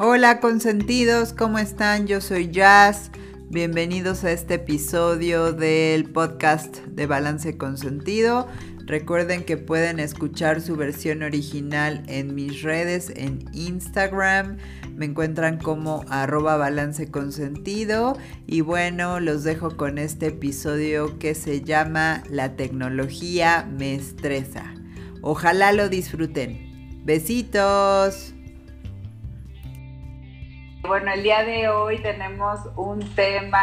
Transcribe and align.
Hola 0.00 0.38
consentidos, 0.38 1.32
¿cómo 1.32 1.58
están? 1.58 2.06
Yo 2.06 2.20
soy 2.20 2.52
Jazz. 2.52 3.10
Bienvenidos 3.50 4.22
a 4.22 4.30
este 4.30 4.54
episodio 4.54 5.52
del 5.52 6.08
podcast 6.08 6.76
de 6.86 7.06
Balance 7.06 7.58
Consentido. 7.58 8.46
Recuerden 8.86 9.42
que 9.42 9.56
pueden 9.56 9.98
escuchar 9.98 10.60
su 10.60 10.76
versión 10.76 11.24
original 11.24 12.04
en 12.06 12.36
mis 12.36 12.62
redes, 12.62 13.10
en 13.16 13.44
Instagram. 13.52 14.58
Me 14.94 15.06
encuentran 15.06 15.58
como 15.58 16.04
arroba 16.08 16.56
balance 16.56 17.10
consentido. 17.10 18.16
Y 18.46 18.60
bueno, 18.60 19.18
los 19.18 19.42
dejo 19.42 19.76
con 19.76 19.98
este 19.98 20.28
episodio 20.28 21.18
que 21.18 21.34
se 21.34 21.62
llama 21.62 22.22
La 22.30 22.54
tecnología 22.54 23.68
me 23.76 23.96
estresa. 23.96 24.74
Ojalá 25.22 25.72
lo 25.72 25.88
disfruten. 25.88 27.02
Besitos. 27.04 28.34
Bueno, 30.88 31.12
el 31.12 31.22
día 31.22 31.44
de 31.44 31.68
hoy 31.68 31.98
tenemos 31.98 32.60
un 32.74 33.14
tema 33.14 33.60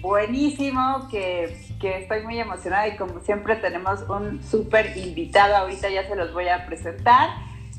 buenísimo 0.00 1.08
que, 1.10 1.46
estoy 1.82 2.22
muy 2.22 2.38
emocionada 2.38 2.86
y 2.86 2.96
como 2.96 3.18
siempre 3.18 3.56
tenemos 3.56 4.08
un 4.08 4.40
súper 4.40 4.96
invitado, 4.96 5.56
ahorita 5.56 5.90
ya 5.90 6.06
se 6.06 6.14
los 6.14 6.32
voy 6.32 6.46
a 6.46 6.64
presentar. 6.64 7.30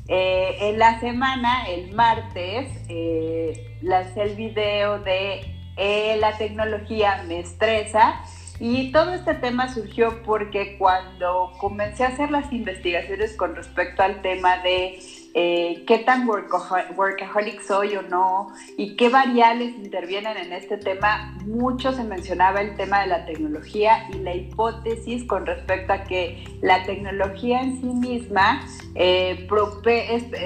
Eh, 0.10 0.58
en 0.60 0.78
la 0.78 1.00
semana, 1.00 1.70
el 1.70 1.94
martes, 1.94 2.70
eh, 2.90 3.78
lancé 3.82 4.24
el 4.24 4.36
video 4.36 5.00
de 5.00 5.56
eh, 5.78 6.18
la 6.20 6.38
tecnología 6.38 7.24
me 7.30 7.40
estresa 7.40 8.22
y 8.60 8.92
todo 8.92 9.14
este 9.14 9.36
tema 9.36 9.74
surgió 9.74 10.22
porque 10.24 10.78
cuando 10.78 11.54
comencé 11.60 12.04
a 12.04 12.10
hacer 12.10 12.30
las 12.30 12.52
investigaciones 12.52 13.38
con 13.38 13.56
respecto 13.56 14.04
al 14.04 14.22
tema 14.22 14.58
de 14.58 15.00
eh, 15.38 15.84
qué 15.86 15.98
tan 15.98 16.26
workaholic 16.30 17.62
soy 17.62 17.98
o 17.98 18.04
no 18.04 18.54
y 18.78 18.96
qué 18.96 19.10
variables 19.10 19.76
intervienen 19.76 20.38
en 20.38 20.54
este 20.54 20.78
tema, 20.78 21.38
mucho 21.46 21.92
se 21.92 22.06
mencionaba 22.06 22.62
el 22.62 22.78
tema 22.78 23.02
de 23.02 23.08
la 23.08 23.26
tecnología 23.26 24.08
y 24.14 24.20
la 24.20 24.34
hipótesis 24.34 25.26
con 25.26 25.46
respecto 25.46 25.92
a 25.92 26.04
que 26.04 26.42
la 26.62 26.86
tecnología 26.86 27.60
en 27.62 27.82
sí 27.82 27.88
misma 27.88 28.66
eh, 28.96 29.46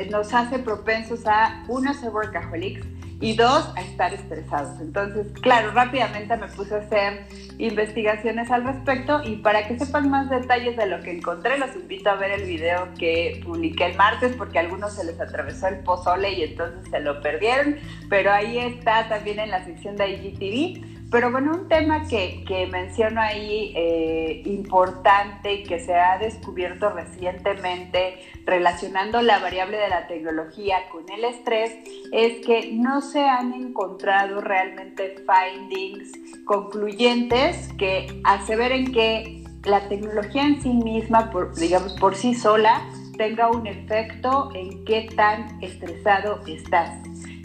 nos 0.10 0.34
hace 0.34 0.58
propensos 0.58 1.28
a, 1.28 1.64
uno, 1.68 1.94
ser 1.94 2.10
workaholics, 2.10 2.84
y 3.22 3.36
dos, 3.36 3.70
a 3.76 3.82
estar 3.82 4.14
estresados. 4.14 4.80
Entonces, 4.80 5.28
claro, 5.42 5.72
rápidamente 5.72 6.36
me 6.38 6.48
puse 6.48 6.76
a 6.76 6.78
hacer 6.80 7.26
investigaciones 7.58 8.50
al 8.50 8.64
respecto 8.64 9.22
y 9.26 9.38
para 9.38 9.68
que 9.68 9.78
sepan 9.78 10.10
más 10.10 10.30
detalles 10.30 10.78
de 10.78 10.86
lo 10.88 11.02
que 11.02 11.12
encontré, 11.12 11.58
los 11.58 11.76
invito 11.76 12.10
a 12.10 12.16
ver 12.16 12.32
el 12.32 12.44
video 12.46 12.88
que 12.98 13.42
publiqué 13.44 13.88
el 13.88 13.98
martes 13.98 14.34
porque 14.38 14.60
a 14.60 14.62
algunos 14.62 14.94
se 14.94 15.04
les 15.04 15.20
atravesó 15.20 15.68
el 15.68 15.80
pozole 15.80 16.32
y 16.32 16.44
entonces 16.44 16.90
se 16.90 17.00
lo 17.02 17.22
perdieron, 17.22 17.76
pero 18.10 18.32
ahí 18.32 18.58
está 18.58 19.10
también 19.10 19.40
en 19.40 19.52
la 19.52 19.66
sección 19.66 19.98
de 19.98 20.10
IGTV 20.10 20.99
pero 21.12 21.32
bueno, 21.32 21.54
un 21.54 21.68
tema 21.68 22.08
que, 22.08 22.44
que 22.48 22.68
menciono 22.68 23.20
ahí 23.20 23.74
eh, 23.76 24.44
importante 24.46 25.54
y 25.54 25.64
que 25.64 25.80
se 25.80 25.96
ha 25.96 26.20
descubierto 26.20 26.90
recientemente 26.92 28.20
relacionando 28.46 29.22
la 29.22 29.40
variable 29.40 29.78
de 29.78 29.90
la 29.90 30.08
tecnología 30.08 30.78
con 30.92 31.10
el 31.10 31.24
estrés 31.24 31.78
es 32.12 32.46
que 32.46 32.72
no 32.74 33.02
se 33.02 33.22
han 33.22 33.54
encontrado 33.54 34.42
realmente 34.42 35.16
findings 35.26 36.12
concluyentes 36.46 37.74
que 37.78 38.22
aseveren 38.24 38.92
que 38.92 39.44
la 39.66 39.88
tecnología 39.90 40.44
en 40.44 40.62
sí 40.62 40.70
misma, 40.70 41.32
digamos 41.58 41.94
por 41.94 42.16
sí 42.16 42.34
sola, 42.34 42.88
tenga 43.18 43.50
un 43.50 43.68
efecto 43.68 44.50
en 44.56 44.86
qué 44.86 45.10
tan 45.16 45.62
estresado 45.62 46.40
estás. 46.48 46.98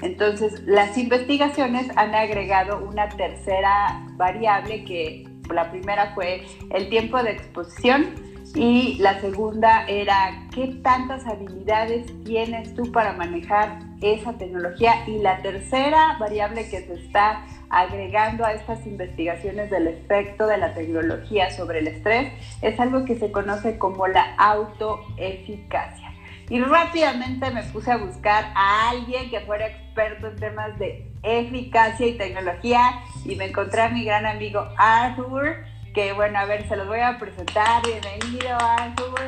Entonces, 0.02 0.62
las 0.64 0.96
investigaciones 0.98 1.88
han 1.96 2.14
agregado 2.14 2.84
una 2.86 3.08
tercera 3.08 4.06
variable 4.16 4.84
que 4.84 5.28
la 5.52 5.70
primera 5.70 6.12
fue 6.14 6.42
el 6.70 6.88
tiempo 6.88 7.22
de 7.22 7.32
exposición 7.32 8.14
y 8.54 8.98
la 8.98 9.20
segunda 9.20 9.84
era 9.88 10.46
qué 10.54 10.68
tantas 10.82 11.26
habilidades 11.26 12.06
tienes 12.24 12.74
tú 12.74 12.92
para 12.92 13.12
manejar 13.14 13.80
esa 14.00 14.34
tecnología 14.34 15.08
y 15.08 15.18
la 15.18 15.42
tercera 15.42 16.16
variable 16.18 16.68
que 16.68 16.82
se 16.82 16.94
está 16.94 17.44
agregando 17.68 18.44
a 18.44 18.52
estas 18.52 18.86
investigaciones 18.86 19.70
del 19.70 19.88
efecto 19.88 20.46
de 20.46 20.58
la 20.58 20.74
tecnología 20.74 21.50
sobre 21.50 21.80
el 21.80 21.88
estrés 21.88 22.32
es 22.62 22.78
algo 22.78 23.04
que 23.04 23.18
se 23.18 23.32
conoce 23.32 23.78
como 23.78 24.06
la 24.06 24.34
autoeficacia. 24.36 26.03
Y 26.50 26.60
rápidamente 26.60 27.50
me 27.50 27.62
puse 27.64 27.90
a 27.90 27.96
buscar 27.96 28.52
a 28.54 28.90
alguien 28.90 29.30
que 29.30 29.40
fuera 29.40 29.66
experto 29.66 30.28
en 30.28 30.36
temas 30.36 30.78
de 30.78 31.10
eficacia 31.22 32.06
y 32.06 32.18
tecnología 32.18 33.02
y 33.24 33.34
me 33.36 33.46
encontré 33.46 33.80
a 33.80 33.88
mi 33.88 34.04
gran 34.04 34.26
amigo 34.26 34.68
Arthur, 34.76 35.64
que 35.94 36.12
bueno, 36.12 36.38
a 36.38 36.44
ver, 36.44 36.68
se 36.68 36.76
los 36.76 36.86
voy 36.86 37.00
a 37.00 37.18
presentar. 37.18 37.82
Bienvenido 37.82 38.58
Arthur. 38.60 39.20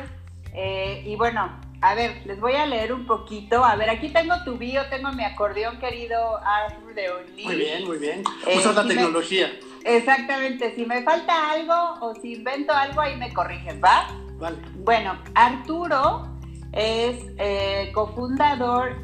Eh, 0.53 1.03
y 1.07 1.15
bueno, 1.15 1.59
a 1.81 1.95
ver, 1.95 2.21
les 2.25 2.39
voy 2.39 2.53
a 2.53 2.67
leer 2.67 2.93
un 2.93 3.07
poquito. 3.07 3.63
A 3.65 3.75
ver, 3.75 3.89
aquí 3.89 4.09
tengo 4.09 4.35
tu 4.43 4.57
bio, 4.57 4.85
tengo 4.89 5.11
mi 5.13 5.23
acordeón 5.23 5.79
querido 5.79 6.37
Arthur 6.37 6.93
de 6.93 7.09
Only. 7.09 7.43
Muy 7.45 7.55
bien, 7.55 7.85
muy 7.85 7.97
bien. 7.97 8.23
Eh, 8.45 8.57
Usas 8.59 8.75
la 8.75 8.87
tecnología. 8.87 9.51
exactamente, 9.85 10.75
si 10.75 10.85
me 10.85 11.01
falta 11.01 11.51
algo 11.51 11.97
o 12.01 12.13
si 12.15 12.33
invento 12.33 12.73
algo, 12.73 13.01
ahí 13.01 13.15
me 13.15 13.33
corriges, 13.33 13.75
¿va? 13.83 14.07
Vale. 14.39 14.57
Bueno, 14.83 15.17
Arturo 15.33 16.36
es 16.73 17.17
eh, 17.37 17.91
cofundador, 17.93 18.95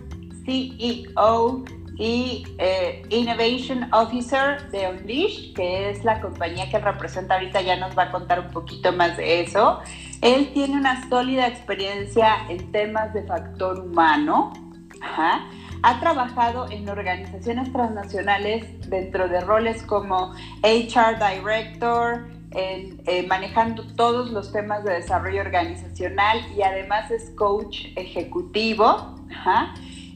CEO 0.46 1.64
y 1.98 2.44
eh, 2.58 3.04
Innovation 3.10 3.88
Officer 3.94 4.70
de 4.72 4.88
Unleash, 4.90 5.54
que 5.54 5.90
es 5.90 6.04
la 6.04 6.22
compañía 6.22 6.70
que 6.70 6.80
representa 6.80 7.36
ahorita, 7.36 7.62
ya 7.62 7.76
nos 7.78 7.98
va 7.98 8.04
a 8.04 8.12
contar 8.12 8.40
un 8.40 8.52
poquito 8.52 8.92
más 8.92 9.16
de 9.18 9.42
eso. 9.42 9.80
Él 10.22 10.52
tiene 10.54 10.78
una 10.78 11.08
sólida 11.10 11.48
experiencia 11.48 12.48
en 12.50 12.72
temas 12.72 13.14
de 13.14 13.24
factor 13.24 13.80
humano. 13.80 14.54
Ha 15.86 16.00
trabajado 16.00 16.72
en 16.72 16.88
organizaciones 16.88 17.72
transnacionales 17.74 18.90
dentro 18.90 19.28
de 19.28 19.42
roles 19.42 19.84
como 19.84 20.34
HR 20.64 21.20
Director, 21.20 22.26
eh, 22.56 23.26
manejando 23.28 23.84
todos 23.96 24.32
los 24.32 24.52
temas 24.52 24.84
de 24.84 24.94
desarrollo 24.94 25.42
organizacional 25.42 26.40
y 26.56 26.62
además 26.62 27.12
es 27.12 27.32
coach 27.32 27.88
ejecutivo. 27.96 29.16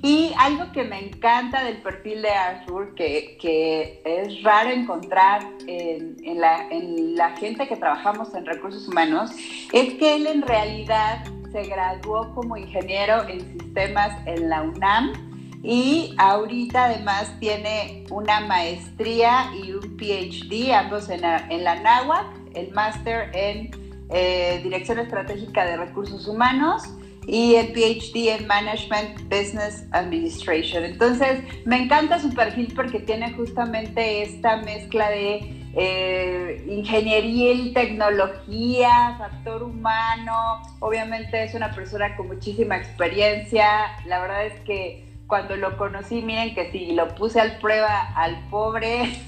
Y 0.03 0.31
algo 0.38 0.72
que 0.72 0.84
me 0.84 1.08
encanta 1.08 1.64
del 1.64 1.78
perfil 1.78 2.22
de 2.22 2.30
Arthur, 2.30 2.94
que, 2.94 3.38
que 3.42 4.02
es 4.06 4.44
raro 4.44 4.70
encontrar 4.70 5.42
en, 5.66 6.16
la, 6.40 6.70
en 6.70 7.16
la 7.16 7.36
gente 7.38 7.68
que 7.68 7.75
trabajamos 7.75 8.34
en 8.36 8.46
recursos 8.46 8.88
humanos, 8.88 9.31
es 9.74 9.96
que 9.96 10.16
él 10.16 10.28
en 10.28 10.44
realidad 10.44 11.25
se 11.52 11.64
graduó 11.64 12.34
como 12.36 12.58
ingeniero 12.58 13.28
en 13.28 13.42
sistemas 13.59 14.16
en 14.28 14.50
la 14.50 14.62
UNAM 14.62 15.26
y 15.63 16.13
ahorita 16.18 16.85
además 16.85 17.34
tiene 17.40 18.06
una 18.09 18.41
maestría 18.41 19.51
y 19.63 19.72
un 19.72 19.97
PhD, 19.97 20.73
ambos 20.73 21.09
en 21.09 21.22
la, 21.22 21.47
en 21.50 21.63
NAWAC, 21.63 22.25
el 22.53 22.72
máster 22.72 23.31
en 23.34 23.72
eh, 24.09 24.59
Dirección 24.63 25.00
Estratégica 25.00 25.66
de 25.66 25.78
Recursos 25.78 26.28
Humanos 26.28 26.84
y 27.28 27.56
el 27.56 27.73
PhD 27.73 28.40
en 28.40 28.47
Management 28.47 29.22
Business 29.23 29.85
Administration. 29.91 30.85
Entonces, 30.85 31.41
me 31.66 31.84
encanta 31.84 32.19
su 32.19 32.34
perfil 32.34 32.72
porque 32.74 33.00
tiene 33.00 33.34
justamente 33.34 34.22
esta 34.22 34.57
mezcla 34.57 35.09
de 35.09 35.57
eh, 35.75 36.63
ingeniería 36.68 37.51
y 37.51 37.74
tecnología, 37.74 39.16
factor 39.19 39.63
humano. 39.63 40.62
Obviamente 40.79 41.44
es 41.44 41.53
una 41.53 41.72
persona 41.72 42.15
con 42.15 42.27
muchísima 42.27 42.77
experiencia. 42.77 43.68
La 44.06 44.21
verdad 44.21 44.45
es 44.45 44.59
que 44.62 45.06
cuando 45.27 45.56
lo 45.56 45.77
conocí, 45.77 46.21
miren 46.21 46.56
que 46.56 46.71
si 46.71 46.94
lo 46.94 47.13
puse 47.15 47.39
al 47.39 47.59
prueba 47.59 48.13
al 48.15 48.39
pobre. 48.50 49.19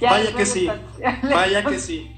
vaya 0.00 0.34
que 0.36 0.46
sí, 0.46 0.68
vaya 1.22 1.64
que 1.64 1.78
sí. 1.78 2.14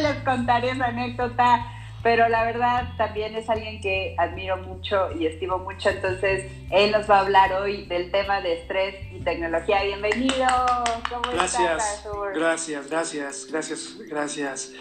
les 0.00 0.16
contaré 0.24 0.70
esa 0.70 0.86
anécdota, 0.86 1.66
pero 2.02 2.28
la 2.28 2.44
verdad 2.44 2.88
también 2.96 3.34
es 3.34 3.48
alguien 3.48 3.80
que 3.80 4.14
admiro 4.18 4.56
mucho 4.58 5.10
y 5.18 5.26
estimo 5.26 5.58
mucho, 5.58 5.88
entonces 5.90 6.50
él 6.70 6.92
nos 6.92 7.08
va 7.08 7.18
a 7.18 7.20
hablar 7.20 7.52
hoy 7.54 7.86
del 7.86 8.10
tema 8.10 8.40
de 8.40 8.60
estrés 8.60 8.96
y 9.12 9.20
tecnología. 9.20 9.82
Bienvenido. 9.84 10.46
¿Cómo 11.08 11.22
gracias, 11.32 11.98
estás, 11.98 12.08
gracias, 12.34 12.90
gracias, 12.90 13.46
gracias, 13.50 13.98
gracias. 14.08 14.72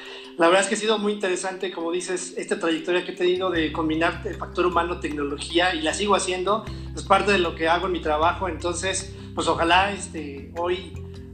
La 0.42 0.48
verdad 0.48 0.64
es 0.64 0.70
que 0.70 0.74
ha 0.74 0.78
sido 0.80 0.98
muy 0.98 1.14
interesante, 1.14 1.72
como 1.72 1.92
dices, 1.92 2.34
esta 2.36 2.58
trayectoria 2.58 3.06
que 3.06 3.12
he 3.12 3.16
tenido 3.16 3.52
de 3.52 3.72
combinar 3.72 4.24
el 4.26 4.34
factor 4.34 4.66
humano, 4.66 5.00
tecnología, 5.00 5.76
y 5.76 5.84
la 5.84 5.94
sigo 5.94 6.16
haciendo, 6.16 6.66
es 6.96 7.04
parte 7.04 7.32
de 7.32 7.38
lo 7.38 7.54
que 7.54 7.70
hago 7.70 7.86
en 7.86 7.92
mi 7.92 8.02
trabajo, 8.02 8.50
entonces, 8.50 9.16
pues 9.36 9.48
ojalá 9.48 9.92
este, 9.92 10.52
hoy 10.58 10.94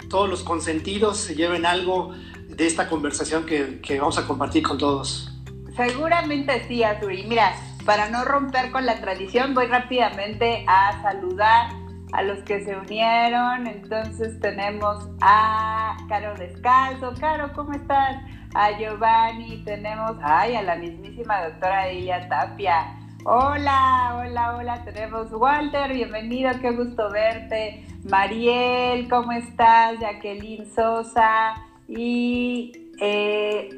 todos 0.10 0.30
los 0.30 0.44
consentidos 0.44 1.16
se 1.16 1.36
lleven 1.36 1.66
algo 1.66 2.14
de 2.50 2.68
esta 2.68 2.90
conversación 2.90 3.46
que, 3.46 3.80
que 3.80 3.98
vamos 3.98 4.18
a 4.18 4.28
compartir 4.28 4.64
con 4.64 4.78
todos. 4.78 5.32
Seguramente 5.78 6.66
sí, 6.68 6.84
Azuri. 6.84 7.24
Mira, 7.28 7.56
para 7.86 8.10
no 8.10 8.26
romper 8.26 8.72
con 8.72 8.86
la 8.86 9.00
tradición, 9.00 9.54
voy 9.54 9.68
rápidamente 9.68 10.66
a 10.68 11.02
saludar 11.02 11.70
a 12.12 12.24
los 12.24 12.40
que 12.40 12.62
se 12.66 12.76
unieron. 12.76 13.68
Entonces 13.68 14.38
tenemos 14.42 15.08
a 15.22 15.96
Caro 16.10 16.34
Descalzo. 16.38 17.14
Caro, 17.18 17.54
¿cómo 17.56 17.72
estás? 17.72 18.18
A 18.60 18.72
Giovanni, 18.72 19.62
tenemos, 19.64 20.18
ay, 20.20 20.56
a 20.56 20.64
la 20.64 20.78
mismísima 20.78 21.44
doctora 21.44 21.94
Ilia 21.94 22.28
Tapia. 22.28 22.88
Hola, 23.24 24.16
hola, 24.18 24.58
hola, 24.58 24.84
tenemos 24.84 25.32
Walter, 25.32 25.94
bienvenido, 25.94 26.50
qué 26.60 26.72
gusto 26.72 27.12
verte. 27.12 27.86
Mariel, 28.10 29.08
¿cómo 29.10 29.32
estás? 29.34 30.00
Jacqueline 30.00 30.66
Sosa 30.74 31.54
y 31.88 32.72
eh, 33.00 33.70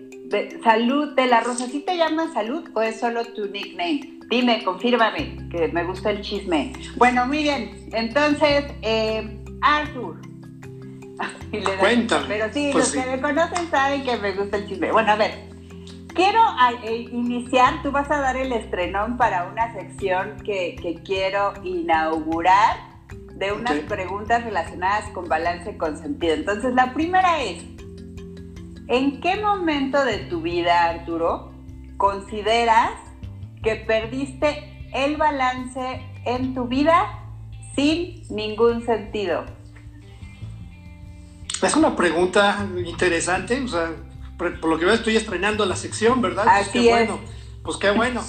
Salud 0.64 1.14
de 1.14 1.28
la 1.28 1.42
Rosa. 1.42 1.66
¿Sí 1.66 1.82
te 1.82 1.98
llamas 1.98 2.32
Salud 2.32 2.70
o 2.74 2.82
es 2.82 3.02
solo 3.02 3.26
tu 3.26 3.48
nickname? 3.48 4.20
Dime, 4.30 4.64
confírmame, 4.64 5.50
que 5.52 5.68
me 5.74 5.84
gusta 5.84 6.12
el 6.12 6.22
chisme. 6.22 6.72
Bueno, 6.96 7.26
muy 7.26 7.44
bien, 7.44 7.90
entonces, 7.92 8.64
eh, 8.82 9.44
Arthur. 9.62 10.29
Cuéntame. 11.80 12.26
Pero 12.28 12.54
sí, 12.54 12.70
pues 12.72 12.96
los 12.96 13.04
que 13.06 13.12
me 13.12 13.22
conocen 13.22 13.70
saben 13.70 14.04
que 14.04 14.18
me 14.18 14.32
gusta 14.34 14.58
el 14.58 14.68
chisme. 14.68 14.92
Bueno, 14.92 15.12
a 15.12 15.16
ver, 15.16 15.50
quiero 16.14 16.40
eh, 16.84 17.08
iniciar, 17.12 17.82
tú 17.82 17.92
vas 17.92 18.10
a 18.12 18.20
dar 18.20 18.38
el 18.38 18.52
estrenón 18.52 19.18
para 19.18 19.46
una 19.46 19.74
sección 19.74 20.38
que, 20.44 21.00
quiero 21.06 21.54
inaugurar 21.64 22.78
de 23.36 23.54
unas 23.54 23.80
preguntas 23.88 24.44
relacionadas 24.44 25.10
con 25.12 25.30
balance 25.30 25.78
con 25.78 25.98
sentido. 25.98 26.34
Entonces, 26.34 26.74
la 26.74 26.94
primera 26.94 27.42
es, 27.42 27.64
¿en 28.88 29.22
qué 29.22 29.38
momento 29.38 30.04
de 30.04 30.18
tu 30.18 30.42
vida, 30.42 30.90
Arturo, 30.90 31.52
consideras 31.98 32.92
que 33.64 33.76
perdiste 33.76 34.90
el 34.94 35.18
balance 35.18 36.02
en 36.26 36.54
tu 36.54 36.68
vida 36.68 37.18
sin 37.76 38.24
ningún 38.30 38.86
sentido? 38.86 39.59
Es 41.62 41.76
una 41.76 41.96
pregunta 41.96 42.66
interesante, 42.86 43.62
o 43.62 43.68
sea, 43.68 43.92
por 44.38 44.66
lo 44.66 44.80
que 44.80 44.86
veo 44.86 44.94
estoy 44.94 45.18
estrenando 45.18 45.66
la 45.66 45.76
sección, 45.76 46.22
¿verdad? 46.22 46.46
Pues 46.46 46.68
Así 46.68 46.72
qué 46.72 46.90
bueno, 46.90 47.20
pues 47.64 47.78
qué 47.78 47.92
bueno. 47.92 48.24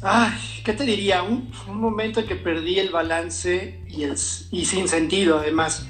Ay, 0.00 0.32
¿qué 0.64 0.72
te 0.72 0.84
diría? 0.84 1.22
Un, 1.22 1.52
momento 1.68 2.20
en 2.20 2.26
que 2.26 2.34
perdí 2.34 2.78
el 2.78 2.90
balance 2.90 3.84
y, 3.88 4.04
el, 4.04 4.16
y 4.50 4.64
sin 4.64 4.88
sentido, 4.88 5.38
además. 5.38 5.86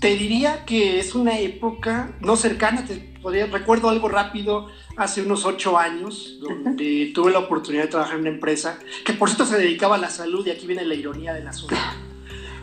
Te 0.00 0.16
diría 0.16 0.64
que 0.64 0.98
es 0.98 1.14
una 1.14 1.38
época 1.38 2.12
no 2.20 2.34
cercana, 2.34 2.86
te 2.86 2.96
podría, 3.20 3.46
recuerdo 3.46 3.90
algo 3.90 4.08
rápido, 4.08 4.68
hace 4.96 5.20
unos 5.20 5.44
ocho 5.44 5.76
años, 5.76 6.38
donde 6.40 7.12
tuve 7.14 7.30
la 7.30 7.40
oportunidad 7.40 7.84
de 7.84 7.88
trabajar 7.90 8.14
en 8.14 8.22
una 8.22 8.30
empresa 8.30 8.78
que 9.04 9.12
por 9.12 9.28
cierto 9.28 9.44
se 9.44 9.58
dedicaba 9.58 9.96
a 9.96 9.98
la 9.98 10.08
salud 10.08 10.46
y 10.46 10.50
aquí 10.50 10.66
viene 10.66 10.86
la 10.86 10.94
ironía 10.94 11.34
del 11.34 11.46
asunto 11.46 11.76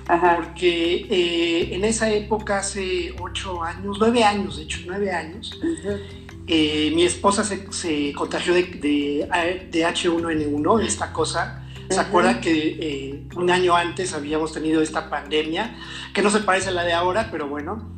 porque 0.07 1.06
eh, 1.09 1.75
en 1.75 1.83
esa 1.83 2.09
época, 2.09 2.59
hace 2.59 3.13
ocho 3.19 3.62
años, 3.63 3.98
nueve 4.00 4.24
años, 4.24 4.57
de 4.57 4.63
hecho, 4.63 4.80
nueve 4.86 5.12
años, 5.12 5.59
eh, 6.48 6.92
mi 6.95 7.04
esposa 7.04 7.44
se, 7.44 8.13
contagió 8.13 8.54
de, 8.54 8.63
de, 8.63 9.86
H1N1, 9.86 10.83
esta 10.83 11.12
cosa. 11.12 11.63
¿Se 11.89 12.00
acuerdan 12.00 12.42
que 12.42 12.51
eh, 12.51 13.27
un 13.38 13.50
año 13.50 13.75
antes 13.75 14.13
habíamos 14.13 14.51
tenido 14.51 14.81
esta 14.81 15.09
pandemia, 15.09 15.77
que 16.13 16.21
no 16.21 16.30
se 16.30 16.39
parece 16.39 16.69
a 16.69 16.74
la 16.74 16.83
de 16.83 16.94
ahora, 16.94 17.30
pero 17.31 17.48
bueno? 17.48 17.95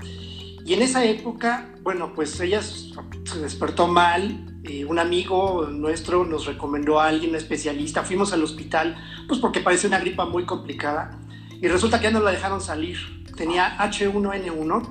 Y 0.63 0.73
en 0.73 0.83
esa 0.83 1.03
época, 1.05 1.69
bueno, 1.81 2.13
pues 2.13 2.39
ella 2.39 2.61
se 2.61 3.39
despertó 3.39 3.87
mal, 3.87 4.45
un 4.87 4.99
amigo 4.99 5.67
nuestro 5.71 6.25
nos 6.25 6.45
recomendó 6.45 6.99
a 6.99 7.07
alguien, 7.07 7.31
un 7.31 7.37
especialista, 7.37 8.03
fuimos 8.03 8.33
al 8.33 8.43
hospital, 8.43 8.95
pues 9.27 9.39
porque 9.39 9.61
parece 9.61 9.87
una 9.87 9.99
gripa 9.99 10.25
muy 10.25 10.45
complicada 10.45 11.17
y 11.61 11.67
resulta 11.67 11.99
que 11.99 12.05
ya 12.05 12.11
no 12.11 12.21
la 12.21 12.31
dejaron 12.31 12.61
salir. 12.61 12.97
Tenía 13.35 13.77
H1N1. 13.77 14.89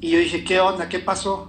Y 0.00 0.10
yo 0.10 0.18
dije, 0.18 0.44
¿qué 0.44 0.60
onda? 0.60 0.88
¿Qué 0.88 0.98
pasó? 0.98 1.48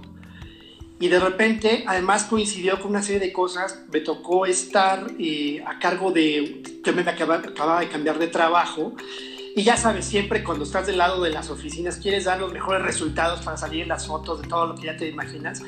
Y 1.00 1.08
de 1.08 1.20
repente, 1.20 1.84
además 1.86 2.24
coincidió 2.24 2.80
con 2.80 2.90
una 2.90 3.02
serie 3.02 3.20
de 3.20 3.32
cosas. 3.32 3.84
Me 3.92 4.00
tocó 4.00 4.46
estar 4.46 5.06
eh, 5.18 5.62
a 5.66 5.78
cargo 5.78 6.10
de. 6.10 6.62
Yo 6.84 6.92
me 6.92 7.02
acababa, 7.02 7.36
acababa 7.36 7.80
de 7.80 7.88
cambiar 7.88 8.18
de 8.18 8.28
trabajo. 8.28 8.94
Y 9.54 9.62
ya 9.62 9.76
sabes, 9.76 10.06
siempre 10.06 10.42
cuando 10.42 10.64
estás 10.64 10.86
del 10.86 10.98
lado 10.98 11.22
de 11.22 11.30
las 11.30 11.50
oficinas 11.50 11.96
quieres 11.96 12.24
dar 12.24 12.40
los 12.40 12.52
mejores 12.52 12.82
resultados 12.82 13.40
para 13.42 13.56
salir 13.56 13.82
en 13.82 13.88
las 13.88 14.06
fotos 14.06 14.40
de 14.40 14.48
todo 14.48 14.68
lo 14.68 14.74
que 14.74 14.86
ya 14.86 14.96
te 14.96 15.08
imaginas. 15.08 15.62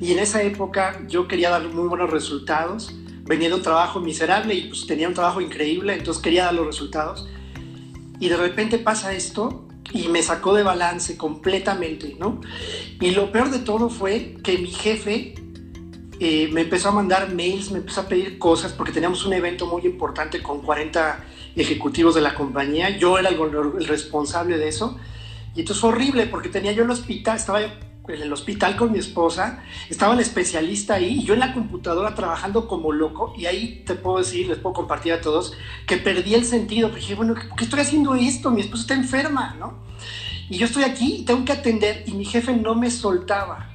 Y 0.00 0.12
en 0.12 0.18
esa 0.18 0.42
época 0.42 1.00
yo 1.08 1.28
quería 1.28 1.50
dar 1.50 1.62
muy 1.64 1.88
buenos 1.88 2.10
resultados. 2.10 2.94
Venía 3.24 3.48
de 3.48 3.54
un 3.54 3.62
trabajo 3.62 4.00
miserable 4.00 4.54
y 4.54 4.68
pues 4.68 4.86
tenía 4.86 5.08
un 5.08 5.14
trabajo 5.14 5.40
increíble, 5.40 5.94
entonces 5.94 6.22
quería 6.22 6.44
dar 6.44 6.54
los 6.54 6.66
resultados 6.66 7.26
y 8.20 8.28
de 8.28 8.36
repente 8.36 8.78
pasa 8.78 9.12
esto 9.12 9.66
y 9.92 10.08
me 10.08 10.22
sacó 10.22 10.54
de 10.54 10.62
balance 10.62 11.16
completamente, 11.16 12.16
¿no? 12.18 12.40
Y 13.00 13.10
lo 13.10 13.30
peor 13.32 13.50
de 13.50 13.58
todo 13.60 13.90
fue 13.90 14.36
que 14.42 14.58
mi 14.58 14.70
jefe 14.70 15.34
eh, 16.20 16.48
me 16.52 16.62
empezó 16.62 16.88
a 16.90 16.92
mandar 16.92 17.32
mails, 17.34 17.70
me 17.70 17.78
empezó 17.78 18.02
a 18.02 18.08
pedir 18.08 18.38
cosas 18.38 18.72
porque 18.72 18.92
teníamos 18.92 19.24
un 19.26 19.32
evento 19.32 19.66
muy 19.66 19.82
importante 19.84 20.42
con 20.42 20.62
40 20.62 21.24
ejecutivos 21.56 22.14
de 22.14 22.20
la 22.20 22.34
compañía, 22.34 22.96
yo 22.96 23.18
era 23.18 23.28
el, 23.28 23.86
responsable 23.86 24.58
de 24.58 24.68
eso. 24.68 24.98
Y 25.54 25.60
entonces 25.60 25.80
fue 25.80 25.90
horrible 25.90 26.26
porque 26.26 26.48
tenía 26.48 26.72
yo 26.72 26.84
el 26.84 26.90
hospital, 26.90 27.36
estaba 27.36 27.60
en 28.08 28.22
el 28.22 28.32
hospital 28.32 28.76
con 28.76 28.92
mi 28.92 28.98
esposa, 28.98 29.62
estaba 29.88 30.14
el 30.14 30.20
especialista 30.20 30.94
ahí 30.94 31.20
y 31.20 31.24
yo 31.24 31.34
en 31.34 31.40
la 31.40 31.54
computadora 31.54 32.14
trabajando 32.14 32.68
como 32.68 32.92
loco 32.92 33.34
y 33.36 33.46
ahí 33.46 33.82
te 33.86 33.94
puedo 33.94 34.18
decir, 34.18 34.46
les 34.48 34.58
puedo 34.58 34.74
compartir 34.74 35.14
a 35.14 35.20
todos, 35.20 35.54
que 35.86 35.96
perdí 35.96 36.34
el 36.34 36.44
sentido, 36.44 36.88
porque 36.88 37.00
dije, 37.00 37.14
bueno, 37.14 37.34
¿por 37.34 37.56
qué 37.56 37.64
estoy 37.64 37.80
haciendo 37.80 38.14
esto? 38.14 38.50
Mi 38.50 38.60
esposa 38.60 38.82
está 38.82 38.94
enferma, 38.94 39.56
¿no? 39.58 39.82
Y 40.50 40.58
yo 40.58 40.66
estoy 40.66 40.84
aquí 40.84 41.16
y 41.20 41.24
tengo 41.24 41.44
que 41.44 41.52
atender 41.52 42.04
y 42.06 42.12
mi 42.12 42.24
jefe 42.26 42.54
no 42.54 42.74
me 42.74 42.90
soltaba. 42.90 43.70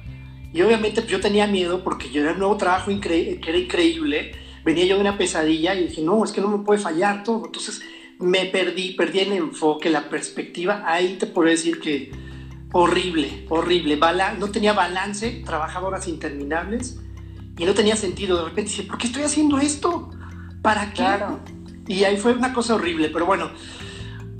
Y 0.52 0.62
obviamente 0.62 1.04
yo 1.06 1.20
tenía 1.20 1.46
miedo 1.46 1.82
porque 1.82 2.10
yo 2.10 2.22
era 2.22 2.32
un 2.32 2.38
nuevo 2.38 2.56
trabajo 2.56 2.90
que 3.00 3.40
era 3.44 3.58
increíble, 3.58 4.32
venía 4.64 4.84
yo 4.84 4.94
de 4.94 5.00
una 5.00 5.18
pesadilla 5.18 5.74
y 5.74 5.88
dije, 5.88 6.02
no, 6.02 6.24
es 6.24 6.30
que 6.30 6.40
no 6.40 6.48
me 6.48 6.64
puede 6.64 6.80
fallar 6.80 7.24
todo. 7.24 7.46
Entonces 7.46 7.82
me 8.20 8.46
perdí, 8.46 8.92
perdí 8.92 9.20
el 9.20 9.32
enfoque, 9.32 9.90
la 9.90 10.08
perspectiva, 10.08 10.84
ahí 10.86 11.16
te 11.18 11.26
puedo 11.26 11.48
decir 11.48 11.80
que 11.80 12.29
horrible, 12.72 13.46
horrible. 13.48 13.98
no 14.38 14.50
tenía 14.50 14.72
balance, 14.72 15.42
trabajaba 15.44 15.88
horas 15.88 16.08
interminables 16.08 16.98
y 17.58 17.64
no 17.64 17.74
tenía 17.74 17.96
sentido. 17.96 18.36
De 18.38 18.44
repente 18.44 18.70
dice, 18.70 18.82
¿por 18.84 18.98
qué 18.98 19.06
estoy 19.06 19.22
haciendo 19.22 19.58
esto? 19.58 20.10
¿Para 20.62 20.90
qué? 20.90 21.02
Claro. 21.02 21.40
Y 21.86 22.04
ahí 22.04 22.16
fue 22.16 22.32
una 22.32 22.52
cosa 22.52 22.76
horrible, 22.76 23.10
pero 23.10 23.26
bueno, 23.26 23.50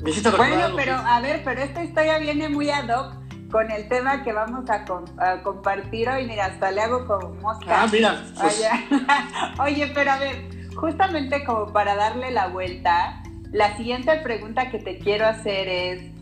me 0.02 0.12
Bueno, 0.12 0.76
pero 0.76 0.94
a 0.94 1.20
ver, 1.20 1.42
pero 1.44 1.60
esta 1.60 1.84
historia 1.84 2.18
viene 2.18 2.48
muy 2.48 2.70
ad 2.70 2.88
hoc 2.88 3.14
con 3.50 3.70
el 3.70 3.88
tema 3.88 4.22
que 4.22 4.32
vamos 4.32 4.64
a, 4.70 5.42
compartir 5.42 6.08
hoy. 6.08 6.26
Mira, 6.26 6.46
hasta 6.46 6.70
le 6.70 6.80
hago 6.80 7.06
como 7.06 7.34
mosca. 7.34 7.82
Ah, 7.82 7.86
mira. 7.90 8.24
Pues. 8.40 8.62
Oye, 9.58 9.90
pero 9.92 10.12
a 10.12 10.18
ver, 10.18 10.48
justamente 10.74 11.44
como 11.44 11.72
para 11.72 11.96
darle 11.96 12.30
la 12.30 12.48
vuelta, 12.48 13.22
la 13.50 13.76
siguiente 13.76 14.16
pregunta 14.22 14.70
que 14.70 14.78
te 14.78 14.98
quiero 14.98 15.26
hacer 15.26 15.68
es, 15.68 16.12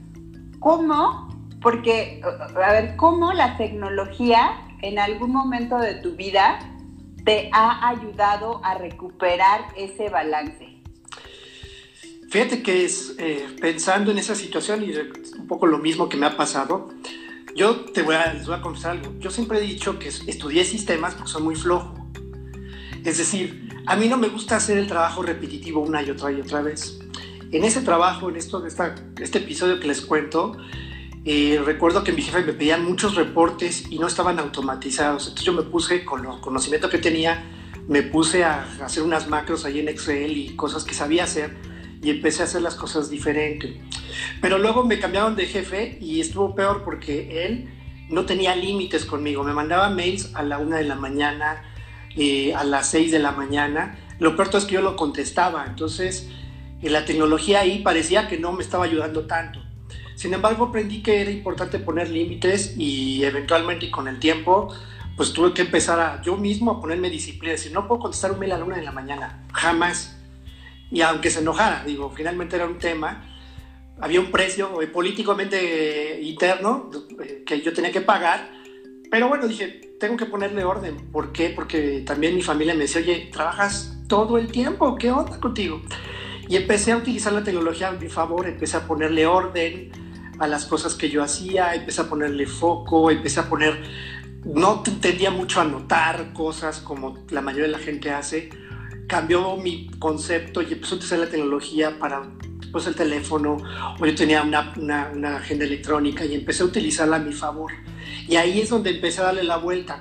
¿cómo 0.59 1.28
porque, 1.61 2.21
a 2.23 2.73
ver, 2.73 2.97
¿cómo 2.97 3.33
la 3.33 3.57
tecnología 3.57 4.69
en 4.83 4.99
algún 4.99 5.33
momento 5.33 5.79
de 5.79 5.95
tu 5.95 6.15
vida 6.15 6.59
te 7.25 7.51
ha 7.53 7.89
ayudado 7.89 8.61
a 8.65 8.75
recuperar 8.75 9.61
ese 9.77 10.09
balance? 10.09 10.79
Fíjate 12.31 12.63
que 12.63 12.85
es 12.85 13.15
eh, 13.19 13.47
pensando 13.61 14.11
en 14.11 14.19
esa 14.19 14.35
situación 14.35 14.85
y 14.85 14.95
un 14.95 15.47
poco 15.47 15.67
lo 15.67 15.79
mismo 15.79 16.09
que 16.09 16.17
me 16.17 16.27
ha 16.27 16.37
pasado. 16.37 16.91
Yo 17.57 17.87
te 17.87 18.03
voy 18.03 18.15
a, 18.15 18.35
les 18.35 18.47
voy 18.47 18.57
a 18.57 18.61
confesar 18.61 18.93
algo. 18.93 19.15
Yo 19.19 19.31
siempre 19.31 19.59
he 19.59 19.63
dicho 19.63 19.99
que 19.99 20.09
estudié 20.09 20.65
sistemas 20.65 21.15
porque 21.15 21.31
soy 21.31 21.43
muy 21.43 21.57
flojo. 21.57 21.95
Es 23.05 23.17
decir, 23.19 23.83
a 23.87 23.97
mí 23.97 24.09
no 24.09 24.19
me 24.19 24.29
gusta 24.29 24.57
hacer 24.57 24.77
el 24.77 24.87
trabajo 24.87 25.23
repetitivo 25.23 25.81
una 25.81 26.03
y 26.03 26.11
otra 26.11 26.31
y 26.31 26.41
otra 26.41 26.61
vez. 26.61 27.01
En 27.51 27.65
ese 27.65 27.81
trabajo, 27.81 28.29
en 28.29 28.37
esto, 28.37 28.65
esta, 28.67 28.95
este 29.19 29.39
episodio 29.39 29.81
que 29.81 29.89
les 29.89 30.03
cuento, 30.03 30.59
eh, 31.25 31.61
recuerdo 31.65 32.05
que 32.05 32.13
mi 32.13 32.23
jefe 32.23 32.45
me 32.45 32.53
pedían 32.53 32.85
muchos 32.85 33.15
reportes 33.15 33.91
y 33.91 33.99
no 33.99 34.07
estaban 34.07 34.39
automatizados. 34.39 35.25
Entonces 35.25 35.45
yo 35.45 35.53
me 35.53 35.63
puse, 35.63 36.05
con 36.05 36.25
el 36.25 36.41
conocimiento 36.41 36.89
que 36.89 36.99
tenía, 36.99 37.45
me 37.89 38.03
puse 38.03 38.45
a 38.45 38.67
hacer 38.85 39.03
unas 39.03 39.29
macros 39.29 39.65
ahí 39.65 39.81
en 39.81 39.89
Excel 39.89 40.37
y 40.37 40.55
cosas 40.57 40.85
que 40.85 40.95
sabía 40.95 41.25
hacer 41.25 41.57
y 42.03 42.11
empecé 42.11 42.43
a 42.43 42.45
hacer 42.45 42.63
las 42.63 42.75
cosas 42.75 43.11
diferentes. 43.11 43.77
Pero 44.41 44.59
luego 44.59 44.85
me 44.85 44.99
cambiaron 44.99 45.37
de 45.37 45.47
jefe 45.47 45.99
y 46.01 46.21
estuvo 46.21 46.55
peor 46.55 46.83
porque 46.85 47.45
él 47.47 47.69
no 48.09 48.25
tenía 48.25 48.55
límites 48.55 49.05
conmigo. 49.05 49.43
Me 49.43 49.53
mandaba 49.53 49.91
mails 49.91 50.35
a 50.35 50.43
la 50.43 50.59
una 50.59 50.77
de 50.77 50.85
la 50.85 50.95
mañana, 50.95 51.63
eh, 52.17 52.55
a 52.55 52.65
las 52.65 52.91
seis 52.91 53.11
de 53.11 53.19
la 53.19 53.33
mañana. 53.33 53.99
Lo 54.19 54.37
peor 54.37 54.51
es 54.55 54.65
que 54.65 54.75
yo 54.75 54.83
lo 54.83 54.97
contestaba. 54.97 55.65
Entonces, 55.67 56.29
en 56.83 56.93
la 56.93 57.05
tecnología 57.05 57.61
ahí 57.61 57.81
parecía 57.81 58.29
que 58.29 58.39
no 58.39 58.53
me 58.53 58.63
estaba 58.63 58.85
ayudando 58.85 59.27
tanto. 59.27 59.61
Sin 60.19 60.35
embargo, 60.35 60.65
aprendí 60.65 61.01
que 61.01 61.21
era 61.21 61.31
importante 61.31 61.79
poner 61.79 62.11
límites 62.11 62.75
y 62.77 63.23
eventualmente 63.23 63.89
con 63.89 64.09
el 64.09 64.19
tiempo, 64.19 64.75
pues 65.17 65.33
tuve 65.33 65.55
que 65.55 65.63
empezar 65.63 66.01
a 66.01 66.21
yo 66.23 66.37
mismo 66.37 66.73
a 66.73 66.81
ponerme 66.81 67.09
disciplina, 67.09 67.53
decir, 67.53 67.71
no 67.71 67.87
puedo 67.87 68.01
contestar 68.01 68.33
un 68.33 68.41
mail 68.41 68.51
a 68.51 68.59
la 68.59 68.65
una 68.65 68.77
de 68.79 68.83
la 68.83 68.91
mañana, 68.91 69.47
jamás. 69.53 70.19
Y 70.91 71.03
aunque 71.03 71.31
se 71.31 71.39
enojara, 71.39 71.85
digo, 71.85 72.11
finalmente 72.11 72.57
era 72.57 72.67
un 72.67 72.79
tema, 72.79 73.33
había 74.01 74.19
un 74.19 74.33
precio 74.33 74.83
eh, 74.83 74.89
políticamente 74.89 76.21
interno 76.21 76.91
eh, 77.23 77.45
que 77.47 77.61
yo 77.61 77.73
tenía 77.73 77.93
que 77.93 78.01
pagar, 78.01 78.51
pero 79.13 79.29
bueno, 79.29 79.47
dije, 79.47 79.95
tengo 80.01 80.17
que 80.17 80.27
ponerle 80.27 80.65
orden. 80.65 81.13
¿Por 81.13 81.31
qué? 81.31 81.51
Porque 81.51 82.03
también 82.05 82.35
mi 82.35 82.43
familia 82.43 82.75
me 82.75 82.81
decía, 82.81 83.03
oye, 83.03 83.29
trabajas 83.31 83.97
todo 84.09 84.37
el 84.37 84.51
tiempo, 84.51 84.97
¿qué 84.97 85.13
onda 85.13 85.39
contigo? 85.39 85.81
Y 86.49 86.57
empecé 86.57 86.91
a 86.91 86.97
utilizar 86.97 87.33
la 87.33 87.45
tecnología 87.45 87.87
a 87.87 87.93
mi 87.93 88.09
favor, 88.09 88.49
empecé 88.49 88.79
a 88.79 88.85
ponerle 88.85 89.25
orden 89.25 90.08
a 90.39 90.47
las 90.47 90.67
cosas 90.67 90.95
que 90.95 91.11
yo 91.11 91.23
hacía, 91.23 91.75
empecé 91.75 92.03
a 92.03 92.09
ponerle 92.09 92.47
foco, 92.47 93.11
empecé 93.11 93.41
a 93.41 93.49
poner, 93.49 93.83
no 94.45 94.83
tendía 94.83 95.31
mucho 95.31 95.61
a 95.61 95.65
anotar 95.65 96.33
cosas 96.33 96.81
como 96.81 97.19
la 97.31 97.41
mayoría 97.41 97.67
de 97.67 97.73
la 97.73 97.79
gente 97.79 98.11
hace, 98.11 98.51
cambió 99.07 99.57
mi 99.57 99.91
concepto 99.99 100.63
y 100.63 100.73
empezó 100.73 100.95
a 100.95 100.99
utilizar 100.99 101.19
la 101.19 101.29
tecnología 101.29 101.99
para 101.99 102.23
pues 102.71 102.87
el 102.87 102.95
teléfono, 102.95 103.57
o 103.99 104.07
yo 104.07 104.15
tenía 104.15 104.43
una, 104.43 104.75
una, 104.77 105.11
una, 105.15 105.37
agenda 105.37 105.65
electrónica 105.65 106.27
y 106.27 106.35
empecé 106.35 106.63
a 106.63 106.67
utilizarla 106.67 107.17
a 107.17 107.19
mi 107.19 107.33
favor. 107.33 107.73
Y 108.29 108.37
ahí 108.37 108.61
es 108.61 108.69
donde 108.69 108.91
empecé 108.91 109.23
a 109.23 109.25
darle 109.25 109.43
la 109.43 109.57
vuelta. 109.57 110.01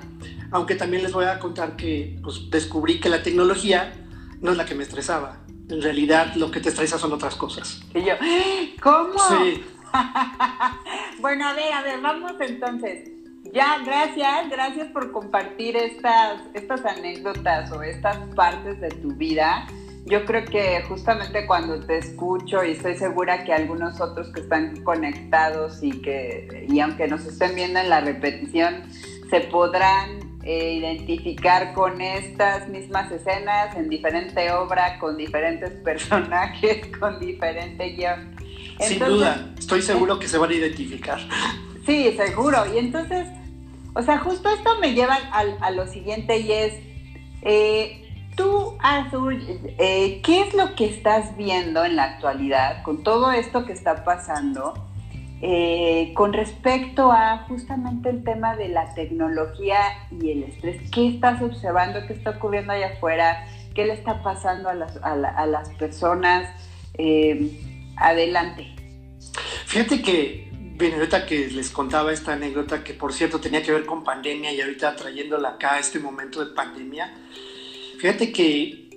Aunque 0.50 0.74
también 0.74 1.02
les 1.02 1.12
voy 1.12 1.24
a 1.24 1.38
contar 1.38 1.76
que 1.76 2.18
pues, 2.22 2.50
descubrí 2.50 3.00
que 3.00 3.08
la 3.08 3.22
tecnología 3.22 3.94
no 4.40 4.50
es 4.50 4.56
la 4.56 4.66
que 4.66 4.74
me 4.74 4.82
estresaba. 4.82 5.40
En 5.68 5.82
realidad 5.82 6.34
lo 6.36 6.50
que 6.50 6.60
te 6.60 6.68
estresa 6.70 6.98
son 6.98 7.12
otras 7.12 7.36
cosas. 7.36 7.80
Y 7.94 8.00
yo, 8.00 8.12
¿cómo? 8.82 9.18
Sí. 9.28 9.62
bueno, 11.20 11.48
a 11.48 11.54
ver, 11.54 11.72
a 11.72 11.82
ver, 11.82 12.00
vamos 12.00 12.32
entonces. 12.40 13.10
Ya, 13.52 13.78
gracias, 13.84 14.50
gracias 14.50 14.88
por 14.88 15.10
compartir 15.10 15.76
estas, 15.76 16.42
estas 16.54 16.84
anécdotas 16.84 17.72
o 17.72 17.82
estas 17.82 18.18
partes 18.34 18.80
de 18.80 18.90
tu 18.90 19.08
vida 19.14 19.66
yo 20.08 20.24
creo 20.24 20.44
que 20.46 20.82
justamente 20.88 21.46
cuando 21.46 21.80
te 21.80 21.98
escucho 21.98 22.64
y 22.64 22.72
estoy 22.72 22.96
segura 22.96 23.44
que 23.44 23.52
algunos 23.52 24.00
otros 24.00 24.32
que 24.32 24.40
están 24.40 24.82
conectados 24.82 25.82
y 25.82 25.90
que, 26.00 26.66
y 26.68 26.80
aunque 26.80 27.06
nos 27.08 27.26
estén 27.26 27.54
viendo 27.54 27.78
en 27.78 27.90
la 27.90 28.00
repetición, 28.00 28.84
se 29.28 29.40
podrán 29.40 30.20
eh, 30.44 30.72
identificar 30.72 31.74
con 31.74 32.00
estas 32.00 32.68
mismas 32.68 33.12
escenas 33.12 33.76
en 33.76 33.90
diferente 33.90 34.50
obra, 34.50 34.98
con 34.98 35.18
diferentes 35.18 35.70
personajes, 35.84 36.86
con 36.98 37.20
diferente 37.20 37.90
guion. 37.90 38.34
Sin 38.80 38.98
duda, 38.98 39.50
estoy 39.58 39.82
seguro 39.82 40.18
que 40.18 40.28
se 40.28 40.38
van 40.38 40.50
a 40.50 40.54
identificar. 40.54 41.18
Sí, 41.86 42.14
seguro. 42.16 42.64
Y 42.74 42.78
entonces, 42.78 43.26
o 43.94 44.02
sea, 44.02 44.18
justo 44.18 44.48
esto 44.50 44.78
me 44.80 44.94
lleva 44.94 45.18
a, 45.32 45.40
a 45.60 45.70
lo 45.70 45.86
siguiente 45.86 46.38
y 46.38 46.52
es, 46.52 46.74
eh, 47.42 48.08
Tú, 48.38 48.76
Azul, 48.78 49.42
eh, 49.78 50.20
¿qué 50.22 50.42
es 50.42 50.54
lo 50.54 50.76
que 50.76 50.84
estás 50.86 51.36
viendo 51.36 51.84
en 51.84 51.96
la 51.96 52.04
actualidad 52.04 52.84
con 52.84 53.02
todo 53.02 53.32
esto 53.32 53.66
que 53.66 53.72
está 53.72 54.04
pasando 54.04 54.74
eh, 55.42 56.12
con 56.14 56.32
respecto 56.32 57.10
a 57.10 57.38
justamente 57.48 58.10
el 58.10 58.22
tema 58.22 58.54
de 58.54 58.68
la 58.68 58.94
tecnología 58.94 59.80
y 60.12 60.30
el 60.30 60.44
estrés? 60.44 60.80
¿Qué 60.92 61.08
estás 61.08 61.42
observando? 61.42 62.06
¿Qué 62.06 62.12
está 62.12 62.30
ocurriendo 62.30 62.72
allá 62.72 62.90
afuera? 62.94 63.44
¿Qué 63.74 63.86
le 63.86 63.94
está 63.94 64.22
pasando 64.22 64.68
a 64.68 65.46
las, 65.46 65.68
personas? 65.70 66.48
Eh, 66.94 67.60
adelante. 68.00 68.74
Fíjate 69.66 70.02
que, 70.02 70.50
bien, 70.76 70.94
ahorita 70.94 71.26
que 71.26 71.48
les 71.48 71.70
contaba 71.70 72.12
esta 72.12 72.32
anécdota, 72.32 72.82
que 72.82 72.94
por 72.94 73.12
cierto 73.12 73.40
tenía 73.40 73.62
que 73.62 73.72
ver 73.72 73.84
con 73.84 74.04
pandemia 74.04 74.52
y 74.52 74.60
ahorita 74.60 74.96
trayéndola 74.96 75.50
acá 75.50 75.74
a 75.74 75.78
este 75.80 75.98
momento 75.98 76.44
de 76.44 76.54
pandemia, 76.54 77.14
Fíjate 77.98 78.30
que 78.30 78.90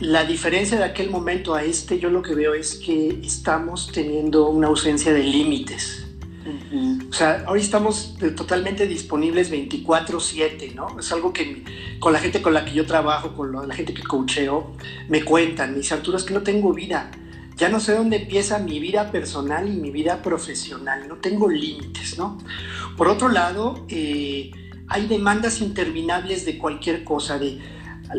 la 0.00 0.24
diferencia 0.24 0.76
de 0.76 0.84
aquel 0.84 1.08
momento 1.08 1.54
a 1.54 1.64
este, 1.64 1.98
yo 1.98 2.10
lo 2.10 2.20
que 2.20 2.34
veo 2.34 2.52
es 2.52 2.74
que 2.74 3.20
estamos 3.22 3.90
teniendo 3.90 4.50
una 4.50 4.66
ausencia 4.68 5.14
de 5.14 5.22
límites. 5.22 6.04
O 7.08 7.12
sea, 7.12 7.44
hoy 7.48 7.60
estamos 7.60 8.16
totalmente 8.36 8.86
disponibles 8.86 9.50
24/7, 9.50 10.74
¿no? 10.74 10.98
Es 10.98 11.10
algo 11.10 11.32
que 11.32 11.64
con 11.98 12.12
la 12.12 12.18
gente 12.18 12.40
con 12.40 12.54
la 12.54 12.64
que 12.64 12.72
yo 12.72 12.86
trabajo, 12.86 13.34
con 13.34 13.66
la 13.66 13.74
gente 13.74 13.92
que 13.94 14.02
coacheo, 14.02 14.76
me 15.08 15.24
cuentan, 15.24 15.76
mis 15.76 15.90
Arturo, 15.90 16.18
es 16.18 16.24
que 16.24 16.34
no 16.34 16.42
tengo 16.42 16.72
vida. 16.72 17.10
Ya 17.58 17.68
no 17.68 17.80
sé 17.80 17.94
dónde 17.94 18.18
empieza 18.18 18.60
mi 18.60 18.78
vida 18.78 19.10
personal 19.10 19.68
y 19.68 19.76
mi 19.76 19.90
vida 19.90 20.22
profesional, 20.22 21.08
no 21.08 21.16
tengo 21.16 21.48
límites, 21.48 22.16
¿no? 22.16 22.38
Por 22.96 23.08
otro 23.08 23.28
lado, 23.28 23.84
eh, 23.88 24.52
hay 24.86 25.08
demandas 25.08 25.60
interminables 25.60 26.44
de 26.44 26.56
cualquier 26.56 27.02
cosa, 27.02 27.36
de 27.36 27.58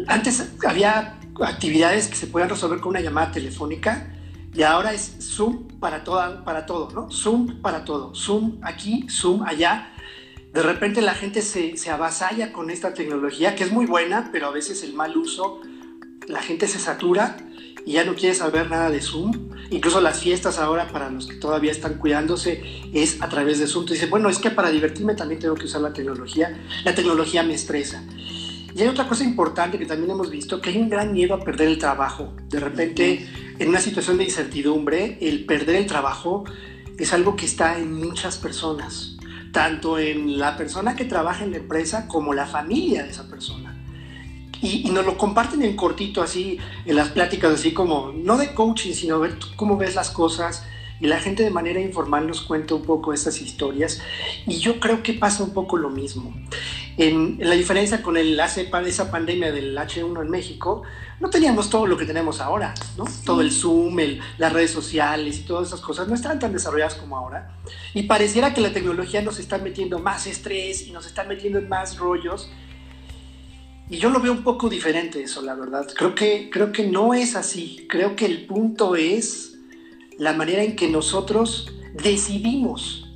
antes 0.08 0.51
había 0.67 1.17
actividades 1.41 2.10
que 2.10 2.15
se 2.15 2.27
podían 2.27 2.50
resolver 2.50 2.81
con 2.81 2.89
una 2.89 3.00
llamada 3.00 3.31
telefónica 3.31 4.13
y 4.53 4.63
ahora 4.63 4.93
es 4.93 5.15
Zoom 5.22 5.67
para, 5.79 6.03
toda, 6.03 6.43
para 6.43 6.65
todo, 6.65 6.89
¿no? 6.91 7.10
Zoom 7.10 7.62
para 7.62 7.86
todo. 7.86 8.13
Zoom 8.13 8.60
aquí, 8.62 9.08
Zoom 9.10 9.43
allá. 9.43 9.93
De 10.53 10.62
repente 10.62 11.01
la 11.01 11.13
gente 11.13 11.41
se, 11.41 11.77
se 11.77 11.89
avasalla 11.91 12.51
con 12.51 12.69
esta 12.69 12.93
tecnología 12.93 13.55
que 13.55 13.63
es 13.63 13.72
muy 13.72 13.86
buena, 13.86 14.29
pero 14.34 14.48
a 14.48 14.51
veces 14.51 14.84
el 14.84 14.93
mal 14.93 15.15
uso, 15.15 15.62
la 16.27 16.41
gente 16.41 16.67
se 16.67 16.79
satura 16.79 17.38
y 17.89 17.93
ya 17.93 18.05
no 18.05 18.13
quiere 18.13 18.36
saber 18.36 18.69
nada 18.69 18.91
de 18.91 19.01
Zoom. 19.01 19.50
Incluso 19.72 20.00
las 20.00 20.19
fiestas 20.19 20.60
ahora, 20.60 20.89
para 20.89 21.10
los 21.10 21.25
que 21.25 21.38
todavía 21.38 21.72
están 21.72 21.96
cuidándose, 21.96 22.62
es 22.93 23.19
a 23.19 23.29
través 23.29 23.58
de 23.58 23.65
Zoom. 23.65 23.88
Tú 23.88 23.93
dices, 23.93 24.08
bueno, 24.08 24.29
es 24.29 24.38
que 24.38 24.51
para 24.51 24.69
divertirme 24.69 25.15
también 25.15 25.39
tengo 25.39 25.55
que 25.55 25.65
usar 25.65 25.81
la 25.81 25.91
tecnología. 25.91 26.55
La 26.86 26.93
tecnología 26.93 27.41
me 27.41 27.55
estresa. 27.55 28.03
Y 28.75 28.79
hay 28.79 28.88
otra 28.88 29.08
cosa 29.08 29.24
importante 29.24 29.79
que 29.79 29.88
también 29.88 30.12
hemos 30.12 30.29
visto, 30.29 30.62
que 30.62 30.69
hay 30.69 30.77
un 30.77 30.88
gran 30.88 31.12
miedo 31.13 31.34
a 31.34 31.43
perder 31.43 31.67
el 31.67 31.79
trabajo. 31.79 32.31
De 32.48 32.60
repente, 32.60 33.27
en 33.58 33.69
una 33.69 33.79
situación 33.79 34.19
de 34.19 34.25
incertidumbre, 34.25 35.17
el 35.19 35.46
perder 35.46 35.77
el 35.77 35.88
trabajo 35.88 36.43
es 36.96 37.12
algo 37.12 37.36
que 37.36 37.48
está 37.48 37.79
en 37.79 37.91
muchas 37.91 38.38
personas, 38.38 39.17
tanto 39.51 39.98
en 39.98 40.38
la 40.38 40.58
persona 40.58 40.96
que 40.96 41.05
trabaja 41.05 41.43
en 41.43 41.50
la 41.50 41.58
empresa 41.58 42.08
como 42.08 42.36
la 42.36 42.46
familia 42.46 43.01
de 43.01 43.10
esa 43.10 43.27
persona. 43.27 43.78
Y, 44.61 44.89
nos 44.91 45.05
lo 45.05 45.17
comparten 45.17 45.63
en 45.63 45.75
cortito, 45.75 46.21
así, 46.21 46.57
en 46.85 46.95
las 46.95 47.09
pláticas, 47.09 47.53
así 47.53 47.73
como, 47.73 48.11
no 48.13 48.37
de 48.37 48.53
coaching, 48.53 48.93
sino 48.93 49.19
ver 49.19 49.37
cómo 49.55 49.77
ves 49.77 49.95
las 49.95 50.09
cosas. 50.09 50.65
Y 51.01 51.07
la 51.07 51.19
gente 51.19 51.43
de 51.43 51.49
manera 51.49 51.79
informal 51.79 52.27
nos 52.27 52.41
cuenta 52.41 52.75
un 52.75 52.81
poco 52.81 53.13
estas 53.13 53.41
historias. 53.41 54.01
Y 54.45 54.57
yo 54.59 54.81
creo 54.81 55.01
que 55.01 55.13
pasa 55.13 55.43
un 55.43 55.53
poco 55.53 55.77
lo 55.77 55.89
mismo. 55.89 56.33
En, 56.97 57.37
la 57.39 57.55
diferencia 57.55 58.01
con 58.01 58.17
el 58.17 58.37
esa 58.37 59.09
pandemia 59.09 59.53
del 59.53 59.77
H1 59.77 60.21
en 60.21 60.29
México, 60.29 60.83
no 61.21 61.29
teníamos 61.29 61.69
todo 61.69 61.85
lo 61.85 61.95
que 61.95 62.05
tenemos 62.05 62.41
ahora, 62.41 62.73
¿no? 62.97 63.05
Todo 63.23 63.39
el 63.39 63.53
Zoom, 63.53 63.97
las 64.37 64.51
redes 64.51 64.71
sociales 64.71 65.37
y 65.39 65.41
todas 65.43 65.69
esas 65.69 65.79
cosas 65.79 66.09
no 66.09 66.15
estaban 66.15 66.39
tan 66.39 66.51
desarrolladas 66.51 66.95
como 66.95 67.15
ahora. 67.15 67.55
Y 67.93 68.03
pareciera 68.03 68.53
que 68.53 68.59
la 68.59 68.73
tecnología 68.73 69.21
nos 69.21 69.39
está 69.39 69.57
metiendo 69.57 69.99
más 69.99 70.27
estrés 70.27 70.85
y 70.87 70.91
nos 70.91 71.05
está 71.05 71.23
metiendo 71.23 71.59
en 71.59 71.69
más 71.69 71.97
rollos. 71.97 72.49
Y 73.89 73.98
yo 73.98 74.12
lo 74.12 74.19
veo 74.19 74.31
un 74.31 74.43
poco 74.43 74.69
diferente 74.69 75.24
eso, 75.24 75.41
la 75.41 75.55
verdad. 75.55 75.88
Creo 75.96 76.13
que, 76.13 76.50
creo 76.51 76.72
que 76.72 76.88
no 76.88 77.15
es 77.15 77.36
así. 77.36 77.88
Creo 77.89 78.15
que 78.15 78.27
el 78.27 78.46
punto 78.46 78.96
es 78.96 79.58
la 80.19 80.34
manera 80.34 80.63
en 80.63 80.75
que 80.75 80.88
nosotros 80.89 81.72
decidimos 81.93 83.08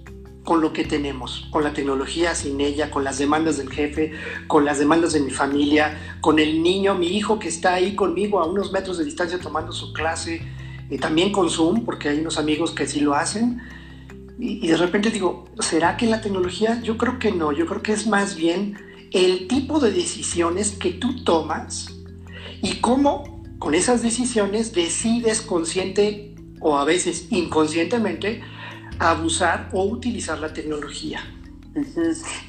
con 0.43 0.61
lo 0.61 0.73
que 0.73 0.83
tenemos, 0.83 1.47
con 1.51 1.63
la 1.63 1.73
tecnología, 1.73 2.33
sin 2.33 2.59
ella, 2.59 2.89
con 2.89 3.03
las 3.03 3.19
demandas 3.19 3.57
del 3.57 3.69
jefe, 3.69 4.13
con 4.47 4.65
las 4.65 4.79
demandas 4.79 5.13
de 5.13 5.21
mi 5.21 5.29
familia, 5.29 6.17
con 6.21 6.39
el 6.39 6.63
niño, 6.63 6.95
mi 6.95 7.15
hijo 7.15 7.39
que 7.39 7.47
está 7.47 7.75
ahí 7.75 7.95
conmigo 7.95 8.39
a 8.41 8.47
unos 8.47 8.73
metros 8.73 8.97
de 8.97 9.05
distancia 9.05 9.39
tomando 9.39 9.71
su 9.71 9.93
clase, 9.93 10.41
y 10.89 10.97
también 10.97 11.31
con 11.31 11.49
Zoom, 11.49 11.85
porque 11.85 12.09
hay 12.09 12.19
unos 12.19 12.37
amigos 12.37 12.71
que 12.71 12.87
sí 12.87 12.99
lo 12.99 13.13
hacen. 13.13 13.61
Y, 14.37 14.65
y 14.65 14.67
de 14.67 14.77
repente 14.77 15.11
digo, 15.11 15.45
¿será 15.59 15.95
que 15.95 16.07
la 16.07 16.19
tecnología? 16.19 16.81
Yo 16.81 16.97
creo 16.97 17.19
que 17.19 17.31
no, 17.31 17.53
yo 17.53 17.65
creo 17.65 17.81
que 17.81 17.93
es 17.93 18.05
más 18.07 18.35
bien 18.35 18.77
el 19.13 19.47
tipo 19.47 19.79
de 19.79 19.91
decisiones 19.91 20.71
que 20.71 20.91
tú 20.91 21.23
tomas 21.23 21.87
y 22.61 22.79
cómo 22.81 23.43
con 23.59 23.75
esas 23.75 24.01
decisiones 24.01 24.73
decides 24.73 25.41
consciente 25.41 26.35
o 26.59 26.77
a 26.77 26.83
veces 26.83 27.27
inconscientemente 27.29 28.41
abusar 28.99 29.69
o 29.71 29.83
utilizar 29.83 30.39
la 30.39 30.51
tecnología. 30.51 31.21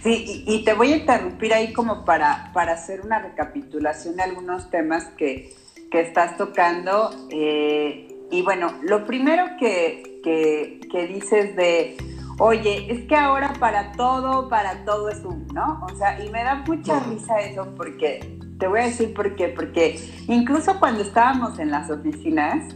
Sí, 0.02 0.44
y, 0.46 0.64
te 0.64 0.74
voy 0.74 0.92
a 0.92 0.96
interrumpir 0.96 1.54
ahí 1.54 1.72
como 1.72 2.04
para, 2.04 2.50
para 2.52 2.74
hacer 2.74 3.00
una 3.00 3.20
recapitulación 3.20 4.16
de 4.16 4.22
algunos 4.22 4.70
temas 4.70 5.04
que, 5.16 5.54
que 5.90 6.00
estás 6.00 6.36
tocando. 6.36 7.10
Eh, 7.30 8.14
y 8.30 8.42
bueno, 8.42 8.74
lo 8.82 9.06
primero 9.06 9.46
que, 9.58 10.20
que, 10.22 10.80
que, 10.90 11.06
dices 11.06 11.56
de, 11.56 11.96
oye, 12.38 12.92
es 12.92 13.06
que 13.06 13.16
ahora 13.16 13.52
para 13.54 13.92
todo, 13.92 14.48
para 14.48 14.84
todo 14.84 15.08
es 15.08 15.24
un, 15.24 15.46
¿no? 15.48 15.84
O 15.90 15.96
sea, 15.96 16.22
y 16.22 16.30
me 16.30 16.42
da 16.42 16.56
mucha 16.66 17.00
risa 17.00 17.40
eso 17.40 17.72
porque, 17.76 18.38
te 18.58 18.66
voy 18.66 18.80
a 18.80 18.84
decir 18.84 19.14
por 19.14 19.34
qué, 19.36 19.48
porque 19.48 20.00
incluso 20.28 20.78
cuando 20.78 21.02
estábamos 21.02 21.58
en 21.58 21.70
las 21.70 21.90
oficinas, 21.90 22.74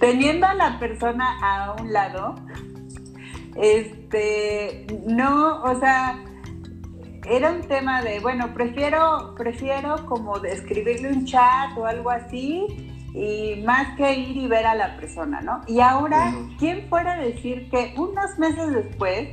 teniendo 0.00 0.46
a 0.46 0.54
la 0.54 0.78
persona 0.78 1.38
a 1.42 1.76
un 1.80 1.92
lado, 1.92 2.34
este, 3.56 4.86
no, 5.06 5.62
o 5.62 5.78
sea, 5.78 6.18
era 7.28 7.52
un 7.52 7.60
tema 7.62 8.02
de, 8.02 8.20
bueno, 8.20 8.52
prefiero, 8.54 9.34
prefiero 9.36 10.06
como 10.06 10.38
de 10.38 10.52
escribirle 10.52 11.12
un 11.12 11.26
chat 11.26 11.76
o 11.76 11.86
algo 11.86 12.10
así 12.10 12.89
y 13.14 13.62
más 13.64 13.96
que 13.96 14.14
ir 14.14 14.36
y 14.36 14.46
ver 14.46 14.66
a 14.66 14.74
la 14.74 14.96
persona, 14.96 15.40
¿no? 15.40 15.62
Y 15.66 15.80
ahora, 15.80 16.32
¿quién 16.58 16.88
fuera 16.88 17.14
a 17.14 17.20
decir 17.20 17.68
que 17.70 17.94
unos 17.96 18.38
meses 18.38 18.72
después, 18.72 19.28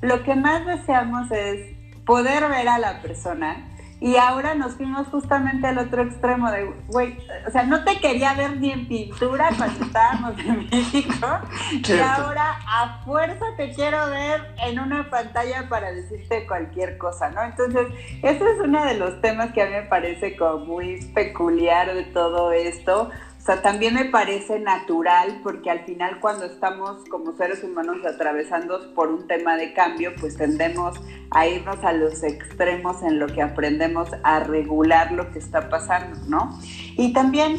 lo 0.00 0.22
que 0.22 0.34
más 0.34 0.64
deseamos 0.64 1.30
es 1.30 1.76
poder 2.04 2.48
ver 2.48 2.68
a 2.68 2.78
la 2.78 3.02
persona 3.02 3.67
y 4.00 4.16
ahora 4.16 4.54
nos 4.54 4.74
fuimos 4.74 5.08
justamente 5.08 5.66
al 5.66 5.78
otro 5.78 6.02
extremo 6.02 6.50
de, 6.52 6.72
güey, 6.86 7.18
o 7.46 7.50
sea, 7.50 7.64
no 7.64 7.82
te 7.82 7.98
quería 7.98 8.32
ver 8.34 8.56
ni 8.58 8.70
en 8.70 8.86
pintura 8.86 9.50
cuando 9.56 9.84
estábamos 9.84 10.38
en 10.38 10.68
México. 10.70 11.26
Y 11.72 11.98
ahora 11.98 12.58
a 12.66 13.02
fuerza 13.04 13.44
te 13.56 13.72
quiero 13.72 14.06
ver 14.06 14.54
en 14.64 14.78
una 14.78 15.10
pantalla 15.10 15.68
para 15.68 15.92
decirte 15.92 16.46
cualquier 16.46 16.96
cosa, 16.96 17.30
¿no? 17.30 17.42
Entonces, 17.42 17.88
ese 18.22 18.50
es 18.50 18.60
uno 18.62 18.84
de 18.84 18.94
los 18.94 19.20
temas 19.20 19.52
que 19.52 19.62
a 19.62 19.66
mí 19.66 19.72
me 19.72 19.82
parece 19.82 20.36
como 20.36 20.64
muy 20.64 21.00
peculiar 21.12 21.92
de 21.92 22.04
todo 22.04 22.52
esto 22.52 23.10
sea, 23.48 23.62
también 23.62 23.94
me 23.94 24.04
parece 24.04 24.60
natural 24.60 25.40
porque 25.42 25.70
al 25.70 25.80
final 25.86 26.20
cuando 26.20 26.44
estamos 26.44 27.02
como 27.08 27.34
seres 27.34 27.64
humanos 27.64 27.96
atravesando 28.04 28.92
por 28.94 29.08
un 29.08 29.26
tema 29.26 29.56
de 29.56 29.72
cambio, 29.72 30.12
pues 30.20 30.36
tendemos 30.36 31.00
a 31.30 31.46
irnos 31.46 31.82
a 31.82 31.94
los 31.94 32.22
extremos 32.22 33.02
en 33.02 33.18
lo 33.18 33.26
que 33.26 33.40
aprendemos 33.40 34.10
a 34.22 34.40
regular 34.40 35.12
lo 35.12 35.30
que 35.32 35.38
está 35.38 35.70
pasando, 35.70 36.18
¿no? 36.26 36.58
Y 36.98 37.14
también 37.14 37.56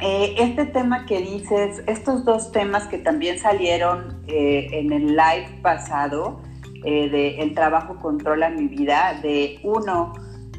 eh, 0.00 0.34
este 0.38 0.66
tema 0.66 1.06
que 1.06 1.20
dices, 1.20 1.84
estos 1.86 2.24
dos 2.24 2.50
temas 2.50 2.88
que 2.88 2.98
también 2.98 3.38
salieron 3.38 4.20
eh, 4.26 4.66
en 4.72 4.92
el 4.92 5.16
live 5.16 5.60
pasado, 5.62 6.40
eh, 6.84 7.08
de 7.08 7.40
El 7.40 7.54
trabajo 7.54 7.96
controla 8.00 8.50
mi 8.50 8.66
vida, 8.66 9.18
de 9.22 9.60
uno, 9.62 10.12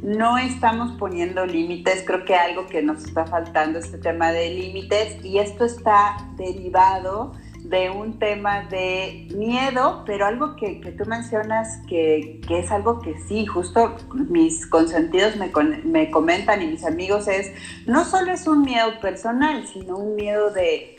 no 0.05 0.37
estamos 0.37 0.91
poniendo 0.99 1.45
límites, 1.47 2.03
creo 2.05 2.25
que 2.25 2.35
algo 2.35 2.67
que 2.67 2.83
nos 2.83 3.03
está 3.03 3.25
faltando 3.25 3.79
es 3.79 3.85
este 3.85 3.97
tema 3.97 4.31
de 4.31 4.51
límites 4.51 5.23
y 5.25 5.39
esto 5.39 5.65
está 5.65 6.15
derivado 6.37 7.33
de 7.63 7.89
un 7.89 8.19
tema 8.19 8.65
de 8.69 9.27
miedo, 9.35 10.03
pero 10.05 10.27
algo 10.27 10.55
que, 10.55 10.75
tú 10.95 11.05
mencionas 11.09 11.79
que, 11.87 12.39
es 12.47 12.71
algo 12.71 13.01
que 13.01 13.17
sí, 13.27 13.47
justo 13.47 13.95
mis 14.13 14.67
consentidos 14.67 15.37
me, 15.37 15.51
me 15.83 16.11
comentan 16.11 16.61
y 16.61 16.67
mis 16.67 16.85
amigos 16.85 17.27
es, 17.27 17.51
no 17.87 18.05
solo 18.05 18.31
es 18.31 18.45
un 18.45 18.61
miedo 18.61 18.99
personal, 19.01 19.65
sino 19.65 19.97
un 19.97 20.15
miedo 20.15 20.51
de, 20.51 20.97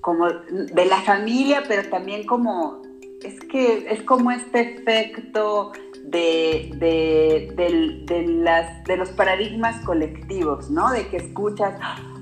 como, 0.00 0.28
de 0.28 0.84
la 0.86 1.00
familia, 1.02 1.62
pero 1.68 1.88
también 1.88 2.26
como, 2.26 2.82
es 3.22 3.38
que 3.38 3.86
es 3.88 4.02
como 4.02 4.32
este 4.32 4.74
efecto 4.74 5.70
de, 6.10 8.04
de, 8.06 8.26
las, 8.26 8.84
de 8.84 8.96
los 8.96 9.10
paradigmas 9.10 9.84
colectivos, 9.84 10.70
¿no? 10.70 10.90
De 10.90 11.08
que 11.08 11.18
escuchas, 11.18 11.74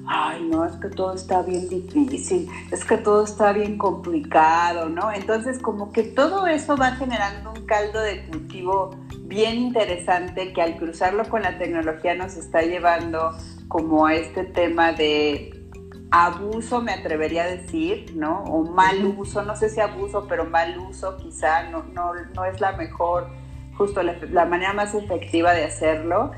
ay, 0.06 0.46
no, 0.50 0.64
es 0.64 0.76
que 0.76 0.88
todo 0.88 1.14
está 1.14 1.42
bien 1.42 1.68
difícil, 1.68 2.48
es 2.70 2.84
que 2.84 2.96
todo 2.98 3.24
está 3.24 3.52
bien 3.52 3.78
complicado, 3.78 4.88
¿no? 4.88 5.12
Entonces, 5.12 5.58
como 5.58 5.92
que 5.92 6.02
todo 6.02 6.46
eso 6.46 6.76
va 6.76 6.92
generando 6.92 7.52
un 7.52 7.66
caldo 7.66 8.00
de 8.00 8.26
cultivo 8.26 8.96
bien 9.22 9.56
interesante 9.56 10.52
que 10.52 10.62
al 10.62 10.76
cruzarlo 10.76 11.28
con 11.28 11.42
la 11.42 11.58
tecnología 11.58 12.14
nos 12.14 12.36
está 12.36 12.62
llevando 12.62 13.32
como 13.68 14.06
a 14.06 14.14
este 14.14 14.44
tema 14.44 14.92
de 14.92 15.52
abuso, 16.10 16.80
me 16.80 16.92
atrevería 16.92 17.44
a 17.44 17.48
decir, 17.48 18.12
¿no? 18.14 18.44
O 18.44 18.64
mal 18.64 19.04
uso, 19.18 19.42
no 19.42 19.56
sé 19.56 19.68
si 19.68 19.80
abuso, 19.80 20.26
pero 20.28 20.44
mal 20.44 20.78
uso 20.78 21.16
quizá 21.16 21.64
no, 21.70 21.82
no, 21.92 22.12
no 22.34 22.44
es 22.44 22.60
la 22.60 22.72
mejor 22.72 23.28
justo 23.76 24.02
la, 24.02 24.44
manera 24.46 24.72
más 24.72 24.94
efectiva 24.94 25.52
de 25.52 25.64
hacerlo. 25.64 26.32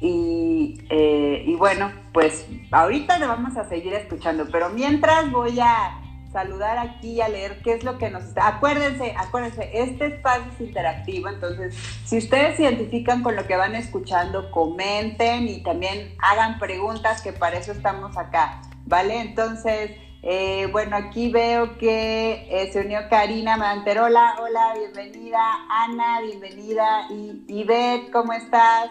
Eh, 0.00 1.44
y, 1.46 1.54
bueno, 1.54 1.90
pues 2.12 2.46
ahorita 2.70 3.18
le 3.18 3.26
vamos 3.26 3.56
a 3.56 3.68
seguir 3.68 3.94
escuchando, 3.94 4.46
pero 4.50 4.68
mientras 4.70 5.30
voy 5.30 5.58
a 5.60 6.00
saludar 6.32 6.78
aquí 6.78 7.20
a 7.20 7.28
leer 7.28 7.62
qué 7.62 7.74
es 7.74 7.84
lo 7.84 7.96
que 7.96 8.10
nos. 8.10 8.24
Acuérdense, 8.36 9.14
acuérdense, 9.16 9.70
este 9.72 10.06
espacio 10.06 10.44
es 10.52 10.60
interactivo, 10.60 11.28
entonces 11.28 11.76
si 12.04 12.18
ustedes 12.18 12.56
se 12.56 12.64
identifican 12.64 13.22
con 13.22 13.36
lo 13.36 13.46
que 13.46 13.56
van 13.56 13.76
escuchando, 13.76 14.50
comenten 14.50 15.48
y 15.48 15.62
también 15.62 16.16
hagan 16.20 16.58
preguntas, 16.58 17.22
que 17.22 17.32
para 17.32 17.56
eso 17.56 17.70
estamos 17.70 18.16
acá, 18.18 18.62
¿vale? 18.84 19.20
Entonces, 19.20 19.92
eh, 20.26 20.68
bueno, 20.72 20.96
aquí 20.96 21.30
veo 21.30 21.76
que 21.76 22.46
eh, 22.48 22.72
se 22.72 22.80
unió 22.80 23.00
Karina 23.10 23.58
Manterola. 23.58 24.36
Hola, 24.40 24.72
bienvenida. 24.74 25.38
Ana, 25.68 26.22
bienvenida. 26.22 27.06
Y 27.10 27.44
Ivette, 27.46 28.10
¿cómo 28.10 28.32
estás? 28.32 28.88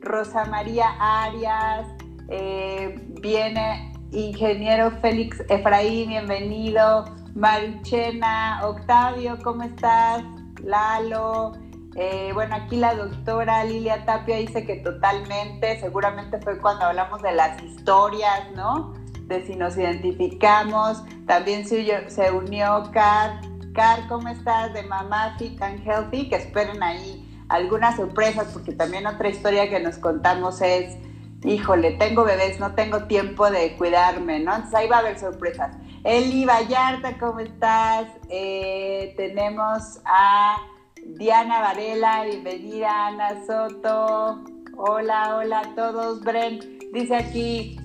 Rosa 0.00 0.44
María 0.44 0.94
Arias. 1.00 1.88
Eh, 2.28 3.00
viene 3.20 3.92
ingeniero 4.12 4.92
Félix 5.00 5.42
Efraín, 5.48 6.10
bienvenido. 6.10 7.04
Marichena, 7.34 8.60
Octavio, 8.62 9.38
¿cómo 9.42 9.64
estás? 9.64 10.22
Lalo. 10.62 11.50
bueno, 12.32 12.54
aquí 12.54 12.76
la 12.76 12.94
doctora 12.94 13.64
Lilia 13.64 14.04
Tapia 14.04 14.36
dice 14.36 14.64
que 14.64 14.76
totalmente, 14.76 15.80
seguramente 15.80 16.40
fue 16.42 16.58
cuando 16.58 16.84
hablamos 16.84 17.20
de 17.22 17.32
las 17.32 17.60
historias, 17.60 18.52
¿no? 18.54 18.94
De 19.26 19.44
si 19.46 19.56
nos 19.56 19.76
identificamos. 19.76 21.02
También 21.26 21.66
se, 21.66 22.10
se 22.10 22.30
unió 22.30 22.90
Car. 22.92 23.40
Car, 23.74 24.08
¿cómo 24.08 24.28
estás? 24.28 24.72
De 24.72 24.82
Mamá 24.84 25.36
Fit 25.38 25.60
and 25.60 25.86
Healthy, 25.86 26.28
que 26.28 26.36
esperen 26.36 26.82
ahí 26.82 27.22
algunas 27.48 27.96
sorpresas, 27.96 28.48
porque 28.52 28.72
también 28.72 29.06
otra 29.06 29.28
historia 29.28 29.68
que 29.68 29.80
nos 29.80 29.98
contamos 29.98 30.60
es, 30.62 30.96
híjole, 31.44 31.92
tengo 31.92 32.24
bebés, 32.24 32.58
no 32.58 32.74
tengo 32.74 33.04
tiempo 33.04 33.50
de 33.50 33.76
cuidarme, 33.76 34.40
¿no? 34.40 34.54
Entonces 34.54 34.74
ahí 34.74 34.88
va 34.88 34.96
a 34.96 35.00
haber 35.00 35.18
sorpresas. 35.18 35.76
Eli 36.04 36.44
Vallarta, 36.44 37.18
¿cómo 37.18 37.40
estás? 37.40 38.06
Eh, 38.28 39.14
tenemos 39.16 40.00
a 40.04 40.56
Diana 41.04 41.60
Varela, 41.60 42.24
bienvenida, 42.24 43.08
Ana 43.08 43.44
Soto. 43.46 44.44
Hola, 44.76 45.36
hola 45.36 45.60
a 45.60 45.74
todos. 45.74 46.20
Bren 46.20 46.60
dice 46.92 47.16
aquí, 47.16 47.78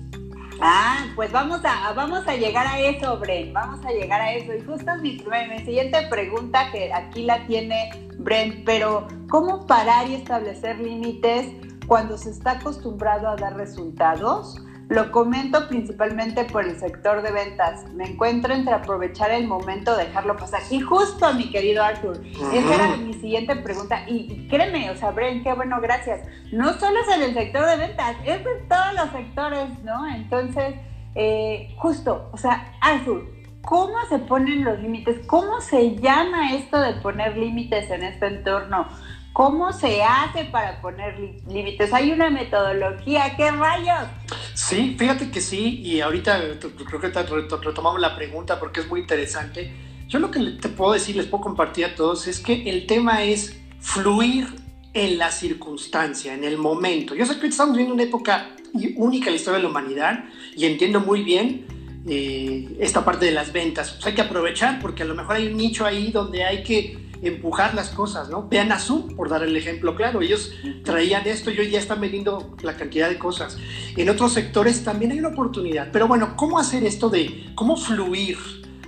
Ah, 0.60 1.06
pues 1.16 1.32
vamos 1.32 1.60
a, 1.64 1.92
vamos 1.92 2.26
a 2.26 2.34
llegar 2.36 2.66
a 2.66 2.78
eso, 2.78 3.18
Bren, 3.18 3.52
vamos 3.52 3.84
a 3.84 3.90
llegar 3.90 4.20
a 4.20 4.32
eso. 4.32 4.54
Y 4.54 4.60
justo 4.60 4.94
mi, 5.00 5.22
mi 5.50 5.58
siguiente 5.64 6.06
pregunta, 6.08 6.70
que 6.70 6.92
aquí 6.92 7.24
la 7.24 7.46
tiene 7.46 7.90
Bren, 8.18 8.62
pero 8.64 9.08
¿cómo 9.28 9.66
parar 9.66 10.08
y 10.08 10.14
establecer 10.14 10.78
límites 10.78 11.48
cuando 11.86 12.16
se 12.16 12.30
está 12.30 12.52
acostumbrado 12.52 13.28
a 13.28 13.36
dar 13.36 13.56
resultados? 13.56 14.56
Lo 14.88 15.10
comento 15.10 15.68
principalmente 15.68 16.44
por 16.44 16.64
el 16.64 16.78
sector 16.78 17.22
de 17.22 17.32
ventas. 17.32 17.90
Me 17.94 18.04
encuentro 18.04 18.52
entre 18.52 18.74
aprovechar 18.74 19.30
el 19.30 19.46
momento, 19.46 19.96
dejarlo 19.96 20.36
pasar. 20.36 20.60
Y 20.70 20.80
justo, 20.80 21.32
mi 21.34 21.50
querido 21.50 21.82
Arthur, 21.82 22.20
esa 22.52 22.74
era 22.74 22.96
mi 22.96 23.14
siguiente 23.14 23.56
pregunta. 23.56 24.04
Y, 24.06 24.48
créeme, 24.48 24.90
o 24.90 24.96
sea, 24.96 25.10
Bren, 25.10 25.42
qué 25.42 25.52
bueno, 25.54 25.80
gracias. 25.80 26.26
No 26.52 26.74
solo 26.74 27.00
es 27.00 27.16
en 27.16 27.22
el 27.22 27.34
sector 27.34 27.66
de 27.66 27.76
ventas, 27.76 28.16
es 28.24 28.40
en 28.40 28.68
todos 28.68 28.94
los 28.94 29.10
sectores, 29.10 29.82
¿no? 29.82 30.06
Entonces, 30.14 30.74
eh, 31.14 31.74
justo, 31.78 32.28
o 32.32 32.36
sea, 32.36 32.74
Arthur, 32.80 33.30
¿cómo 33.62 33.94
se 34.08 34.18
ponen 34.18 34.64
los 34.64 34.78
límites? 34.80 35.26
¿Cómo 35.26 35.60
se 35.60 35.96
llama 35.96 36.54
esto 36.54 36.80
de 36.80 36.94
poner 36.94 37.36
límites 37.36 37.90
en 37.90 38.02
este 38.02 38.26
entorno? 38.26 38.88
¿Cómo 39.32 39.72
se 39.72 40.02
hace 40.02 40.44
para 40.44 40.80
poner 40.82 41.18
límites? 41.48 41.92
¿Hay 41.94 42.12
una 42.12 42.28
metodología? 42.28 43.34
¿Qué 43.34 43.50
rayos? 43.50 44.08
Sí, 44.54 44.94
fíjate 44.98 45.30
que 45.30 45.40
sí, 45.40 45.80
y 45.82 46.00
ahorita 46.00 46.58
creo 46.86 47.00
que 47.00 47.08
retomamos 47.08 47.98
la 47.98 48.14
pregunta 48.14 48.60
porque 48.60 48.80
es 48.80 48.88
muy 48.88 49.00
interesante. 49.00 49.72
Yo 50.06 50.18
lo 50.18 50.30
que 50.30 50.40
te 50.60 50.68
puedo 50.68 50.92
decir, 50.92 51.16
les 51.16 51.26
puedo 51.26 51.44
compartir 51.44 51.86
a 51.86 51.94
todos, 51.94 52.26
es 52.26 52.40
que 52.40 52.68
el 52.68 52.86
tema 52.86 53.24
es 53.24 53.58
fluir 53.80 54.48
en 54.92 55.16
la 55.16 55.30
circunstancia, 55.30 56.34
en 56.34 56.44
el 56.44 56.58
momento. 56.58 57.14
Yo 57.14 57.24
sé 57.24 57.38
que 57.38 57.46
estamos 57.46 57.74
viviendo 57.74 57.94
una 57.94 58.02
época 58.02 58.50
única 58.96 59.26
en 59.26 59.32
la 59.32 59.36
historia 59.36 59.56
de 59.56 59.62
la 59.62 59.70
humanidad 59.70 60.24
y 60.54 60.66
entiendo 60.66 61.00
muy 61.00 61.22
bien 61.22 61.66
eh, 62.06 62.76
esta 62.78 63.02
parte 63.02 63.24
de 63.24 63.32
las 63.32 63.50
ventas. 63.52 63.92
Pues 63.92 64.06
hay 64.06 64.14
que 64.14 64.20
aprovechar 64.20 64.78
porque 64.80 65.04
a 65.04 65.06
lo 65.06 65.14
mejor 65.14 65.36
hay 65.36 65.46
un 65.46 65.56
nicho 65.56 65.86
ahí 65.86 66.10
donde 66.10 66.44
hay 66.44 66.62
que 66.62 66.98
empujar 67.22 67.74
las 67.74 67.90
cosas, 67.90 68.28
¿no? 68.28 68.48
Vean 68.48 68.72
a 68.72 68.78
Zoom, 68.78 69.14
por 69.14 69.28
dar 69.28 69.42
el 69.44 69.56
ejemplo 69.56 69.94
claro, 69.94 70.20
ellos 70.20 70.52
traían 70.84 71.26
esto 71.26 71.50
y 71.50 71.58
hoy 71.58 71.70
ya 71.70 71.78
están 71.78 72.00
vendiendo 72.00 72.54
la 72.62 72.76
cantidad 72.76 73.08
de 73.08 73.18
cosas. 73.18 73.56
En 73.96 74.10
otros 74.10 74.32
sectores 74.32 74.82
también 74.84 75.12
hay 75.12 75.20
una 75.20 75.28
oportunidad, 75.28 75.90
pero 75.92 76.08
bueno, 76.08 76.36
¿cómo 76.36 76.58
hacer 76.58 76.84
esto 76.84 77.08
de 77.08 77.52
cómo 77.54 77.76
fluir? 77.76 78.38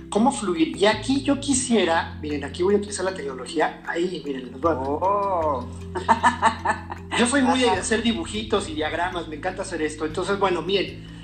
¿Cómo 0.09 0.31
fluir? 0.31 0.77
Y 0.77 0.85
aquí 0.85 1.23
yo 1.23 1.39
quisiera, 1.39 2.17
miren, 2.21 2.43
aquí 2.43 2.63
voy 2.63 2.75
a 2.75 2.77
utilizar 2.77 3.05
la 3.05 3.13
tecnología, 3.13 3.81
ahí, 3.87 4.21
miren, 4.25 4.51
los 4.51 4.61
oh. 4.63 5.67
Yo 7.17 7.27
soy 7.27 7.41
muy 7.41 7.59
de 7.59 7.69
hacer 7.69 8.03
dibujitos 8.03 8.69
y 8.69 8.73
diagramas, 8.75 9.27
me 9.27 9.37
encanta 9.37 9.61
hacer 9.61 9.81
esto. 9.81 10.05
Entonces, 10.05 10.37
bueno, 10.37 10.61
miren, 10.61 11.14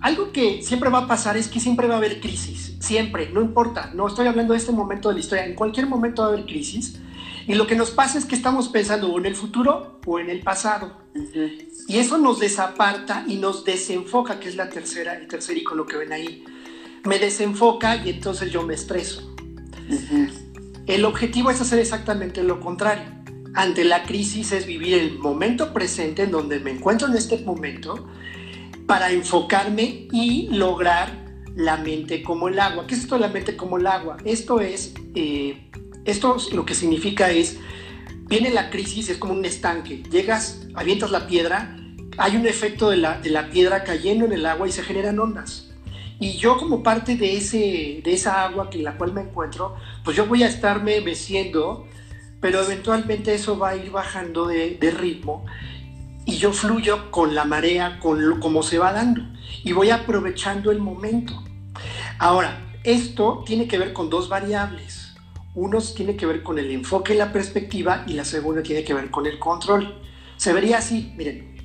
algo 0.00 0.32
que 0.32 0.62
siempre 0.62 0.88
va 0.88 1.00
a 1.00 1.06
pasar 1.06 1.36
es 1.36 1.48
que 1.48 1.60
siempre 1.60 1.86
va 1.86 1.94
a 1.94 1.98
haber 1.98 2.20
crisis, 2.20 2.74
siempre, 2.80 3.30
no 3.30 3.42
importa, 3.42 3.92
no 3.94 4.08
estoy 4.08 4.26
hablando 4.26 4.54
de 4.54 4.58
este 4.58 4.72
momento 4.72 5.08
de 5.08 5.14
la 5.14 5.20
historia, 5.20 5.44
en 5.44 5.54
cualquier 5.54 5.86
momento 5.86 6.22
va 6.22 6.28
a 6.28 6.32
haber 6.32 6.46
crisis 6.46 6.98
Y 7.46 7.54
lo 7.54 7.66
que 7.66 7.76
nos 7.76 7.90
pasa 7.90 8.18
es 8.18 8.24
que 8.24 8.34
estamos 8.34 8.68
pensando 8.68 9.12
o 9.12 9.18
en 9.18 9.26
el 9.26 9.34
futuro 9.34 10.00
o 10.06 10.18
en 10.18 10.30
el 10.30 10.40
pasado. 10.40 10.92
Y 11.88 11.98
eso 11.98 12.18
nos 12.18 12.38
desaparta 12.38 13.24
y 13.26 13.36
nos 13.36 13.64
desenfoca, 13.64 14.38
que 14.38 14.48
es 14.48 14.56
la 14.56 14.68
tercera, 14.68 15.14
el 15.14 15.26
tercer 15.26 15.56
icono 15.56 15.84
que 15.84 15.96
ven 15.96 16.12
ahí. 16.12 16.44
Me 17.04 17.18
desenfoca 17.18 17.96
y 17.96 18.10
entonces 18.10 18.52
yo 18.52 18.62
me 18.62 18.74
estreso. 18.74 19.34
El 20.86 21.04
objetivo 21.04 21.50
es 21.50 21.60
hacer 21.60 21.78
exactamente 21.78 22.42
lo 22.42 22.60
contrario. 22.60 23.04
Ante 23.54 23.84
la 23.84 24.04
crisis 24.04 24.52
es 24.52 24.66
vivir 24.66 24.94
el 24.94 25.18
momento 25.18 25.72
presente 25.72 26.22
en 26.22 26.30
donde 26.30 26.60
me 26.60 26.70
encuentro 26.70 27.08
en 27.08 27.16
este 27.16 27.38
momento 27.38 28.06
para 28.90 29.12
enfocarme 29.12 30.08
y 30.10 30.48
lograr 30.50 31.12
la 31.54 31.76
mente 31.76 32.24
como 32.24 32.48
el 32.48 32.58
agua. 32.58 32.88
¿Qué 32.88 32.94
es 32.96 33.02
esto 33.02 33.14
de 33.14 33.20
la 33.20 33.28
mente 33.28 33.56
como 33.56 33.78
el 33.78 33.86
agua? 33.86 34.16
Esto 34.24 34.60
es, 34.60 34.94
eh, 35.14 35.70
esto 36.04 36.36
lo 36.52 36.66
que 36.66 36.74
significa 36.74 37.30
es, 37.30 37.56
viene 38.26 38.50
la 38.50 38.68
crisis, 38.68 39.08
es 39.08 39.16
como 39.16 39.34
un 39.34 39.44
estanque, 39.44 40.02
llegas, 40.10 40.66
avientas 40.74 41.12
la 41.12 41.28
piedra, 41.28 41.76
hay 42.18 42.34
un 42.34 42.48
efecto 42.48 42.90
de 42.90 42.96
la, 42.96 43.20
de 43.20 43.30
la 43.30 43.48
piedra 43.48 43.84
cayendo 43.84 44.24
en 44.24 44.32
el 44.32 44.44
agua 44.44 44.66
y 44.66 44.72
se 44.72 44.82
generan 44.82 45.20
ondas. 45.20 45.70
Y 46.18 46.32
yo 46.32 46.56
como 46.56 46.82
parte 46.82 47.14
de, 47.14 47.36
ese, 47.36 48.00
de 48.02 48.12
esa 48.12 48.44
agua 48.44 48.70
en 48.72 48.82
la 48.82 48.98
cual 48.98 49.12
me 49.12 49.20
encuentro, 49.20 49.76
pues 50.02 50.16
yo 50.16 50.26
voy 50.26 50.42
a 50.42 50.48
estarme 50.48 51.00
meciendo, 51.00 51.86
pero 52.40 52.60
eventualmente 52.60 53.34
eso 53.34 53.56
va 53.56 53.68
a 53.68 53.76
ir 53.76 53.92
bajando 53.92 54.48
de 54.48 54.90
ritmo 54.98 55.46
y 56.24 56.36
yo 56.36 56.52
fluyo 56.52 57.10
con 57.10 57.34
la 57.34 57.44
marea, 57.44 57.98
con 58.00 58.28
lo, 58.28 58.40
como 58.40 58.62
se 58.62 58.78
va 58.78 58.92
dando 58.92 59.22
y 59.64 59.72
voy 59.72 59.90
aprovechando 59.90 60.70
el 60.70 60.78
momento. 60.78 61.42
Ahora, 62.18 62.78
esto 62.84 63.42
tiene 63.46 63.66
que 63.66 63.78
ver 63.78 63.92
con 63.92 64.10
dos 64.10 64.28
variables. 64.28 65.14
Uno 65.54 65.80
tiene 65.80 66.16
que 66.16 66.26
ver 66.26 66.42
con 66.42 66.58
el 66.58 66.70
enfoque 66.70 67.14
y 67.14 67.16
la 67.16 67.32
perspectiva 67.32 68.04
y 68.06 68.14
la 68.14 68.24
segunda 68.24 68.62
tiene 68.62 68.84
que 68.84 68.94
ver 68.94 69.10
con 69.10 69.26
el 69.26 69.38
control. 69.38 70.00
Se 70.36 70.52
vería 70.52 70.78
así, 70.78 71.12
miren. 71.16 71.56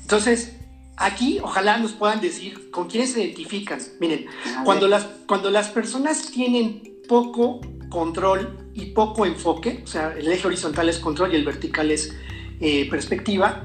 Entonces, 0.00 0.56
aquí 0.96 1.38
ojalá 1.42 1.78
nos 1.78 1.92
puedan 1.92 2.20
decir 2.20 2.70
con 2.70 2.88
quiénes 2.88 3.12
se 3.12 3.22
identifican. 3.22 3.80
Miren, 4.00 4.26
cuando 4.64 4.88
las, 4.88 5.04
cuando 5.26 5.50
las 5.50 5.68
personas 5.68 6.30
tienen 6.30 6.82
poco 7.08 7.60
control 7.90 8.70
y 8.74 8.86
poco 8.86 9.26
enfoque, 9.26 9.82
o 9.84 9.86
sea, 9.86 10.14
el 10.16 10.26
eje 10.28 10.46
horizontal 10.46 10.88
es 10.88 10.98
control 10.98 11.32
y 11.32 11.36
el 11.36 11.44
vertical 11.44 11.90
es 11.90 12.16
eh, 12.60 12.88
perspectiva, 12.88 13.64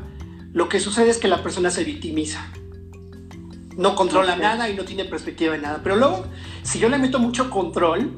lo 0.53 0.69
que 0.69 0.79
sucede 0.79 1.09
es 1.09 1.17
que 1.17 1.27
la 1.27 1.43
persona 1.43 1.69
se 1.69 1.83
victimiza 1.83 2.51
no 3.77 3.95
controla 3.95 4.35
nada 4.35 4.69
y 4.69 4.75
no 4.75 4.83
tiene 4.83 5.05
perspectiva 5.05 5.53
de 5.53 5.59
nada. 5.59 5.79
Pero 5.83 5.95
luego, 5.95 6.25
si 6.63 6.79
yo 6.79 6.89
le 6.89 6.97
meto 6.97 7.19
mucho 7.19 7.49
control, 7.49 8.11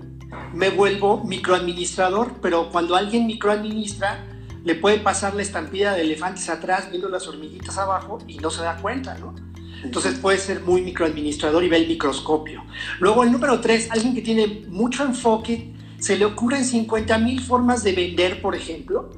me 0.53 0.69
vuelvo 0.69 1.23
microadministrador, 1.23 2.33
pero 2.41 2.69
cuando 2.69 2.95
alguien 2.95 3.25
microadministra, 3.25 4.25
le 4.63 4.75
puede 4.75 4.99
pasar 4.99 5.35
la 5.35 5.41
estampida 5.41 5.93
de 5.93 6.01
elefantes 6.01 6.47
atrás 6.49 6.89
viendo 6.89 7.09
las 7.09 7.27
hormiguitas 7.27 7.77
abajo 7.77 8.19
y 8.27 8.37
no 8.37 8.49
se 8.49 8.63
da 8.63 8.77
cuenta, 8.77 9.17
¿no? 9.17 9.35
Entonces 9.83 10.17
puede 10.19 10.37
ser 10.37 10.61
muy 10.61 10.81
microadministrador 10.81 11.61
y 11.65 11.69
ve 11.69 11.77
el 11.77 11.87
microscopio. 11.87 12.63
Luego 12.99 13.23
el 13.23 13.31
número 13.33 13.59
tres, 13.59 13.91
alguien 13.91 14.15
que 14.15 14.21
tiene 14.21 14.63
mucho 14.69 15.03
enfoque, 15.03 15.73
se 15.99 16.17
le 16.17 16.23
ocurren 16.23 16.63
50 16.63 17.17
mil 17.17 17.41
formas 17.41 17.83
de 17.83 17.91
vender, 17.91 18.41
por 18.41 18.55
ejemplo, 18.55 19.09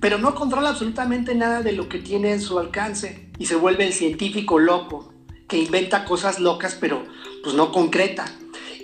pero 0.00 0.18
no 0.18 0.34
controla 0.34 0.70
absolutamente 0.70 1.34
nada 1.34 1.62
de 1.62 1.72
lo 1.72 1.88
que 1.88 1.98
tiene 1.98 2.32
en 2.32 2.40
su 2.40 2.58
alcance 2.58 3.30
y 3.38 3.46
se 3.46 3.56
vuelve 3.56 3.86
el 3.86 3.92
científico 3.92 4.58
loco 4.58 5.12
que 5.48 5.58
inventa 5.58 6.04
cosas 6.04 6.38
locas, 6.38 6.76
pero 6.78 7.04
pues 7.42 7.54
no 7.54 7.72
concreta. 7.72 8.26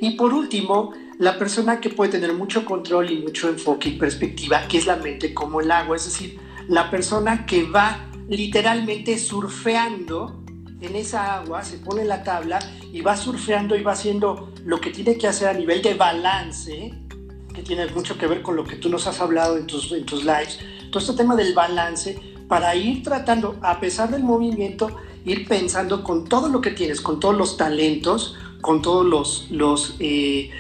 Y 0.01 0.13
por 0.13 0.33
último, 0.33 0.93
la 1.19 1.39
persona 1.39 1.81
que 1.81 1.91
puede 1.91 2.13
tener 2.13 2.33
mucho 2.33 2.65
control 2.65 3.11
y 3.11 3.19
mucho 3.19 3.49
enfoque 3.49 3.91
y 3.91 3.99
perspectiva, 3.99 4.67
que 4.67 4.79
es 4.79 4.87
la 4.87 4.97
mente 4.97 5.35
como 5.35 5.61
el 5.61 5.71
agua, 5.71 5.97
es 5.97 6.07
decir, 6.07 6.39
la 6.69 6.91
persona 6.91 7.47
que 7.47 7.65
va 7.65 8.07
literalmente 8.29 9.19
surfeando 9.19 10.43
en 10.81 10.97
esa 10.97 11.37
agua, 11.37 11.63
se 11.63 11.79
pone 11.79 12.05
la 12.05 12.23
tabla 12.25 12.59
y 12.93 13.01
va 13.01 13.17
surfeando 13.17 13.77
y 13.77 13.83
va 13.83 13.93
haciendo 13.93 14.53
lo 14.65 14.81
que 14.81 14.91
tiene 14.91 15.17
que 15.17 15.27
hacer 15.27 15.49
a 15.49 15.55
nivel 15.55 15.83
de 15.83 15.95
balance, 15.95 16.95
que 17.55 17.63
tiene 17.63 17.87
mucho 17.89 18.19
que 18.19 18.27
ver 18.27 18.43
con 18.43 18.57
lo 18.57 18.65
que 18.65 18.77
tú 18.77 18.89
nos 18.89 19.07
has 19.07 19.21
hablado 19.21 19.57
en 19.57 19.67
tus, 19.67 19.93
en 19.93 20.05
tus 20.05 20.25
lives, 20.25 20.59
todo 20.95 21.03
este 21.03 21.17
tema 21.17 21.35
del 21.35 21.55
balance, 21.55 22.21
para 22.47 22.77
ir 22.77 23.03
tratando, 23.03 23.57
a 23.63 23.81
pesar 23.81 24.11
del 24.11 24.23
movimiento, 24.23 24.97
ir 25.25 25.49
pensando 25.49 26.05
con 26.05 26.29
todo 26.29 26.49
lo 26.49 26.61
que 26.61 26.71
tienes, 26.71 27.01
con 27.01 27.19
todos 27.19 27.37
los 27.37 27.57
talentos, 27.57 28.37
con 28.61 28.81
todos 28.81 29.05
los, 29.05 29.51
los 29.51 29.97
eh, 29.99 30.51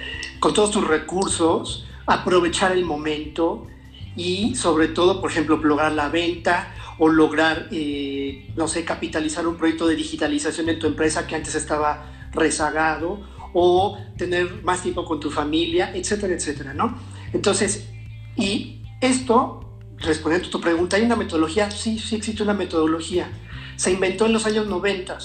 con 0.40 0.53
todos 0.53 0.73
tus 0.73 0.85
recursos, 0.88 1.87
aprovechar 2.07 2.73
el 2.73 2.85
momento 2.85 3.68
y 4.16 4.57
sobre 4.57 4.88
todo, 4.88 5.20
por 5.20 5.31
ejemplo, 5.31 5.57
lograr 5.57 5.92
la 5.92 6.09
venta 6.09 6.75
o 6.99 7.09
lograr, 7.09 7.68
eh, 7.70 8.53
no 8.57 8.66
sé, 8.66 8.85
capitalizar 8.85 9.47
un 9.47 9.57
proyecto 9.57 9.87
de 9.87 9.94
digitalización 9.94 10.68
en 10.68 10.81
tu 10.81 10.88
empresa 10.88 11.29
que 11.29 11.37
antes 11.37 11.55
estaba 11.55 12.11
rezagado 12.33 13.20
o 13.53 13.97
tener 14.16 14.64
más 14.64 14.83
tiempo 14.83 15.05
con 15.05 15.20
tu 15.20 15.31
familia, 15.31 15.92
etcétera, 15.94 16.35
etcétera, 16.35 16.75
¿no? 16.75 16.99
Entonces, 17.33 17.88
y 18.37 18.83
esto, 19.01 19.63
respondiendo 19.98 20.48
a 20.48 20.50
tu 20.50 20.61
pregunta, 20.61 20.96
¿hay 20.96 21.02
una 21.02 21.16
metodología? 21.16 21.70
Sí, 21.70 21.98
sí 21.98 22.16
existe 22.16 22.42
una 22.42 22.54
metodología 22.54 23.28
se 23.76 23.92
inventó 23.92 24.26
en 24.26 24.33
los 24.33 24.46
años 24.46 24.66
90. 24.66 25.18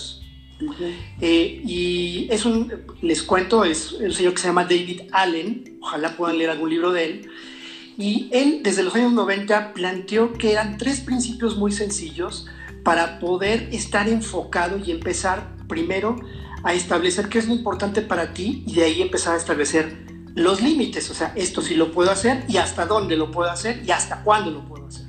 Eh, 1.22 1.62
y 1.66 2.28
es 2.30 2.46
un, 2.46 2.74
les 3.02 3.24
cuento, 3.24 3.64
es 3.64 3.94
un 3.94 4.12
señor 4.12 4.34
que 4.34 4.42
se 4.42 4.48
llama 4.48 4.64
David 4.64 5.02
Allen, 5.12 5.78
ojalá 5.82 6.16
puedan 6.18 6.38
leer 6.38 6.50
algún 6.50 6.70
libro 6.70 6.92
de 6.92 7.06
él. 7.06 7.30
Y 7.98 8.30
él 8.32 8.62
desde 8.64 8.84
los 8.84 8.96
años 8.96 9.14
90 9.14 9.74
planteó 9.74 10.34
que 10.34 10.52
eran 10.52 10.78
tres 10.78 11.02
principios 11.02 11.58
muy 11.58 11.72
sencillos 11.72 12.48
para 12.84 13.20
poder 13.20 13.70
estar 13.72 14.08
enfocado 14.08 14.78
y 14.78 14.92
empezar 14.92 15.58
primero 15.68 16.16
a 16.64 16.74
establecer 16.74 17.30
qué 17.30 17.40
es 17.40 17.48
lo 17.48 17.54
importante 17.54 18.02
para 18.02 18.34
ti 18.34 18.64
y 18.66 18.76
de 18.76 18.84
ahí 18.84 19.02
empezar 19.02 19.36
a 19.36 19.38
establecer 19.38 20.06
los 20.40 20.62
límites, 20.62 21.10
o 21.10 21.14
sea, 21.14 21.34
esto 21.36 21.62
sí 21.62 21.76
lo 21.76 21.92
puedo 21.92 22.12
hacer 22.12 22.46
y 22.48 22.58
hasta 22.58 22.86
dónde 22.86 23.18
lo 23.18 23.30
puedo 23.30 23.52
hacer 23.52 23.84
y 23.86 23.92
hasta 23.92 24.24
cuándo 24.24 24.52
lo 24.52 24.66
puedo 24.66 24.88
hacer. 24.88 25.06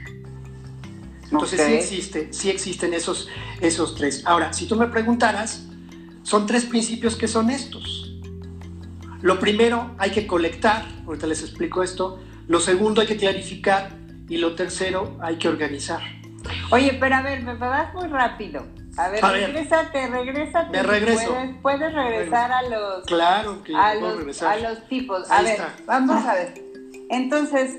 Entonces 1.24 1.60
sí 1.60 1.72
existe, 1.74 2.28
sí 2.32 2.50
existen 2.50 2.92
esos, 2.92 3.28
esos 3.60 3.94
tres. 3.94 4.22
Ahora, 4.26 4.52
si 4.52 4.66
tú 4.66 4.74
me 4.74 4.88
preguntaras, 4.88 5.66
son 6.24 6.46
tres 6.46 6.64
principios 6.64 7.14
que 7.14 7.28
son 7.28 7.50
estos. 7.50 8.18
Lo 9.22 9.38
primero, 9.38 9.94
hay 9.98 10.10
que 10.10 10.26
colectar, 10.26 10.84
ahorita 11.06 11.28
les 11.28 11.42
explico 11.42 11.84
esto. 11.84 12.18
Lo 12.48 12.58
segundo, 12.58 13.00
hay 13.00 13.06
que 13.06 13.16
clarificar. 13.16 13.96
Y 14.28 14.38
lo 14.38 14.54
tercero, 14.54 15.16
hay 15.20 15.36
que 15.36 15.48
organizar. 15.48 16.00
Oye, 16.70 16.96
pero 16.98 17.16
a 17.16 17.22
ver, 17.22 17.42
me 17.42 17.54
vas 17.54 17.92
muy 17.94 18.08
rápido. 18.08 18.66
A 19.00 19.08
ver, 19.08 19.22
regrésate, 19.22 20.06
regrésate. 20.08 20.70
Me 20.70 20.82
regreso. 20.82 21.34
Puedes, 21.62 21.92
regresar 21.94 22.52
a 22.52 22.62
los. 22.62 23.04
Claro 23.06 23.62
que 23.62 23.74
a 23.74 23.94
los, 23.94 24.42
A 24.42 24.56
los 24.56 24.86
tipos. 24.88 25.30
A 25.30 25.42
ver, 25.42 25.60
vamos 25.86 26.24
a 26.26 26.34
ver. 26.34 26.54
Entonces, 27.08 27.78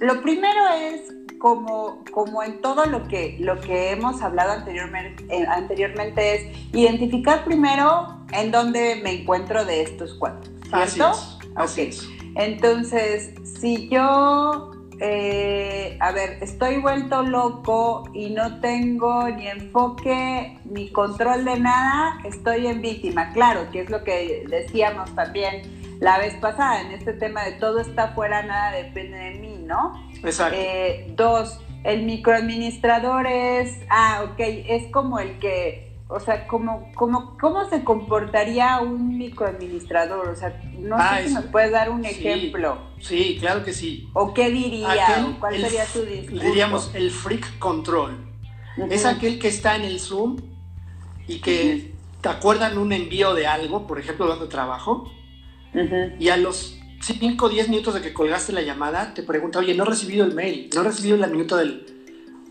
lo 0.00 0.22
primero 0.22 0.68
es 0.68 1.12
como, 1.38 2.02
como 2.10 2.42
en 2.42 2.62
todo 2.62 2.86
lo 2.86 3.06
que, 3.06 3.36
lo 3.38 3.60
que 3.60 3.90
hemos 3.90 4.22
hablado 4.22 4.52
anteriormente, 4.52 5.24
eh, 5.28 5.44
anteriormente 5.46 6.34
es 6.34 6.72
identificar 6.72 7.44
primero 7.44 8.18
en 8.32 8.50
dónde 8.50 9.00
me 9.02 9.20
encuentro 9.20 9.66
de 9.66 9.82
estos 9.82 10.14
cuatro, 10.14 10.50
¿cierto? 10.70 11.12
Así 11.54 11.90
Entonces, 12.36 13.34
si 13.44 13.90
yo, 13.90 14.73
eh, 15.00 15.96
a 16.00 16.12
ver, 16.12 16.38
estoy 16.42 16.80
vuelto 16.80 17.22
loco 17.22 18.04
y 18.12 18.30
no 18.30 18.60
tengo 18.60 19.28
ni 19.28 19.46
enfoque 19.48 20.58
ni 20.64 20.90
control 20.90 21.44
de 21.44 21.58
nada, 21.60 22.18
estoy 22.24 22.66
en 22.66 22.80
víctima, 22.80 23.32
claro, 23.32 23.70
que 23.70 23.80
es 23.80 23.90
lo 23.90 24.04
que 24.04 24.44
decíamos 24.48 25.14
también 25.14 25.62
la 26.00 26.18
vez 26.18 26.34
pasada 26.34 26.82
en 26.82 26.92
este 26.92 27.12
tema 27.12 27.44
de 27.44 27.52
todo 27.52 27.80
está 27.80 28.08
fuera, 28.08 28.42
nada 28.42 28.72
depende 28.72 29.16
de 29.16 29.30
mí, 29.38 29.64
¿no? 29.64 29.94
Exacto. 30.22 30.56
Eh, 30.58 31.06
dos, 31.16 31.60
el 31.84 32.02
microadministrador 32.02 33.26
es, 33.26 33.78
ah, 33.90 34.24
ok, 34.24 34.38
es 34.38 34.90
como 34.90 35.18
el 35.18 35.38
que, 35.38 35.83
o 36.08 36.20
sea, 36.20 36.46
como, 36.46 36.92
como, 36.94 37.36
¿cómo 37.38 37.68
se 37.68 37.82
comportaría 37.82 38.80
un 38.80 39.16
microadministrador? 39.16 40.28
O 40.28 40.36
sea, 40.36 40.60
no 40.78 40.98
sé 40.98 41.04
ah, 41.04 41.20
si 41.26 41.34
nos 41.34 41.44
puedes 41.46 41.72
dar 41.72 41.90
un 41.90 42.04
ejemplo. 42.04 42.78
Sí, 43.00 43.38
claro 43.40 43.64
que 43.64 43.72
sí. 43.72 44.08
¿O 44.12 44.34
qué 44.34 44.50
diría? 44.50 45.34
¿Cuál 45.40 45.60
sería 45.60 45.86
su 45.86 46.04
discurso? 46.04 46.44
Diríamos 46.44 46.90
el 46.94 47.10
freak 47.10 47.58
control. 47.58 48.18
Es 48.90 49.06
aquel 49.06 49.38
que 49.38 49.48
está 49.48 49.76
en 49.76 49.82
el 49.82 50.00
Zoom 50.00 50.36
y 51.26 51.40
que 51.40 51.94
te 52.20 52.28
acuerdan 52.28 52.78
un 52.78 52.92
envío 52.92 53.34
de 53.34 53.46
algo, 53.46 53.86
por 53.86 53.98
ejemplo, 53.98 54.26
dando 54.26 54.48
trabajo, 54.48 55.10
y 56.18 56.28
a 56.28 56.36
los 56.36 56.78
5 57.00 57.44
o 57.44 57.48
10 57.48 57.68
minutos 57.68 57.94
de 57.94 58.00
que 58.00 58.12
colgaste 58.12 58.52
la 58.52 58.62
llamada, 58.62 59.12
te 59.14 59.22
pregunta, 59.22 59.58
oye, 59.58 59.74
no 59.74 59.84
he 59.84 59.86
recibido 59.86 60.24
el 60.24 60.34
mail, 60.34 60.70
no 60.74 60.80
he 60.80 60.84
recibido 60.84 61.16
la 61.16 61.26
minuto 61.26 61.56
del... 61.56 61.93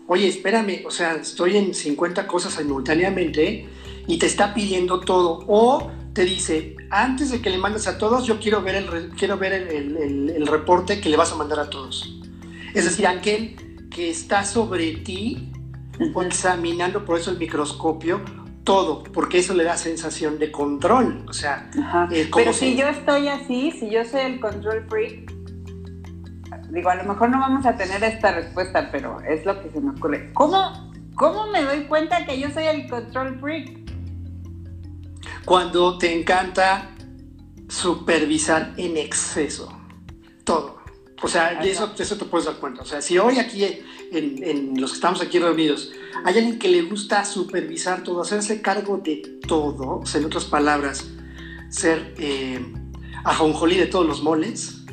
Oye, 0.06 0.28
espérame, 0.28 0.84
o 0.86 0.90
sea, 0.90 1.14
estoy 1.14 1.56
en 1.56 1.74
50 1.74 2.26
cosas 2.26 2.54
simultáneamente 2.54 3.66
y 4.06 4.18
te 4.18 4.26
está 4.26 4.52
pidiendo 4.52 5.00
todo. 5.00 5.44
O 5.48 5.90
te 6.12 6.24
dice, 6.24 6.76
antes 6.90 7.30
de 7.30 7.40
que 7.40 7.50
le 7.50 7.58
mandes 7.58 7.86
a 7.86 7.96
todos, 7.98 8.26
yo 8.26 8.38
quiero 8.38 8.62
ver 8.62 8.76
el, 8.76 9.10
quiero 9.10 9.38
ver 9.38 9.52
el, 9.52 10.46
reporte 10.46 11.00
que 11.00 11.08
le 11.08 11.16
vas 11.16 11.32
a 11.32 11.36
mandar 11.36 11.58
a 11.58 11.70
todos. 11.70 12.20
Es 12.74 12.84
decir, 12.84 13.06
aquel 13.06 13.56
que 13.90 14.10
está 14.10 14.44
sobre 14.44 14.92
ti, 14.98 15.50
examinando 16.22 17.04
por 17.04 17.18
eso 17.18 17.30
el 17.30 17.38
microscopio, 17.38 18.20
todo, 18.62 19.02
porque 19.04 19.38
eso 19.38 19.54
le 19.54 19.64
da 19.64 19.76
sensación 19.76 20.38
de 20.38 20.50
control. 20.50 21.24
O 21.28 21.32
sea, 21.32 21.70
eh, 22.10 22.28
pero 22.34 22.52
si 22.52 22.76
yo 22.76 22.88
estoy 22.88 23.28
así, 23.28 23.70
si 23.72 23.90
yo 23.90 24.04
soy 24.04 24.20
el 24.22 24.40
control 24.40 24.86
freak, 24.88 25.33
digo, 26.74 26.90
a 26.90 26.96
lo 26.96 27.04
mejor 27.04 27.30
no 27.30 27.38
vamos 27.38 27.64
a 27.64 27.76
tener 27.76 28.02
esta 28.02 28.32
respuesta, 28.32 28.90
pero 28.90 29.20
es 29.20 29.46
lo 29.46 29.62
que 29.62 29.70
se 29.70 29.80
me 29.80 29.90
ocurre. 29.92 30.32
¿Cómo, 30.32 30.90
cómo 31.14 31.46
me 31.46 31.62
doy 31.62 31.84
cuenta 31.84 32.26
que 32.26 32.38
yo 32.38 32.50
soy 32.50 32.64
el 32.64 32.88
control 32.88 33.38
freak? 33.40 33.78
Cuando 35.44 35.96
te 35.98 36.18
encanta 36.18 36.90
supervisar 37.68 38.74
en 38.76 38.96
exceso 38.96 39.72
todo. 40.44 40.78
O 41.22 41.28
sea, 41.28 41.62
eso, 41.62 41.94
eso 41.96 42.16
te 42.16 42.24
puedes 42.24 42.46
dar 42.46 42.56
cuenta. 42.56 42.82
O 42.82 42.84
sea, 42.84 43.00
si 43.00 43.18
hoy 43.18 43.38
aquí, 43.38 43.64
en, 44.12 44.78
los 44.78 44.90
que 44.90 44.96
estamos 44.96 45.22
aquí 45.22 45.38
reunidos, 45.38 45.90
hay 46.24 46.36
alguien 46.36 46.58
que 46.58 46.68
le 46.68 46.82
gusta 46.82 47.24
supervisar 47.24 48.02
todo, 48.02 48.20
hacerse 48.20 48.60
cargo 48.60 48.98
de 48.98 49.38
todo, 49.46 50.00
o 50.00 50.06
sea, 50.06 50.20
en 50.20 50.26
otras 50.26 50.44
palabras, 50.44 51.06
ser 51.70 52.14
eh, 52.18 52.60
ajonjolí 53.24 53.76
de 53.76 53.86
todos 53.86 54.06
los 54.06 54.22
moles, 54.22 54.84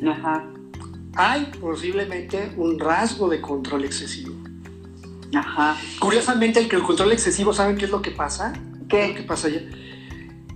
hay 1.16 1.46
posiblemente 1.60 2.52
un 2.56 2.78
rasgo 2.78 3.28
de 3.28 3.40
control 3.40 3.84
excesivo. 3.84 4.34
Ajá. 5.34 5.76
Curiosamente, 5.98 6.60
el 6.60 6.68
que 6.68 6.76
el 6.76 6.82
control 6.82 7.12
excesivo, 7.12 7.52
¿saben 7.52 7.76
qué 7.76 7.86
es 7.86 7.90
lo 7.90 8.02
que 8.02 8.10
pasa? 8.10 8.52
¿Qué? 8.88 9.08
lo 9.08 9.14
que 9.14 9.22
pasa 9.22 9.48
ya? 9.48 9.60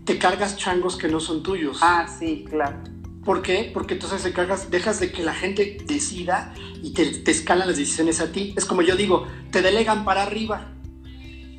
Te 0.04 0.18
cargas 0.18 0.56
changos 0.56 0.96
que 0.96 1.08
no 1.08 1.20
son 1.20 1.42
tuyos. 1.42 1.78
Ah, 1.82 2.06
sí, 2.06 2.44
claro. 2.48 2.76
¿Por 3.24 3.42
qué? 3.42 3.70
Porque 3.72 3.94
entonces 3.94 4.22
te 4.22 4.32
cargas, 4.32 4.70
dejas 4.70 5.00
de 5.00 5.10
que 5.10 5.24
la 5.24 5.34
gente 5.34 5.78
decida 5.84 6.54
y 6.82 6.92
te, 6.92 7.28
escalan 7.30 7.68
las 7.68 7.76
decisiones 7.76 8.20
a 8.20 8.30
ti. 8.30 8.54
Es 8.56 8.64
como 8.64 8.82
yo 8.82 8.94
digo, 8.94 9.26
te 9.50 9.62
delegan 9.62 10.04
para 10.04 10.22
arriba. 10.22 10.72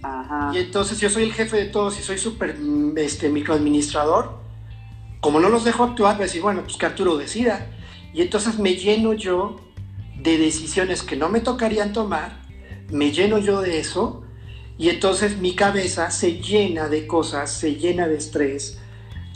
Ajá. 0.02 0.52
Y 0.54 0.60
entonces 0.60 1.00
yo 1.00 1.10
soy 1.10 1.24
el 1.24 1.34
jefe 1.34 1.58
de 1.58 1.66
todos 1.66 2.00
y 2.00 2.04
soy 2.04 2.18
súper 2.18 2.58
este, 2.96 3.30
microadministrador. 3.30 4.40
Como 5.20 5.40
no 5.40 5.50
los 5.50 5.66
dejo 5.66 5.84
actuar, 5.84 6.16
voy 6.16 6.24
a 6.24 6.28
decir, 6.28 6.42
bueno, 6.42 6.62
pues 6.64 6.78
que 6.78 6.86
Arturo 6.86 7.18
decida. 7.18 7.68
Y 8.14 8.22
entonces 8.22 8.60
me 8.60 8.76
lleno 8.76 9.14
yo 9.14 9.58
de 10.22 10.38
decisiones 10.38 11.04
que 11.04 11.16
no 11.16 11.30
me 11.30 11.42
tocarían 11.42 11.94
tomar, 11.94 12.42
me 12.92 13.12
lleno 13.12 13.38
yo 13.38 13.62
de 13.62 13.80
eso, 13.80 14.24
y 14.78 14.90
entonces 14.90 15.38
mi 15.38 15.56
cabeza 15.56 16.10
se 16.12 16.42
llena 16.42 16.88
de 16.88 17.08
cosas, 17.08 17.52
se 17.52 17.76
llena 17.76 18.08
de 18.08 18.18
estrés, 18.18 18.80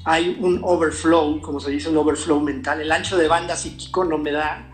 hay 0.04 0.38
un 0.40 0.62
overflow, 0.64 1.42
como 1.42 1.60
se 1.60 1.72
dice, 1.72 1.90
un 1.90 1.98
overflow 1.98 2.40
mental, 2.40 2.82
el 2.82 2.92
ancho 2.92 3.18
de 3.18 3.28
banda 3.28 3.56
psíquico 3.56 4.04
no 4.04 4.18
me 4.18 4.32
da, 4.32 4.72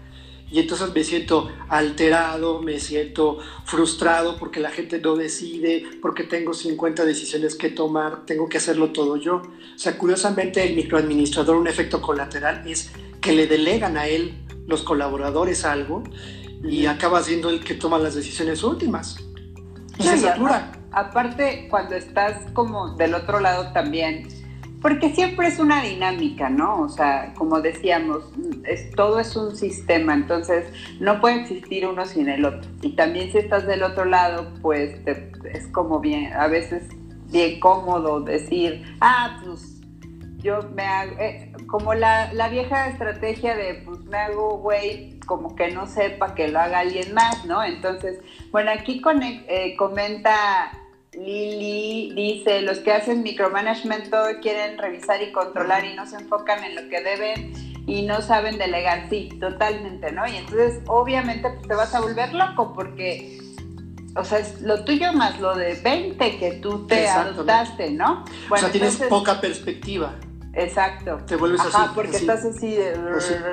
y 0.49 0.59
entonces 0.59 0.93
me 0.93 1.03
siento 1.03 1.49
alterado, 1.67 2.61
me 2.61 2.79
siento 2.79 3.37
frustrado 3.65 4.37
porque 4.37 4.61
la 4.61 4.71
gente 4.71 4.99
no 4.99 5.17
decide, 5.17 5.83
porque 6.01 6.23
tengo 6.23 6.53
50 6.53 7.03
decisiones 7.03 7.55
que 7.55 7.69
tomar, 7.69 8.25
tengo 8.25 8.47
que 8.47 8.57
hacerlo 8.57 8.91
todo 8.93 9.17
yo. 9.17 9.41
O 9.41 9.77
sea, 9.77 9.97
curiosamente 9.97 10.63
el 10.63 10.75
microadministrador, 10.75 11.57
un 11.57 11.67
efecto 11.67 12.01
colateral 12.01 12.65
es 12.65 12.91
que 13.27 13.33
le 13.33 13.47
delegan 13.47 13.97
a 13.97 14.07
él 14.07 14.33
los 14.67 14.83
colaboradores 14.83 15.65
algo 15.65 16.03
y 16.63 16.85
acaba 16.85 17.21
siendo 17.21 17.49
el 17.49 17.63
que 17.63 17.73
toma 17.73 17.99
las 17.99 18.15
decisiones 18.15 18.63
últimas. 18.63 19.17
Y 19.99 20.03
se 20.03 20.17
satura. 20.17 20.71
Aparte, 20.91 21.67
cuando 21.69 21.95
estás 21.95 22.49
como 22.53 22.95
del 22.95 23.13
otro 23.13 23.41
lado 23.41 23.73
también, 23.73 24.27
porque 24.81 25.13
siempre 25.13 25.47
es 25.47 25.59
una 25.59 25.83
dinámica, 25.83 26.49
¿no? 26.49 26.81
O 26.81 26.89
sea, 26.89 27.33
como 27.35 27.59
decíamos, 27.59 28.23
es, 28.63 28.89
todo 28.91 29.19
es 29.19 29.35
un 29.35 29.55
sistema, 29.55 30.13
entonces 30.13 30.65
no 31.01 31.19
puede 31.19 31.41
existir 31.41 31.85
uno 31.85 32.05
sin 32.05 32.29
el 32.29 32.45
otro. 32.45 32.69
Y 32.81 32.95
también 32.95 33.31
si 33.31 33.39
estás 33.39 33.67
del 33.67 33.83
otro 33.83 34.05
lado, 34.05 34.47
pues 34.61 34.95
es 35.05 35.67
como 35.73 35.99
bien, 35.99 36.31
a 36.33 36.47
veces 36.47 36.83
bien 37.29 37.59
cómodo 37.59 38.21
decir, 38.21 38.83
ah, 39.01 39.41
pues 39.43 39.76
yo 40.37 40.61
me 40.73 40.83
hago, 40.83 41.19
eh, 41.19 41.51
como 41.67 41.93
la, 41.93 42.31
la, 42.33 42.49
vieja 42.49 42.89
estrategia 42.89 43.55
de, 43.55 43.75
pues 43.85 43.99
me 44.01 44.17
hago 44.17 44.57
güey, 44.57 45.19
como 45.25 45.55
que 45.55 45.71
no 45.71 45.87
sepa 45.87 46.35
que 46.35 46.47
lo 46.47 46.59
haga 46.59 46.79
alguien 46.79 47.13
más, 47.13 47.45
¿no? 47.45 47.63
Entonces, 47.63 48.19
bueno, 48.51 48.71
aquí 48.71 49.01
eh, 49.47 49.75
comenta 49.77 50.71
Lili 51.13 52.13
dice, 52.13 52.61
los 52.61 52.79
que 52.79 52.91
hacen 52.91 53.23
micromanagement 53.23 54.09
todo 54.09 54.27
quieren 54.41 54.77
revisar 54.77 55.21
y 55.21 55.31
controlar 55.31 55.85
y 55.85 55.95
no 55.95 56.05
se 56.05 56.17
enfocan 56.17 56.63
en 56.63 56.75
lo 56.75 56.89
que 56.89 57.01
deben 57.01 57.53
y 57.87 58.03
no 58.03 58.21
saben 58.21 58.57
delegar. 58.57 59.07
Sí, 59.09 59.29
totalmente, 59.39 60.11
¿no? 60.11 60.27
Y 60.27 60.37
entonces, 60.37 60.81
obviamente, 60.87 61.49
pues 61.49 61.67
te 61.67 61.73
vas 61.73 61.95
a 61.95 62.01
volver 62.01 62.33
loco 62.33 62.73
porque, 62.73 63.39
o 64.15 64.23
sea, 64.23 64.39
es 64.39 64.61
lo 64.61 64.83
tuyo 64.83 65.11
más 65.13 65.39
lo 65.39 65.55
de 65.55 65.75
20 65.75 66.37
que 66.37 66.51
tú 66.53 66.85
te 66.85 67.07
adoptaste, 67.07 67.91
¿no? 67.91 68.23
o 68.49 68.57
sea, 68.57 68.71
tienes 68.71 68.97
poca 69.09 69.41
perspectiva. 69.41 70.13
Exacto. 70.53 71.19
Te 71.27 71.35
vuelves 71.35 71.61
Ajá, 71.61 71.91
porque 71.93 72.17
estás 72.17 72.43
así, 72.43 72.77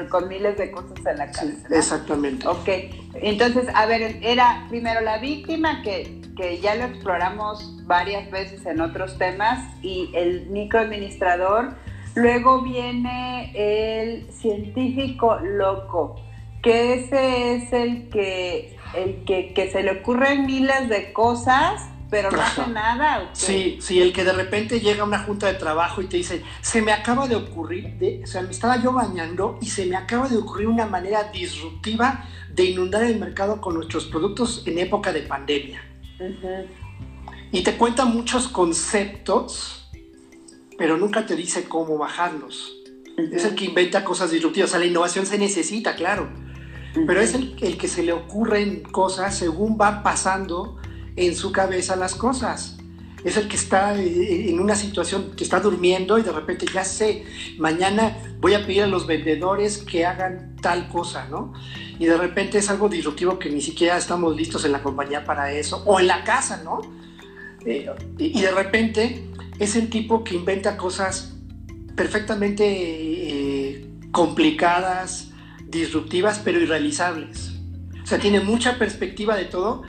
con 0.08 0.28
miles 0.28 0.56
de 0.56 0.70
cosas 0.70 0.98
en 1.04 1.18
la 1.18 1.30
cabeza. 1.30 1.68
Exactamente. 1.70 2.46
Ok, 2.46 2.68
entonces, 3.14 3.66
a 3.74 3.86
ver, 3.86 4.18
era 4.22 4.66
primero 4.68 5.00
la 5.02 5.18
víctima, 5.18 5.82
que, 5.82 6.22
que 6.36 6.60
ya 6.60 6.74
lo 6.74 6.84
exploramos 6.84 7.86
varias 7.86 8.30
veces 8.30 8.64
en 8.66 8.80
otros 8.80 9.18
temas, 9.18 9.60
y 9.82 10.10
el 10.14 10.46
microadministrador. 10.46 11.74
Luego 12.14 12.62
viene 12.62 13.50
el 13.54 14.30
científico 14.32 15.36
loco, 15.40 16.14
que 16.62 16.94
ese 16.94 17.56
es 17.56 17.72
el 17.72 18.08
que, 18.08 18.78
el 18.94 19.24
que, 19.24 19.52
que 19.52 19.70
se 19.70 19.82
le 19.82 19.98
ocurren 20.00 20.46
miles 20.46 20.88
de 20.88 21.12
cosas 21.12 21.90
pero 22.14 22.30
no 22.30 22.40
hace 22.40 22.68
nada. 22.68 23.28
Sí, 23.32 23.78
sí, 23.80 24.00
el 24.00 24.12
que 24.12 24.22
de 24.22 24.32
repente 24.32 24.78
llega 24.78 25.02
a 25.02 25.04
una 25.04 25.18
junta 25.18 25.48
de 25.48 25.54
trabajo 25.54 26.00
y 26.00 26.06
te 26.06 26.16
dice, 26.16 26.44
se 26.60 26.80
me 26.80 26.92
acaba 26.92 27.26
de 27.26 27.34
ocurrir, 27.34 27.98
de, 27.98 28.20
o 28.22 28.26
sea, 28.28 28.42
me 28.42 28.52
estaba 28.52 28.80
yo 28.80 28.92
bañando 28.92 29.58
y 29.60 29.66
se 29.66 29.84
me 29.86 29.96
acaba 29.96 30.28
de 30.28 30.36
ocurrir 30.36 30.68
una 30.68 30.86
manera 30.86 31.24
disruptiva 31.32 32.24
de 32.54 32.66
inundar 32.66 33.02
el 33.02 33.18
mercado 33.18 33.60
con 33.60 33.74
nuestros 33.74 34.04
productos 34.04 34.62
en 34.64 34.78
época 34.78 35.12
de 35.12 35.22
pandemia. 35.22 35.82
Y 37.50 37.64
te 37.64 37.76
cuenta 37.76 38.04
muchos 38.04 38.46
conceptos, 38.46 39.90
pero 40.78 40.96
nunca 40.96 41.26
te 41.26 41.34
dice 41.34 41.64
cómo 41.64 41.98
bajarlos. 41.98 42.76
Es 43.32 43.44
el 43.44 43.56
que 43.56 43.64
inventa 43.64 44.04
cosas 44.04 44.30
disruptivas. 44.30 44.70
O 44.70 44.72
sea, 44.72 44.78
la 44.78 44.86
innovación 44.86 45.26
se 45.26 45.36
necesita, 45.36 45.96
claro. 45.96 46.28
Pero 46.94 47.20
es 47.20 47.34
el, 47.34 47.56
el 47.60 47.76
que 47.76 47.88
se 47.88 48.04
le 48.04 48.12
ocurren 48.12 48.84
cosas 48.84 49.36
según 49.36 49.76
va 49.80 50.04
pasando 50.04 50.78
en 51.16 51.34
su 51.34 51.52
cabeza 51.52 51.96
las 51.96 52.14
cosas. 52.14 52.76
Es 53.24 53.38
el 53.38 53.48
que 53.48 53.56
está 53.56 53.98
eh, 53.98 54.50
en 54.50 54.60
una 54.60 54.76
situación 54.76 55.32
que 55.34 55.44
está 55.44 55.58
durmiendo 55.60 56.18
y 56.18 56.22
de 56.22 56.32
repente 56.32 56.66
ya 56.72 56.84
sé, 56.84 57.24
mañana 57.58 58.18
voy 58.40 58.52
a 58.54 58.66
pedir 58.66 58.82
a 58.82 58.86
los 58.86 59.06
vendedores 59.06 59.78
que 59.78 60.04
hagan 60.04 60.56
tal 60.60 60.88
cosa, 60.88 61.26
¿no? 61.30 61.54
Y 61.98 62.04
de 62.04 62.18
repente 62.18 62.58
es 62.58 62.68
algo 62.68 62.88
disruptivo 62.88 63.38
que 63.38 63.48
ni 63.48 63.62
siquiera 63.62 63.96
estamos 63.96 64.36
listos 64.36 64.64
en 64.66 64.72
la 64.72 64.82
compañía 64.82 65.24
para 65.24 65.52
eso, 65.52 65.82
o 65.86 66.00
en 66.00 66.06
la 66.06 66.22
casa, 66.24 66.60
¿no? 66.62 66.80
Eh, 67.64 67.90
y 68.18 68.40
de 68.40 68.50
repente 68.50 69.26
es 69.58 69.76
el 69.76 69.88
tipo 69.88 70.22
que 70.22 70.34
inventa 70.34 70.76
cosas 70.76 71.34
perfectamente 71.96 72.64
eh, 72.66 73.86
complicadas, 74.10 75.30
disruptivas, 75.66 76.40
pero 76.44 76.60
irrealizables. 76.60 77.52
O 78.02 78.06
sea, 78.06 78.18
tiene 78.18 78.40
mucha 78.40 78.78
perspectiva 78.78 79.36
de 79.36 79.46
todo, 79.46 79.82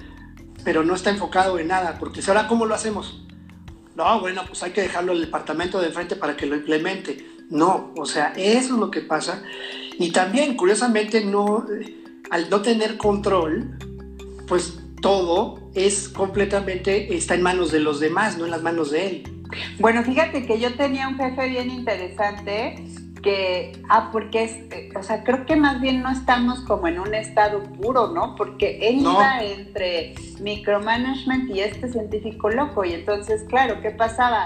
pero 0.66 0.84
no 0.84 0.96
está 0.96 1.12
enfocado 1.12 1.60
en 1.60 1.70
nada, 1.70 1.98
porque 2.00 2.20
ahora 2.28 2.48
cómo 2.48 2.66
lo 2.66 2.76
hacemos. 2.76 3.24
No, 3.96 4.20
bueno, 4.20 4.42
pues 4.46 4.62
hay 4.64 4.72
que 4.72 4.82
dejarlo 4.82 5.14
al 5.14 5.22
departamento 5.22 5.80
de 5.80 5.92
frente 5.92 6.18
para 6.18 6.36
que 6.36 6.48
lo 6.48 6.56
implemente. 6.56 7.26
No, 7.50 7.94
o 7.96 8.06
sea, 8.06 8.34
eso 8.36 8.74
es 8.74 8.80
lo 8.80 8.92
que 8.92 9.02
pasa. 9.02 9.44
Y 9.98 10.12
también, 10.12 10.58
curiosamente, 10.58 11.24
no, 11.24 11.66
al 12.32 12.50
no 12.50 12.62
tener 12.62 12.98
control, 12.98 13.78
pues 14.48 14.80
todo 15.02 15.70
es 15.76 16.10
completamente, 16.10 17.16
está 17.16 17.36
en 17.36 17.44
manos 17.44 17.72
de 17.72 17.80
los 17.80 18.00
demás, 18.00 18.38
no 18.38 18.46
en 18.46 18.52
las 18.52 18.64
manos 18.64 18.92
de 18.92 19.08
él. 19.08 19.46
Bueno, 19.80 20.04
fíjate 20.04 20.46
que 20.46 20.60
yo 20.60 20.74
tenía 20.74 21.08
un 21.08 21.16
jefe 21.16 21.48
bien 21.48 21.70
interesante 21.70 22.84
que, 23.26 23.72
ah, 23.90 24.10
porque 24.12 24.44
es, 24.44 24.52
eh, 24.72 24.90
o 24.96 25.02
sea, 25.02 25.24
creo 25.24 25.48
que 25.48 25.56
más 25.56 25.82
bien 25.82 26.04
no 26.04 26.12
estamos 26.12 26.60
como 26.62 26.88
en 26.88 27.00
un 27.00 27.16
estado 27.16 27.64
puro, 27.64 28.10
¿no? 28.10 28.36
Porque 28.36 28.88
él 28.88 29.00
iba 29.00 29.42
entre 29.42 30.14
micromanagement 30.40 31.50
y 31.50 31.62
este 31.62 31.92
científico 31.92 32.52
loco, 32.52 32.86
y 32.86 32.94
entonces, 32.94 33.44
claro, 33.50 33.82
¿qué 33.82 33.90
pasaba? 33.90 34.46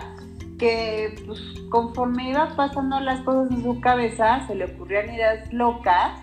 Que 0.57 1.13
pues, 1.27 1.41
conforme 1.69 2.29
iba 2.29 2.55
pasando 2.55 3.01
las 3.01 3.19
cosas 3.21 3.51
en 3.51 3.63
su 3.63 3.81
cabeza, 3.81 4.47
se 4.47 4.55
le 4.55 4.63
ocurrían 4.63 5.13
ideas 5.13 5.51
locas, 5.51 6.21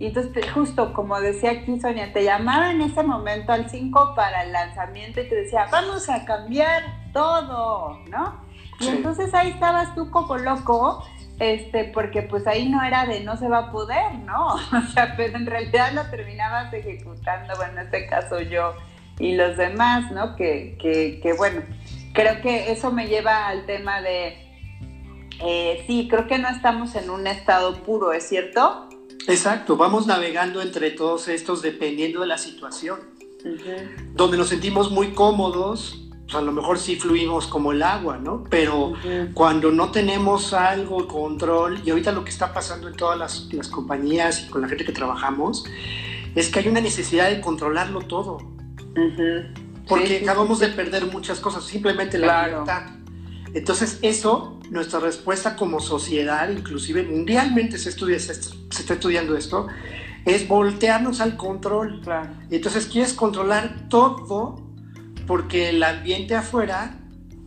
y 0.00 0.06
entonces, 0.06 0.50
justo 0.50 0.92
como 0.92 1.20
decía 1.20 1.52
aquí 1.52 1.80
Sonia, 1.80 2.12
te 2.12 2.24
llamaba 2.24 2.72
en 2.72 2.80
ese 2.82 3.04
momento 3.04 3.52
al 3.52 3.70
5 3.70 4.14
para 4.16 4.42
el 4.42 4.52
lanzamiento 4.52 5.20
y 5.20 5.28
te 5.28 5.36
decía, 5.36 5.68
vamos 5.70 6.10
a 6.10 6.24
cambiar 6.24 6.82
todo, 7.12 8.00
¿no? 8.10 8.44
Y 8.80 8.88
entonces 8.88 9.32
ahí 9.32 9.50
estabas 9.50 9.94
tú 9.94 10.10
como 10.10 10.36
loco, 10.36 11.02
este, 11.38 11.84
porque 11.84 12.22
pues 12.22 12.46
ahí 12.46 12.68
no 12.68 12.82
era 12.82 13.06
de 13.06 13.20
no 13.20 13.36
se 13.36 13.48
va 13.48 13.58
a 13.58 13.72
poder, 13.72 14.14
¿no? 14.24 14.54
O 14.72 14.92
sea, 14.92 15.14
pero 15.16 15.36
en 15.36 15.46
realidad 15.46 15.92
lo 15.92 16.04
terminabas 16.10 16.72
ejecutando, 16.72 17.54
bueno, 17.56 17.80
en 17.80 17.86
este 17.86 18.06
caso 18.06 18.40
yo 18.40 18.74
y 19.18 19.34
los 19.34 19.56
demás, 19.56 20.10
¿no? 20.12 20.36
Que, 20.36 20.76
que, 20.80 21.20
que 21.22 21.32
bueno, 21.32 21.62
creo 22.12 22.40
que 22.42 22.70
eso 22.70 22.92
me 22.92 23.08
lleva 23.08 23.46
al 23.46 23.66
tema 23.66 24.02
de, 24.02 24.46
eh, 25.40 25.84
sí, 25.86 26.08
creo 26.08 26.26
que 26.26 26.38
no 26.38 26.48
estamos 26.48 26.94
en 26.94 27.10
un 27.10 27.26
estado 27.26 27.82
puro, 27.82 28.12
¿es 28.12 28.28
cierto? 28.28 28.88
Exacto, 29.28 29.76
vamos 29.76 30.06
navegando 30.06 30.62
entre 30.62 30.90
todos 30.90 31.28
estos 31.28 31.62
dependiendo 31.62 32.20
de 32.20 32.26
la 32.26 32.38
situación. 32.38 33.00
Donde 34.14 34.36
nos 34.36 34.48
sentimos 34.48 34.90
muy 34.90 35.12
cómodos, 35.12 36.05
a 36.34 36.40
lo 36.40 36.52
mejor 36.52 36.78
sí 36.78 36.96
fluimos 36.96 37.46
como 37.46 37.72
el 37.72 37.82
agua, 37.82 38.18
¿no? 38.18 38.44
Pero 38.50 38.94
cuando 39.34 39.70
no 39.70 39.90
tenemos 39.90 40.52
algo, 40.52 41.06
control, 41.06 41.80
y 41.84 41.90
ahorita 41.90 42.12
lo 42.12 42.24
que 42.24 42.30
está 42.30 42.52
pasando 42.52 42.88
en 42.88 42.96
todas 42.96 43.18
las, 43.18 43.48
las, 43.52 43.68
compañías 43.68 44.44
y 44.44 44.50
con 44.50 44.62
la 44.62 44.68
gente 44.68 44.84
que 44.84 44.92
trabajamos, 44.92 45.64
es 46.34 46.48
que 46.48 46.58
hay 46.58 46.68
una 46.68 46.80
necesidad 46.80 47.30
de 47.30 47.40
controlarlo 47.40 48.00
todo. 48.02 48.38
Porque 49.88 50.20
acabamos 50.22 50.58
de 50.58 50.68
perder 50.68 51.06
muchas 51.06 51.38
cosas, 51.38 51.64
simplemente 51.64 52.18
la 52.18 52.48
libertad. 52.48 52.82
Entonces 53.54 54.00
eso, 54.02 54.58
nuestra 54.70 54.98
respuesta 54.98 55.54
como 55.54 55.78
sociedad, 55.80 56.50
inclusive 56.50 57.04
mundialmente 57.04 57.78
se, 57.78 57.88
estudia, 57.88 58.18
se, 58.18 58.32
está 58.32 58.94
estudiando 58.94 59.36
esto, 59.36 59.68
es 60.24 60.48
voltearnos 60.48 61.20
al 61.20 61.36
control. 61.36 62.02
Entonces 62.50 62.86
quieres 62.86 63.14
controlar 63.14 63.88
todo 63.88 64.65
porque 65.26 65.70
el 65.70 65.82
ambiente 65.82 66.34
afuera 66.34 66.94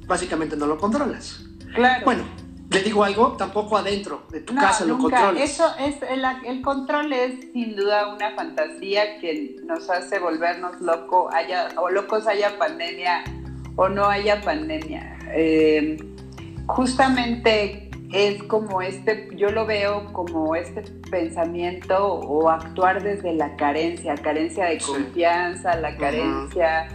básicamente 0.05 0.55
no 0.55 0.67
lo 0.67 0.77
controlas. 0.77 1.45
Claro. 1.73 2.03
Bueno, 2.05 2.23
le 2.71 2.83
digo 2.83 3.03
algo, 3.03 3.35
tampoco 3.37 3.77
adentro 3.77 4.23
de 4.31 4.41
tu 4.41 4.53
casa 4.53 4.85
lo 4.85 4.97
controlas. 4.97 5.41
Eso 5.41 5.65
es, 5.79 5.95
el, 6.03 6.23
el, 6.45 6.61
control 6.61 7.13
es 7.13 7.51
sin 7.51 7.75
duda 7.75 8.13
una 8.13 8.31
fantasía 8.35 9.19
que 9.19 9.55
nos 9.65 9.89
hace 9.89 10.19
volvernos 10.19 10.79
loco, 10.81 11.29
haya, 11.33 11.69
o 11.77 11.89
locos 11.89 12.27
haya 12.27 12.57
pandemia 12.59 13.23
o 13.75 13.89
no 13.89 14.05
haya 14.05 14.41
pandemia. 14.41 15.17
Eh, 15.33 15.97
justamente 16.67 17.89
es 18.11 18.43
como 18.43 18.81
este, 18.81 19.29
yo 19.35 19.49
lo 19.49 19.65
veo 19.65 20.11
como 20.13 20.55
este 20.55 20.81
pensamiento 21.09 22.05
o 22.05 22.49
actuar 22.49 23.01
desde 23.01 23.33
la 23.33 23.55
carencia, 23.55 24.15
carencia 24.15 24.65
de 24.65 24.79
confianza, 24.79 25.75
la 25.75 25.95
carencia 25.95 26.87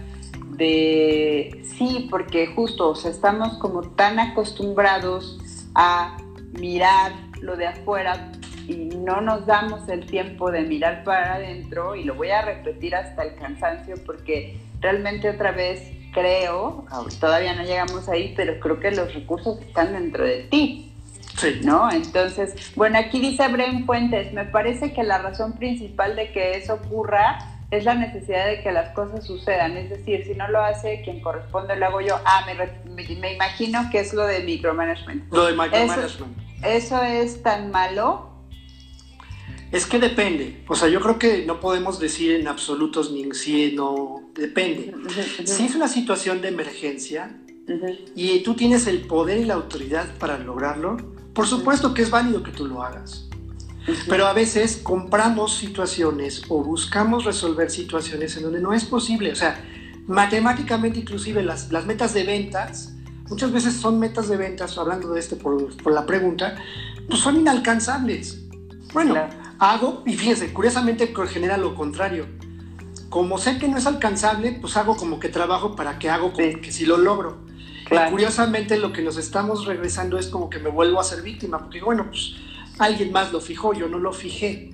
de, 0.56 1.64
sí, 1.76 2.08
porque 2.10 2.48
justo, 2.48 2.94
estamos 2.94 3.58
como 3.58 3.82
tan 3.82 4.18
acostumbrados 4.18 5.38
a 5.74 6.16
mirar 6.58 7.12
lo 7.40 7.56
de 7.56 7.66
afuera 7.66 8.32
y 8.66 8.74
no 8.74 9.20
nos 9.20 9.46
damos 9.46 9.88
el 9.88 10.06
tiempo 10.06 10.50
de 10.50 10.62
mirar 10.62 11.04
para 11.04 11.34
adentro 11.34 11.94
y 11.94 12.04
lo 12.04 12.14
voy 12.14 12.30
a 12.30 12.42
repetir 12.42 12.94
hasta 12.94 13.22
el 13.24 13.34
cansancio 13.34 13.96
porque 14.06 14.58
realmente 14.80 15.28
otra 15.28 15.52
vez 15.52 15.82
creo, 16.12 16.86
todavía 17.20 17.54
no 17.54 17.64
llegamos 17.64 18.08
ahí, 18.08 18.32
pero 18.36 18.58
creo 18.60 18.80
que 18.80 18.92
los 18.92 19.12
recursos 19.12 19.60
están 19.60 19.92
dentro 19.92 20.24
de 20.24 20.44
ti. 20.44 20.92
Sí. 21.36 21.60
¿No? 21.64 21.90
Entonces, 21.90 22.54
bueno, 22.76 22.96
aquí 22.96 23.18
dice 23.18 23.48
Bren 23.48 23.84
Fuentes, 23.84 24.32
me 24.32 24.44
parece 24.44 24.92
que 24.92 25.02
la 25.02 25.18
razón 25.18 25.54
principal 25.54 26.14
de 26.14 26.30
que 26.30 26.56
eso 26.56 26.74
ocurra 26.74 27.53
es 27.70 27.84
la 27.84 27.94
necesidad 27.94 28.46
de 28.46 28.62
que 28.62 28.72
las 28.72 28.94
cosas 28.94 29.26
sucedan. 29.26 29.76
Es 29.76 29.90
decir, 29.90 30.24
si 30.24 30.34
no 30.34 30.48
lo 30.48 30.60
hace 30.60 31.02
quien 31.02 31.20
corresponde, 31.20 31.76
lo 31.76 31.86
hago 31.86 32.00
yo. 32.00 32.16
Ah, 32.24 32.46
me, 32.46 33.32
imagino 33.32 33.88
que 33.90 34.00
es 34.00 34.12
lo 34.14 34.26
de 34.26 34.40
micromanagement. 34.40 35.32
Lo 35.32 35.46
de 35.46 35.52
micromanagement. 35.52 36.36
Eso, 36.62 37.02
es 37.02 37.42
tan 37.42 37.70
malo? 37.70 38.30
Es 39.72 39.86
que 39.86 39.98
depende. 39.98 40.62
O 40.68 40.74
sea, 40.74 40.88
yo 40.88 41.00
creo 41.00 41.18
que 41.18 41.44
no 41.44 41.60
podemos 41.60 41.98
decir 41.98 42.32
en 42.32 42.48
absolutos 42.48 43.10
ni 43.12 43.22
en 43.22 43.34
sí, 43.34 43.72
no. 43.74 44.30
Depende. 44.34 44.94
Si 45.44 45.66
es 45.66 45.74
una 45.74 45.88
situación 45.88 46.40
de 46.40 46.48
emergencia 46.48 47.36
y 48.14 48.40
tú 48.42 48.54
tienes 48.54 48.86
el 48.86 49.06
poder 49.06 49.38
y 49.38 49.44
la 49.44 49.54
autoridad 49.54 50.06
para 50.18 50.38
lograrlo, 50.38 50.96
por 51.34 51.46
supuesto 51.46 51.94
que 51.94 52.02
es 52.02 52.10
válido 52.10 52.42
que 52.42 52.52
tú 52.52 52.66
lo 52.66 52.82
hagas. 52.82 53.28
Pero 54.08 54.26
a 54.26 54.32
veces 54.32 54.80
compramos 54.82 55.56
situaciones 55.56 56.42
o 56.48 56.62
buscamos 56.62 57.24
resolver 57.24 57.70
situaciones 57.70 58.36
en 58.36 58.44
donde 58.44 58.60
no 58.60 58.72
es 58.72 58.84
posible. 58.84 59.32
O 59.32 59.36
sea, 59.36 59.62
matemáticamente 60.06 61.00
inclusive 61.00 61.42
las, 61.42 61.70
las 61.70 61.86
metas 61.86 62.14
de 62.14 62.24
ventas, 62.24 62.94
muchas 63.28 63.52
veces 63.52 63.74
son 63.74 63.98
metas 63.98 64.28
de 64.28 64.36
ventas, 64.36 64.78
hablando 64.78 65.12
de 65.12 65.20
este 65.20 65.36
por, 65.36 65.76
por 65.76 65.92
la 65.92 66.06
pregunta, 66.06 66.56
pues 67.08 67.20
son 67.20 67.36
inalcanzables. 67.36 68.40
Bueno, 68.92 69.16
hago, 69.58 70.02
y 70.06 70.14
fíjense, 70.14 70.52
curiosamente 70.52 71.12
genera 71.28 71.56
lo 71.56 71.74
contrario. 71.74 72.26
Como 73.08 73.38
sé 73.38 73.58
que 73.58 73.68
no 73.68 73.76
es 73.76 73.86
alcanzable, 73.86 74.52
pues 74.60 74.76
hago 74.76 74.96
como 74.96 75.20
que 75.20 75.28
trabajo 75.28 75.76
para 75.76 75.98
que 75.98 76.10
hago 76.10 76.32
como 76.32 76.60
que 76.60 76.72
sí 76.72 76.86
lo 76.86 76.96
logro. 76.96 77.38
Y 77.90 78.10
curiosamente 78.10 78.78
lo 78.78 78.92
que 78.92 79.02
nos 79.02 79.18
estamos 79.18 79.66
regresando 79.66 80.18
es 80.18 80.28
como 80.28 80.48
que 80.48 80.58
me 80.58 80.70
vuelvo 80.70 81.00
a 81.00 81.04
ser 81.04 81.22
víctima, 81.22 81.58
porque 81.58 81.82
bueno, 81.82 82.06
pues 82.08 82.34
alguien 82.78 83.12
más 83.12 83.32
lo 83.32 83.40
fijó, 83.40 83.74
yo 83.74 83.88
no 83.88 83.98
lo 83.98 84.12
fijé. 84.12 84.70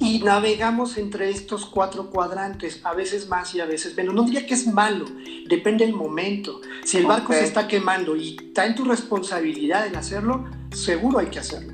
Y 0.00 0.20
navegamos 0.20 0.96
entre 0.96 1.28
estos 1.28 1.66
cuatro 1.66 2.10
cuadrantes, 2.10 2.80
a 2.84 2.94
veces 2.94 3.28
más 3.28 3.54
y 3.54 3.60
a 3.60 3.66
veces 3.66 3.96
menos. 3.96 4.14
No 4.14 4.22
diría 4.22 4.46
que 4.46 4.54
es 4.54 4.66
malo, 4.66 5.06
depende 5.48 5.84
del 5.84 5.94
momento. 5.94 6.60
Si 6.84 6.98
el 6.98 7.06
barco 7.06 7.32
se 7.32 7.44
está 7.44 7.66
quemando 7.66 8.14
y 8.14 8.36
está 8.36 8.66
en 8.66 8.76
tu 8.76 8.84
responsabilidad 8.84 9.86
en 9.86 9.96
hacerlo, 9.96 10.44
seguro 10.72 11.18
hay 11.18 11.26
que 11.26 11.40
hacerlo. 11.40 11.72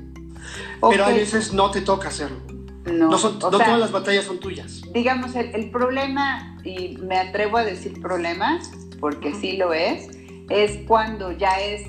Pero 0.89 1.05
a 1.05 1.09
veces 1.09 1.53
no 1.53 1.69
te 1.69 1.81
toca 1.81 2.07
hacerlo. 2.07 2.37
No, 2.85 3.09
no, 3.09 3.17
todas 3.17 3.79
las 3.79 3.91
batallas 3.91 4.25
son 4.25 4.39
tuyas. 4.39 4.81
Digamos, 4.93 5.35
el, 5.35 5.71
problema, 5.71 6.57
y 6.63 6.97
me 6.97 7.17
atrevo 7.17 7.57
a 7.57 7.63
decir 7.63 7.99
problema, 7.99 8.59
porque 8.99 9.33
sí 9.33 9.57
lo 9.57 9.73
es, 9.73 10.09
es 10.49 10.77
cuando 10.87 11.31
ya 11.31 11.59
es 11.59 11.83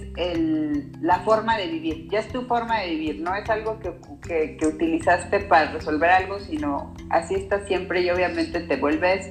la 1.02 1.20
forma 1.20 1.56
de 1.58 1.66
vivir, 1.66 2.08
ya 2.10 2.20
es 2.20 2.28
tu 2.28 2.42
forma 2.42 2.80
de 2.80 2.90
vivir, 2.90 3.20
no 3.20 3.34
es 3.34 3.48
algo 3.50 3.78
que, 3.78 4.56
utilizaste 4.66 5.40
para 5.40 5.72
resolver 5.72 6.10
algo, 6.10 6.40
sino 6.40 6.94
así 7.10 7.34
estás 7.34 7.66
siempre 7.66 8.00
y 8.02 8.10
obviamente 8.10 8.60
te 8.60 8.76
vuelves 8.76 9.28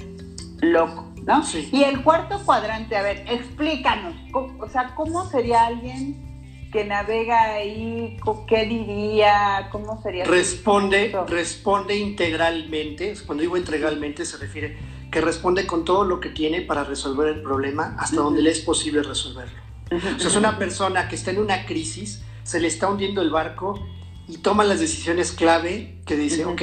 loco, 0.61 1.11
¿no? 1.25 1.43
Y 1.71 1.83
el 1.83 2.03
cuarto 2.03 2.41
cuadrante, 2.45 2.95
a 2.95 3.01
ver, 3.01 3.25
explícanos, 3.29 4.13
o 4.33 4.69
sea, 4.69 4.93
¿cómo 4.95 5.25
sería 5.29 5.65
alguien 5.65 6.23
que 6.71 6.83
navega 6.83 7.53
ahí, 7.53 8.17
¿qué 8.47 8.65
diría? 8.65 9.69
¿Cómo 9.71 10.01
sería? 10.01 10.25
Responde, 10.25 11.15
responde 11.27 11.95
integralmente, 11.95 13.13
cuando 13.25 13.41
digo 13.41 13.57
integralmente 13.57 14.25
se 14.25 14.37
refiere 14.37 14.77
que 15.15 15.21
responde 15.21 15.65
con 15.65 15.85
todo 15.85 16.03
lo 16.03 16.19
que 16.19 16.27
tiene 16.27 16.59
para 16.59 16.83
resolver 16.83 17.29
el 17.29 17.41
problema 17.41 17.95
hasta 17.97 18.17
donde 18.17 18.41
le 18.41 18.51
es 18.51 18.59
posible 18.59 19.01
resolverlo. 19.01 19.57
O 19.89 20.19
sea, 20.19 20.27
es 20.27 20.35
una 20.35 20.59
persona 20.59 21.07
que 21.07 21.15
está 21.15 21.31
en 21.31 21.39
una 21.39 21.65
crisis, 21.65 22.21
se 22.43 22.59
le 22.59 22.67
está 22.67 22.89
hundiendo 22.89 23.21
el 23.21 23.29
barco 23.29 23.79
y 24.27 24.39
toma 24.39 24.65
las 24.65 24.81
decisiones 24.81 25.31
clave 25.31 26.01
que 26.05 26.17
dice, 26.17 26.43
ok, 26.43 26.61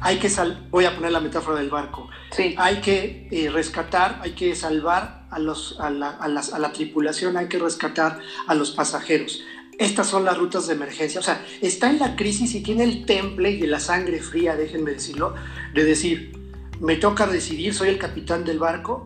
hay 0.00 0.18
que 0.18 0.28
sal 0.28 0.66
voy 0.68 0.84
a 0.84 0.96
poner 0.96 1.12
la 1.12 1.20
metáfora 1.20 1.60
del 1.60 1.70
barco, 1.70 2.08
sí. 2.32 2.56
hay 2.58 2.80
que 2.80 3.28
eh, 3.30 3.50
rescatar, 3.50 4.18
hay 4.20 4.32
que 4.32 4.56
salvar 4.56 5.28
a, 5.30 5.38
los, 5.38 5.78
a, 5.78 5.88
la, 5.90 6.10
a, 6.10 6.26
las, 6.26 6.52
a 6.52 6.58
la 6.58 6.72
tripulación, 6.72 7.36
hay 7.36 7.46
que 7.46 7.60
rescatar 7.60 8.18
a 8.48 8.54
los 8.56 8.72
pasajeros. 8.72 9.42
Estas 9.78 10.08
son 10.08 10.24
las 10.24 10.36
rutas 10.38 10.66
de 10.66 10.72
emergencia. 10.72 11.20
O 11.20 11.22
sea, 11.22 11.44
está 11.60 11.88
en 11.90 12.00
la 12.00 12.16
crisis 12.16 12.52
y 12.54 12.62
tiene 12.62 12.82
el 12.82 13.04
temple 13.04 13.50
y 13.50 13.66
la 13.66 13.78
sangre 13.78 14.20
fría, 14.20 14.56
déjenme 14.56 14.92
decirlo, 14.92 15.34
de 15.74 15.84
decir, 15.84 16.35
me 16.80 16.96
toca 16.96 17.26
decidir, 17.26 17.74
soy 17.74 17.88
el 17.88 17.98
capitán 17.98 18.44
del 18.44 18.58
barco, 18.58 19.04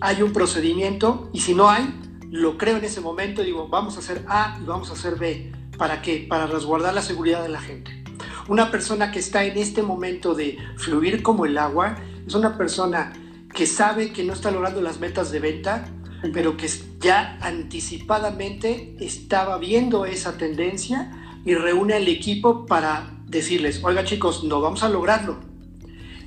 hay 0.00 0.22
un 0.22 0.32
procedimiento 0.32 1.30
y 1.32 1.40
si 1.40 1.54
no 1.54 1.68
hay, 1.68 1.92
lo 2.30 2.58
creo 2.58 2.76
en 2.76 2.84
ese 2.84 3.00
momento, 3.00 3.42
digo, 3.42 3.68
vamos 3.68 3.96
a 3.96 4.00
hacer 4.00 4.24
A 4.28 4.58
y 4.62 4.64
vamos 4.64 4.90
a 4.90 4.92
hacer 4.92 5.16
B. 5.16 5.52
¿Para 5.76 6.02
qué? 6.02 6.26
Para 6.28 6.46
resguardar 6.46 6.94
la 6.94 7.02
seguridad 7.02 7.42
de 7.42 7.48
la 7.48 7.60
gente. 7.60 8.04
Una 8.48 8.70
persona 8.70 9.10
que 9.10 9.18
está 9.18 9.44
en 9.44 9.56
este 9.58 9.82
momento 9.82 10.34
de 10.34 10.58
fluir 10.76 11.22
como 11.22 11.46
el 11.46 11.58
agua 11.58 11.96
es 12.26 12.34
una 12.34 12.56
persona 12.56 13.12
que 13.54 13.66
sabe 13.66 14.12
que 14.12 14.24
no 14.24 14.32
está 14.32 14.50
logrando 14.50 14.80
las 14.80 15.00
metas 15.00 15.30
de 15.30 15.40
venta, 15.40 15.88
pero 16.32 16.56
que 16.56 16.68
ya 17.00 17.38
anticipadamente 17.40 18.96
estaba 19.00 19.58
viendo 19.58 20.04
esa 20.04 20.36
tendencia 20.36 21.12
y 21.44 21.54
reúne 21.54 21.94
al 21.94 22.08
equipo 22.08 22.66
para 22.66 23.18
decirles, 23.26 23.80
oiga 23.84 24.04
chicos, 24.04 24.44
no 24.44 24.60
vamos 24.60 24.82
a 24.82 24.88
lograrlo, 24.88 25.38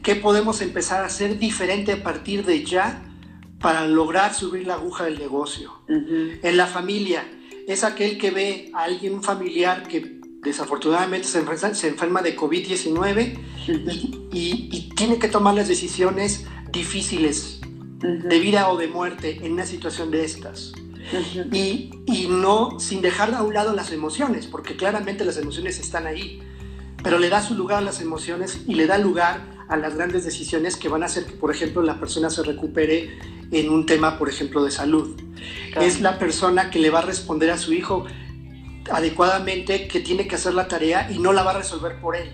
¿Qué 0.03 0.15
podemos 0.15 0.61
empezar 0.61 1.03
a 1.03 1.05
hacer 1.05 1.37
diferente 1.37 1.91
a 1.91 2.03
partir 2.03 2.43
de 2.43 2.65
ya 2.65 3.03
para 3.59 3.87
lograr 3.87 4.33
subir 4.33 4.65
la 4.65 4.73
aguja 4.73 5.05
del 5.05 5.19
negocio? 5.19 5.73
En 5.87 6.57
la 6.57 6.65
familia, 6.65 7.23
es 7.67 7.83
aquel 7.83 8.17
que 8.17 8.31
ve 8.31 8.71
a 8.73 8.83
alguien, 8.83 9.21
familiar 9.21 9.87
que 9.87 10.19
desafortunadamente 10.41 11.27
se 11.27 11.39
enferma, 11.39 11.75
se 11.75 11.87
enferma 11.87 12.21
de 12.23 12.35
COVID-19 12.35 13.37
y, 14.31 14.89
tiene 14.95 15.17
que 15.17 15.27
tomar 15.27 15.55
las 15.55 15.67
decisiones 15.67 16.45
difíciles 16.71 17.59
de 17.99 18.39
vida 18.39 18.69
o 18.69 18.77
de 18.77 18.87
muerte 18.87 19.39
en 19.43 19.53
una 19.53 19.65
situación 19.65 20.11
de 20.11 20.25
estas. 20.25 20.73
y, 21.51 21.91
y 22.05 22.27
no 22.29 22.79
sin 22.79 23.01
dejar 23.01 23.33
a 23.33 23.41
un 23.41 23.53
lado 23.53 23.75
las 23.75 23.91
emociones, 23.91 24.45
porque 24.47 24.75
claramente 24.75 25.25
las 25.25 25.37
emociones 25.37 25.79
están 25.79 26.05
ahí, 26.05 26.41
pero 27.03 27.17
le 27.17 27.29
da 27.29 27.41
su 27.41 27.55
lugar 27.55 27.79
a 27.79 27.81
las 27.81 27.99
emociones 27.99 28.61
y 28.67 28.75
le 28.75 28.85
da 28.85 28.99
lugar 28.99 29.60
a 29.71 29.77
las 29.77 29.95
grandes 29.95 30.25
decisiones 30.25 30.75
que 30.75 30.89
van 30.89 31.01
a 31.01 31.05
hacer 31.05 31.25
que, 31.25 31.31
por 31.31 31.49
ejemplo, 31.49 31.81
la 31.81 31.97
persona 31.97 32.29
se 32.29 32.43
recupere 32.43 33.17
en 33.51 33.69
un 33.69 33.85
tema, 33.85 34.19
por 34.19 34.27
ejemplo, 34.27 34.65
de 34.65 34.69
salud. 34.69 35.17
Es 35.79 36.01
la 36.01 36.19
persona 36.19 36.69
que 36.69 36.77
le 36.77 36.89
va 36.89 36.99
a 36.99 37.03
responder 37.03 37.49
a 37.51 37.57
su 37.57 37.71
hijo 37.71 38.05
adecuadamente 38.91 39.87
que 39.87 40.01
tiene 40.01 40.27
que 40.27 40.35
hacer 40.35 40.55
la 40.55 40.67
tarea 40.67 41.09
y 41.09 41.19
no 41.19 41.31
la 41.31 41.43
va 41.43 41.51
a 41.51 41.57
resolver 41.59 42.01
por 42.01 42.17
él. 42.17 42.29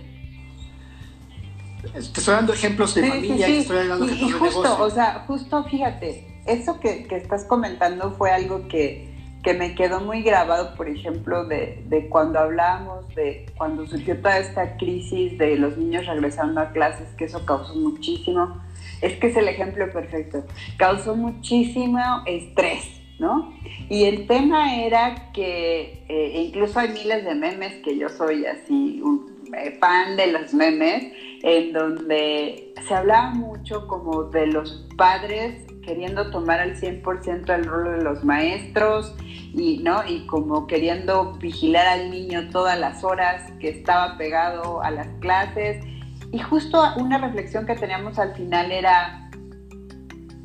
Te 1.93 1.99
estoy 1.99 2.33
dando 2.33 2.53
ejemplos 2.53 2.95
de 2.95 3.07
familia, 3.07 3.47
y 3.47 3.57
estoy 3.57 3.87
dando 3.87 4.05
ejemplos 4.05 4.31
y 4.31 4.53
justo, 4.55 4.83
O 4.83 4.89
sea, 4.89 5.23
justo 5.27 5.63
fíjate, 5.65 6.41
eso 6.47 6.79
que, 6.79 7.05
que 7.05 7.17
estás 7.17 7.45
comentando 7.45 8.15
fue 8.17 8.31
algo 8.31 8.67
que, 8.67 9.15
que, 9.47 9.53
me 9.53 9.75
quedó 9.75 10.01
muy 10.01 10.23
grabado, 10.23 10.75
por 10.75 10.89
ejemplo, 10.89 11.45
de, 11.45 11.83
de, 11.87 12.09
cuando 12.09 12.39
hablábamos 12.39 13.07
de 13.15 13.45
cuando 13.57 13.87
surgió 13.87 14.17
toda 14.17 14.39
esta 14.39 14.77
crisis 14.77 15.37
de 15.37 15.55
los 15.55 15.77
niños 15.77 16.05
regresando 16.05 16.59
a 16.59 16.71
clases, 16.71 17.07
que 17.17 17.25
eso 17.25 17.45
causó 17.45 17.73
muchísimo, 17.75 18.61
es 19.01 19.17
que 19.17 19.27
es 19.27 19.37
el 19.37 19.47
ejemplo 19.47 19.89
perfecto, 19.91 20.43
causó 20.75 21.15
muchísimo 21.15 21.99
estrés, 22.25 23.01
¿no? 23.19 23.53
Y 23.89 24.03
el 24.03 24.27
tema 24.27 24.83
era 24.83 25.31
que 25.31 26.03
eh, 26.09 26.43
incluso 26.47 26.79
hay 26.79 26.89
miles 26.89 27.23
de 27.23 27.35
memes 27.35 27.75
que 27.83 27.97
yo 27.97 28.09
soy 28.09 28.45
así 28.45 29.01
un 29.01 29.37
eh, 29.53 29.77
fan 29.79 30.17
de 30.17 30.27
los 30.27 30.53
memes, 30.53 31.13
en 31.43 31.71
donde 31.71 32.73
se 32.87 32.93
hablaba 32.93 33.29
mucho 33.33 33.87
como 33.87 34.23
de 34.23 34.47
los 34.47 34.87
padres 34.97 35.63
queriendo 35.87 36.29
tomar 36.31 36.59
al 36.59 36.75
100% 36.75 37.55
el 37.55 37.63
rol 37.63 37.97
de 37.97 38.03
los 38.03 38.21
maestros 38.25 39.15
y, 39.53 39.77
¿no? 39.77 40.05
y 40.05 40.27
como 40.27 40.67
queriendo 40.67 41.31
vigilar 41.37 41.87
al 41.87 42.11
niño 42.11 42.49
todas 42.49 42.77
las 42.77 43.05
horas 43.05 43.49
que 43.61 43.69
estaba 43.69 44.17
pegado 44.17 44.83
a 44.83 44.91
las 44.91 45.07
clases. 45.21 45.83
Y 46.33 46.39
justo 46.39 46.83
una 46.97 47.17
reflexión 47.19 47.65
que 47.65 47.75
teníamos 47.75 48.19
al 48.19 48.35
final 48.35 48.69
era, 48.69 49.31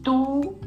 tú 0.05 0.61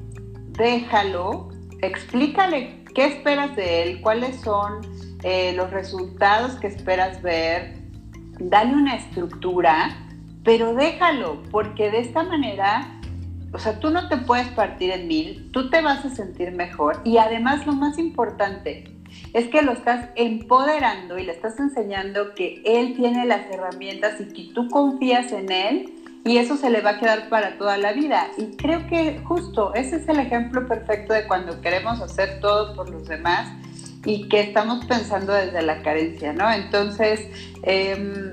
déjalo, 0.50 1.50
explícale 1.82 2.84
qué 2.94 3.06
esperas 3.06 3.56
de 3.56 3.84
él, 3.84 4.02
cuáles 4.02 4.36
son 4.42 4.82
eh, 5.24 5.54
los 5.54 5.72
resultados 5.72 6.56
que 6.60 6.68
esperas 6.68 7.22
ver, 7.22 7.78
dale 8.40 8.74
una 8.74 8.98
estructura 8.98 10.06
pero 10.46 10.76
déjalo, 10.76 11.42
porque 11.50 11.90
de 11.90 12.02
esta 12.02 12.22
manera, 12.22 12.95
o 13.56 13.58
sea, 13.58 13.80
tú 13.80 13.90
no 13.90 14.10
te 14.10 14.18
puedes 14.18 14.48
partir 14.50 14.92
en 14.92 15.08
mil, 15.08 15.50
tú 15.52 15.70
te 15.70 15.82
vas 15.82 16.04
a 16.04 16.10
sentir 16.10 16.52
mejor 16.52 17.00
y 17.06 17.18
además 17.18 17.66
lo 17.66 17.72
más 17.72 17.98
importante 17.98 18.92
es 19.34 19.48
que 19.48 19.62
lo 19.62 19.72
estás 19.72 20.10
empoderando 20.16 21.18
y 21.18 21.24
le 21.24 21.32
estás 21.32 21.58
enseñando 21.58 22.36
que 22.36 22.62
él 22.66 22.96
tiene 22.96 23.26
las 23.26 23.50
herramientas 23.50 24.20
y 24.20 24.26
que 24.26 24.54
tú 24.54 24.68
confías 24.68 25.32
en 25.32 25.52
él 25.52 25.94
y 26.26 26.38
eso 26.38 26.58
se 26.58 26.70
le 26.70 26.82
va 26.82 26.92
a 26.92 27.00
quedar 27.00 27.30
para 27.30 27.58
toda 27.58 27.78
la 27.78 27.94
vida. 27.94 28.28
Y 28.38 28.58
creo 28.58 28.88
que 28.88 29.22
justo 29.24 29.74
ese 29.74 29.98
es 29.98 30.10
el 30.10 30.20
ejemplo 30.20 30.68
perfecto 30.68 31.14
de 31.14 31.26
cuando 31.26 31.62
queremos 31.62 32.02
hacer 32.02 32.42
todo 32.42 32.76
por 32.76 32.90
los 32.90 33.08
demás 33.08 33.54
y 34.04 34.28
que 34.28 34.42
estamos 34.42 34.84
pensando 34.86 35.32
desde 35.32 35.62
la 35.62 35.82
carencia, 35.82 36.34
¿no? 36.34 36.52
Entonces, 36.52 37.22
eh, 37.64 38.32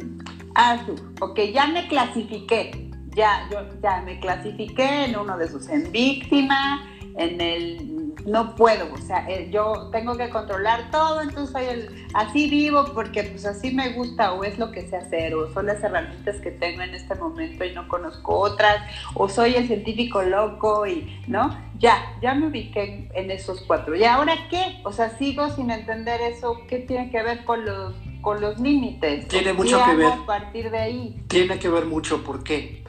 ok, 1.20 1.40
ya 1.52 1.66
me 1.68 1.86
clasifiqué, 1.86 2.91
ya, 3.14 3.48
yo 3.50 3.58
ya 3.82 4.02
me 4.02 4.20
clasifiqué 4.20 5.04
en 5.06 5.16
uno 5.16 5.36
de 5.36 5.48
sus 5.48 5.68
en 5.68 5.90
víctima, 5.92 6.88
en 7.16 7.40
el 7.40 7.92
no 8.26 8.54
puedo, 8.54 8.92
o 8.92 8.98
sea, 8.98 9.28
eh, 9.28 9.48
yo 9.50 9.88
tengo 9.90 10.16
que 10.16 10.30
controlar 10.30 10.90
todo, 10.90 11.22
entonces 11.22 11.50
soy 11.50 11.64
el, 11.64 12.06
así 12.14 12.48
vivo 12.48 12.84
porque 12.94 13.24
pues 13.24 13.44
así 13.46 13.72
me 13.72 13.90
gusta 13.90 14.32
o 14.32 14.44
es 14.44 14.58
lo 14.58 14.70
que 14.70 14.86
sé 14.86 14.96
hacer 14.96 15.34
o 15.34 15.52
son 15.52 15.66
las 15.66 15.82
herramientas 15.82 16.36
que 16.36 16.50
tengo 16.50 16.82
en 16.82 16.94
este 16.94 17.14
momento 17.14 17.64
y 17.64 17.72
no 17.72 17.88
conozco 17.88 18.38
otras 18.38 18.76
o 19.14 19.28
soy 19.28 19.54
el 19.54 19.66
científico 19.66 20.22
loco 20.22 20.86
y, 20.86 21.20
¿no? 21.26 21.56
Ya, 21.78 21.98
ya 22.20 22.34
me 22.34 22.46
ubiqué 22.46 23.08
en 23.12 23.30
esos 23.30 23.62
cuatro. 23.62 23.96
¿Y 23.96 24.04
ahora 24.04 24.34
qué? 24.48 24.80
O 24.84 24.92
sea, 24.92 25.10
sigo 25.18 25.50
sin 25.50 25.70
entender 25.70 26.20
eso, 26.20 26.60
¿qué 26.68 26.78
tiene 26.78 27.10
que 27.10 27.22
ver 27.22 27.44
con 27.44 27.64
los 27.64 27.94
con 28.22 28.40
los 28.40 28.58
límites. 28.58 29.28
Tiene 29.28 29.52
mucho 29.52 29.84
que 29.84 29.94
ver. 29.94 30.12
A 30.12 30.24
partir 30.24 30.70
de 30.70 30.78
ahí. 30.78 31.22
Tiene 31.28 31.58
que 31.58 31.68
ver 31.68 31.84
mucho, 31.84 32.24
¿por 32.24 32.42
qué? 32.42 32.84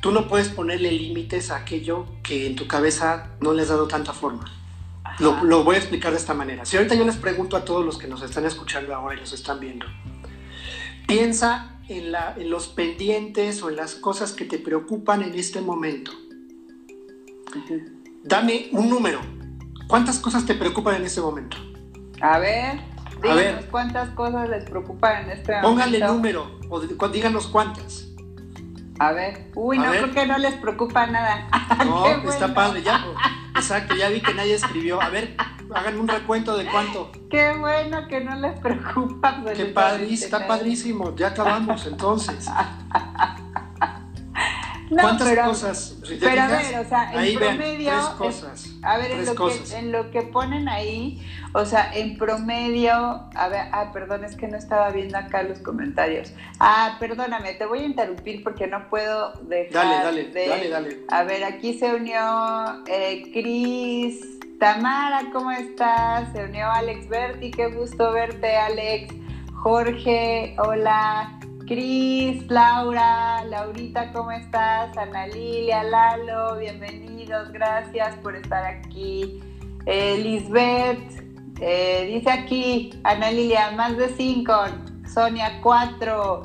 Tú 0.00 0.12
no 0.12 0.28
puedes 0.28 0.50
ponerle 0.50 0.92
límites 0.92 1.50
a 1.50 1.56
aquello 1.56 2.06
que 2.22 2.46
en 2.46 2.54
tu 2.54 2.68
cabeza 2.68 3.30
no 3.40 3.54
le 3.54 3.62
has 3.62 3.68
dado 3.68 3.88
tanta 3.88 4.12
forma. 4.12 4.44
Lo, 5.18 5.42
lo, 5.44 5.64
voy 5.64 5.76
a 5.76 5.78
explicar 5.78 6.12
de 6.12 6.18
esta 6.18 6.34
manera. 6.34 6.64
Si 6.64 6.76
ahorita 6.76 6.94
yo 6.94 7.04
les 7.04 7.16
pregunto 7.16 7.56
a 7.56 7.64
todos 7.64 7.84
los 7.84 7.98
que 7.98 8.06
nos 8.06 8.22
están 8.22 8.44
escuchando 8.44 8.94
ahora 8.94 9.16
y 9.16 9.20
los 9.20 9.32
están 9.32 9.60
viendo, 9.60 9.86
piensa 11.06 11.78
en, 11.88 12.12
la, 12.12 12.34
en 12.36 12.50
los 12.50 12.66
pendientes 12.68 13.62
o 13.62 13.70
en 13.70 13.76
las 13.76 13.94
cosas 13.94 14.32
que 14.32 14.44
te 14.44 14.58
preocupan 14.58 15.22
en 15.22 15.34
este 15.34 15.60
momento. 15.60 16.12
Dame 18.22 18.68
un 18.72 18.90
número. 18.90 19.20
¿Cuántas 19.86 20.18
cosas 20.18 20.44
te 20.44 20.54
preocupan 20.54 20.96
en 20.96 21.04
este 21.04 21.20
momento? 21.20 21.56
A 22.20 22.38
ver 22.38 22.93
a 23.30 23.34
ver, 23.34 23.68
cuántas 23.70 24.10
cosas 24.10 24.48
les 24.48 24.64
preocupan 24.64 25.24
en 25.24 25.30
este 25.30 25.52
momento. 25.52 25.68
Pónganle 25.68 26.00
número, 26.00 26.58
o 26.68 27.08
díganos 27.08 27.46
cuántas. 27.46 28.08
A 28.98 29.12
ver, 29.12 29.50
uy, 29.54 29.78
no, 29.78 29.90
creo 29.90 30.12
que 30.12 30.26
no 30.26 30.38
les 30.38 30.54
preocupa 30.54 31.06
nada. 31.06 31.48
No, 31.84 32.06
está 32.30 32.54
padre, 32.54 32.82
ya. 32.82 33.04
Exacto, 33.56 33.94
ya 33.96 34.08
vi 34.08 34.20
que 34.20 34.34
nadie 34.34 34.54
escribió. 34.54 35.00
A 35.00 35.08
ver, 35.08 35.36
hagan 35.74 35.98
un 35.98 36.08
recuento 36.08 36.56
de 36.56 36.66
cuánto. 36.66 37.10
Qué 37.30 37.52
bueno 37.58 38.06
que 38.08 38.20
no 38.20 38.36
les 38.36 38.58
preocupa. 38.60 39.42
Qué 39.54 39.66
padre, 39.66 40.12
está 40.12 40.46
padrísimo. 40.46 41.14
Ya 41.16 41.28
acabamos 41.28 41.86
entonces. 41.86 42.48
¿Cuántas 45.02 45.38
cosas? 45.46 45.96
pero 46.20 46.42
a 46.42 46.46
ver, 46.48 46.78
o 46.78 46.88
sea, 46.88 47.12
en 47.12 47.38
promedio. 47.38 47.90
tres 47.90 48.06
cosas. 48.18 48.70
a 48.82 48.98
ver, 48.98 49.10
en 49.12 49.26
lo, 49.26 49.34
Que, 49.34 49.78
en 49.78 49.92
lo 49.92 50.10
que 50.10 50.22
ponen 50.22 50.68
ahí, 50.68 51.24
o 51.52 51.64
sea, 51.64 51.94
en 51.94 52.16
promedio. 52.18 52.92
A 53.34 53.48
ver, 53.48 53.68
ah, 53.72 53.90
perdón, 53.92 54.24
es 54.24 54.36
que 54.36 54.48
no 54.48 54.56
estaba 54.56 54.90
viendo 54.90 55.18
acá 55.18 55.42
los 55.42 55.58
comentarios. 55.60 56.32
Ah, 56.60 56.96
perdóname, 57.00 57.54
te 57.54 57.66
voy 57.66 57.80
a 57.80 57.84
interrumpir 57.84 58.42
porque 58.42 58.66
no 58.66 58.88
puedo 58.88 59.32
dejar. 59.42 60.04
Dale, 60.04 60.30
dale, 60.30 60.48
dale, 60.48 60.68
dale. 60.68 61.00
A 61.08 61.24
ver, 61.24 61.44
aquí 61.44 61.78
se 61.78 61.94
unió 61.94 62.84
eh, 62.86 63.30
Cris. 63.32 64.20
Tamara, 64.58 65.30
¿cómo 65.32 65.50
estás? 65.50 66.32
Se 66.32 66.44
unió 66.44 66.70
Alex 66.70 67.08
Berti, 67.08 67.50
qué 67.50 67.66
gusto 67.66 68.12
verte, 68.12 68.56
Alex. 68.56 69.12
Jorge, 69.52 70.56
hola. 70.58 71.38
Cris, 71.66 72.46
Laura, 72.50 73.42
Laurita, 73.46 74.12
¿cómo 74.12 74.30
estás? 74.32 74.94
Ana 74.98 75.26
Lilia, 75.28 75.82
Lalo, 75.82 76.58
bienvenidos, 76.58 77.50
gracias 77.52 78.16
por 78.16 78.36
estar 78.36 78.64
aquí. 78.64 79.40
Eh, 79.86 80.18
Lisbeth, 80.22 81.22
eh, 81.60 82.10
dice 82.12 82.30
aquí, 82.30 82.90
Ana 83.04 83.30
Lilia, 83.30 83.70
más 83.70 83.96
de 83.96 84.10
cinco. 84.10 84.52
Sonia, 85.06 85.60
cuatro. 85.62 86.42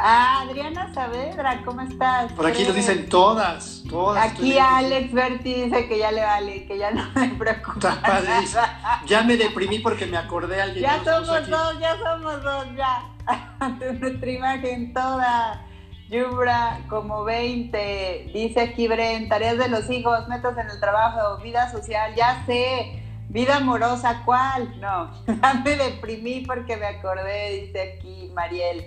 Ah, 0.00 0.42
Adriana 0.42 0.94
Saavedra, 0.94 1.60
¿cómo 1.64 1.80
estás? 1.80 2.32
Por 2.32 2.46
aquí 2.46 2.64
lo 2.64 2.72
dicen 2.72 3.08
todas, 3.08 3.82
todas. 3.90 4.30
Aquí 4.30 4.56
Alex 4.56 5.12
Berti 5.12 5.54
dice 5.54 5.88
que 5.88 5.98
ya 5.98 6.12
le 6.12 6.22
vale, 6.22 6.66
que 6.66 6.78
ya 6.78 6.92
no 6.92 7.04
me 7.16 7.28
preocupa. 7.30 7.98
ya 9.06 9.22
me 9.24 9.36
deprimí 9.36 9.80
porque 9.80 10.06
me 10.06 10.16
acordé 10.16 10.62
alguien. 10.62 10.82
Ya 10.82 11.02
somos 11.02 11.48
dos, 11.48 11.80
ya 11.80 11.96
somos 11.98 12.42
dos, 12.44 12.66
ya. 12.76 13.02
nuestra 14.00 14.30
imagen 14.30 14.92
toda. 14.94 15.64
Yubra, 16.08 16.80
como 16.88 17.24
20, 17.24 18.30
dice 18.32 18.60
aquí 18.60 18.88
Bren, 18.88 19.28
tareas 19.28 19.58
de 19.58 19.68
los 19.68 19.90
hijos, 19.90 20.26
metas 20.28 20.56
en 20.56 20.70
el 20.70 20.80
trabajo, 20.80 21.42
vida 21.42 21.70
social, 21.70 22.14
ya 22.14 22.44
sé, 22.46 23.02
vida 23.28 23.56
amorosa, 23.56 24.22
¿cuál? 24.24 24.80
No, 24.80 25.10
ya 25.26 25.54
me 25.62 25.76
deprimí 25.76 26.44
porque 26.46 26.78
me 26.78 26.86
acordé, 26.86 27.66
dice 27.66 27.98
aquí 27.98 28.30
Mariel. 28.32 28.86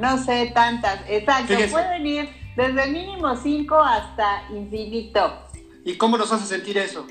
No 0.00 0.22
sé 0.22 0.50
tantas, 0.54 1.00
exacto, 1.08 1.54
pueden 1.70 2.06
ir 2.06 2.28
desde 2.56 2.86
mínimo 2.86 3.36
5 3.36 3.74
hasta 3.76 4.44
infinito. 4.50 5.46
¿Y 5.84 5.96
cómo 5.96 6.16
nos 6.16 6.32
hace 6.32 6.46
sentir 6.46 6.78
eso? 6.78 7.06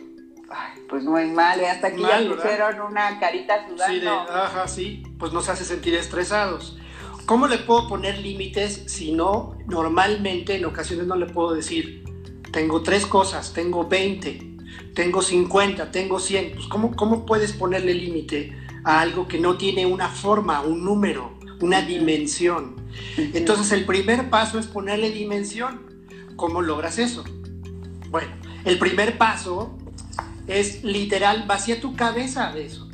pues 0.90 1.04
muy 1.04 1.28
mal, 1.28 1.64
hasta 1.64 1.88
aquí 1.88 2.02
ya 2.02 2.18
pusieron 2.28 2.82
una 2.82 3.20
carita 3.20 3.68
sudando. 3.68 3.86
Sí, 3.88 4.08
ajá, 4.08 4.68
sí, 4.68 5.04
pues 5.20 5.32
nos 5.32 5.48
hace 5.48 5.64
sentir 5.64 5.94
estresados. 5.94 6.78
¿Cómo 7.26 7.48
le 7.48 7.60
puedo 7.60 7.88
poner 7.88 8.18
límites 8.18 8.86
si 8.88 9.12
no, 9.12 9.56
normalmente 9.68 10.56
en 10.56 10.66
ocasiones 10.66 11.06
no 11.06 11.16
le 11.16 11.28
puedo 11.28 11.54
decir, 11.54 12.04
tengo 12.52 12.82
tres 12.82 13.06
cosas, 13.06 13.54
tengo 13.54 13.88
20, 13.88 14.58
tengo 14.96 15.22
50, 15.22 15.92
tengo 15.92 16.20
100? 16.20 16.54
Pues 16.56 16.66
¿cómo, 16.66 16.96
cómo 16.96 17.28
puedes 17.28 17.54
ponerle 17.54 17.94
límite 17.94 18.58
a 18.84 19.02
algo 19.02 19.28
que 19.28 19.38
no 19.38 19.58
tiene 19.58 19.86
una 19.86 20.10
forma, 20.10 20.62
un 20.62 20.84
número, 20.84 21.39
una 21.62 21.82
dimensión? 21.82 22.76
Entonces 23.18 23.72
el 23.72 23.86
primer 23.86 24.30
paso 24.30 24.60
es 24.60 24.68
ponerle 24.68 25.12
dimensión. 25.12 25.82
¿Cómo 26.36 26.62
logras 26.62 27.00
eso? 27.00 27.24
Bueno, 28.10 28.30
el 28.66 28.80
primer 28.80 29.18
paso 29.18 29.78
es 30.48 30.84
literal, 30.84 31.46
vacía 31.48 31.80
tu 31.80 31.96
cabeza 31.96 32.52
de 32.52 32.66
eso. 32.66 32.89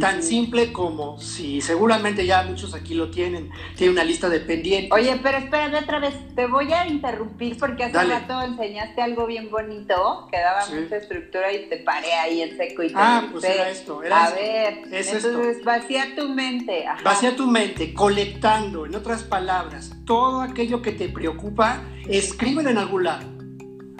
Tan 0.00 0.22
simple 0.22 0.72
como 0.72 1.20
si 1.20 1.60
seguramente 1.60 2.26
ya 2.26 2.42
muchos 2.42 2.74
aquí 2.74 2.94
lo 2.94 3.10
tienen, 3.10 3.50
tiene 3.76 3.92
una 3.92 4.04
lista 4.04 4.28
de 4.28 4.40
pendientes. 4.40 4.92
Oye, 4.92 5.18
pero 5.22 5.38
espérame 5.38 5.82
otra 5.82 5.98
vez, 5.98 6.14
te 6.34 6.46
voy 6.46 6.72
a 6.72 6.86
interrumpir 6.86 7.56
porque 7.58 7.84
hace 7.84 8.04
rato 8.04 8.40
enseñaste 8.42 9.02
algo 9.02 9.26
bien 9.26 9.50
bonito 9.50 10.28
que 10.30 10.38
daba 10.38 10.66
mucha 10.66 10.96
estructura 10.96 11.52
y 11.52 11.68
te 11.68 11.78
paré 11.78 12.12
ahí 12.14 12.42
en 12.42 12.56
seco 12.56 12.82
y 12.82 12.88
te 12.88 12.94
Ah, 12.96 13.28
pues 13.30 13.44
era 13.44 13.70
esto. 13.70 14.02
Era 14.02 14.24
a 14.24 14.30
ver, 14.30 14.82
entonces 14.90 15.64
vacía 15.64 16.14
tu 16.16 16.28
mente. 16.28 16.84
Vacía 17.02 17.36
tu 17.36 17.46
mente, 17.46 17.92
colectando, 17.94 18.86
en 18.86 18.94
otras 18.94 19.22
palabras, 19.22 19.92
todo 20.04 20.40
aquello 20.40 20.82
que 20.82 20.92
te 20.92 21.08
preocupa, 21.08 21.82
escríbelo 22.08 22.70
en 22.70 22.78
algún 22.78 23.04
lado. 23.04 23.34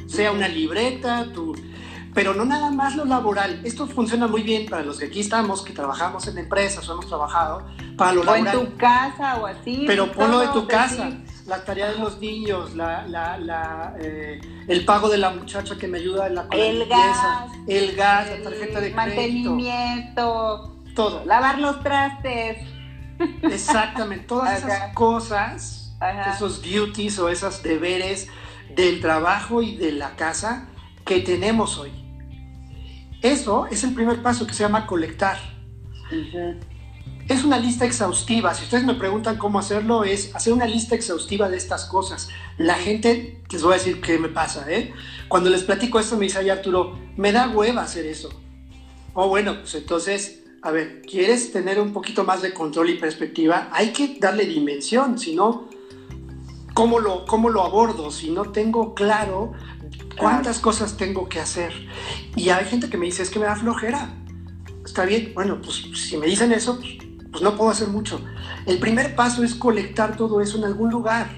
Sea 0.07 0.32
una 0.32 0.49
libreta, 0.49 1.32
tu 1.32 1.55
pero 2.14 2.32
no 2.32 2.44
nada 2.44 2.70
más 2.70 2.94
lo 2.94 3.04
laboral. 3.04 3.60
Esto 3.64 3.86
funciona 3.88 4.28
muy 4.28 4.42
bien 4.42 4.66
para 4.66 4.84
los 4.84 4.98
que 4.98 5.06
aquí 5.06 5.20
estamos, 5.20 5.62
que 5.62 5.72
trabajamos 5.72 6.26
en 6.28 6.38
empresas 6.38 6.88
o 6.88 6.92
hemos 6.92 7.08
trabajado, 7.08 7.66
para 7.98 8.12
lo 8.12 8.22
o 8.22 8.34
en 8.36 8.50
tu 8.52 8.76
casa 8.76 9.36
o 9.40 9.46
así. 9.46 9.84
Pero 9.86 10.12
ponlo 10.12 10.38
de 10.38 10.48
tu 10.48 10.66
casa. 10.68 11.10
La 11.46 11.62
tarea 11.64 11.90
de 11.90 11.98
los 11.98 12.20
niños, 12.20 12.74
la, 12.74 13.06
la, 13.06 13.94
eh, 14.00 14.40
el 14.68 14.84
pago 14.84 15.08
de 15.08 15.18
la 15.18 15.30
muchacha 15.30 15.76
que 15.76 15.88
me 15.88 15.98
ayuda 15.98 16.28
en 16.28 16.36
la 16.36 16.46
El 16.52 16.88
gas. 16.88 17.50
El 17.66 17.96
gas, 17.96 18.30
la 18.30 18.42
tarjeta 18.44 18.80
de 18.80 18.90
mantenimiento. 18.94 20.76
Todo. 20.94 21.24
Lavar 21.26 21.58
los 21.58 21.82
trastes. 21.82 22.58
Exactamente. 23.42 24.26
Todas 24.26 24.64
esas 24.64 24.94
cosas, 24.94 25.94
esos 26.32 26.62
duties 26.62 27.18
o 27.18 27.28
esos 27.28 27.62
deberes 27.62 28.28
del 28.74 29.00
trabajo 29.00 29.60
y 29.60 29.76
de 29.76 29.92
la 29.92 30.16
casa 30.16 30.68
que 31.04 31.20
tenemos 31.20 31.76
hoy. 31.78 32.03
Eso 33.24 33.66
es 33.70 33.82
el 33.84 33.94
primer 33.94 34.20
paso 34.20 34.46
que 34.46 34.52
se 34.52 34.64
llama 34.64 34.86
colectar. 34.86 35.38
Es 37.26 37.42
una 37.42 37.58
lista 37.58 37.86
exhaustiva. 37.86 38.52
Si 38.52 38.64
ustedes 38.64 38.84
me 38.84 38.92
preguntan 38.92 39.38
cómo 39.38 39.58
hacerlo, 39.58 40.04
es 40.04 40.34
hacer 40.36 40.52
una 40.52 40.66
lista 40.66 40.94
exhaustiva 40.94 41.48
de 41.48 41.56
estas 41.56 41.86
cosas. 41.86 42.28
La 42.58 42.74
gente, 42.74 43.40
les 43.50 43.62
voy 43.62 43.72
a 43.72 43.76
decir 43.78 44.02
qué 44.02 44.18
me 44.18 44.28
pasa, 44.28 44.70
¿eh? 44.70 44.92
Cuando 45.26 45.48
les 45.48 45.62
platico 45.62 45.98
esto, 45.98 46.18
me 46.18 46.26
dice, 46.26 46.40
ay 46.40 46.50
Arturo, 46.50 46.98
me 47.16 47.32
da 47.32 47.48
hueva 47.48 47.84
hacer 47.84 48.04
eso. 48.04 48.28
Oh, 49.14 49.26
bueno, 49.28 49.58
pues 49.60 49.74
entonces, 49.74 50.44
a 50.60 50.70
ver, 50.70 51.00
¿quieres 51.00 51.50
tener 51.50 51.80
un 51.80 51.94
poquito 51.94 52.24
más 52.24 52.42
de 52.42 52.52
control 52.52 52.90
y 52.90 52.98
perspectiva? 52.98 53.70
Hay 53.72 53.94
que 53.94 54.18
darle 54.20 54.44
dimensión, 54.44 55.18
si 55.18 55.34
no, 55.34 55.70
¿cómo 56.74 57.00
lo, 57.00 57.24
cómo 57.24 57.48
lo 57.48 57.62
abordo? 57.62 58.10
Si 58.10 58.30
no 58.30 58.50
tengo 58.52 58.94
claro 58.94 59.54
¿Cuántas 60.18 60.58
cosas 60.58 60.96
tengo 60.96 61.28
que 61.28 61.40
hacer? 61.40 61.72
Y 62.36 62.48
hay 62.50 62.64
gente 62.64 62.88
que 62.88 62.96
me 62.96 63.06
dice, 63.06 63.22
es 63.22 63.30
que 63.30 63.38
me 63.38 63.46
da 63.46 63.56
flojera. 63.56 64.14
Está 64.84 65.04
bien, 65.04 65.32
bueno, 65.34 65.60
pues 65.60 65.82
si 65.94 66.16
me 66.16 66.26
dicen 66.26 66.52
eso, 66.52 66.78
pues, 67.30 67.42
no 67.42 67.56
puedo 67.56 67.70
hacer 67.70 67.88
mucho. 67.88 68.20
El 68.66 68.78
primer 68.78 69.16
paso 69.16 69.42
es 69.42 69.54
colectar 69.54 70.16
todo 70.16 70.40
eso 70.40 70.58
en 70.58 70.64
algún 70.64 70.90
lugar, 70.90 71.28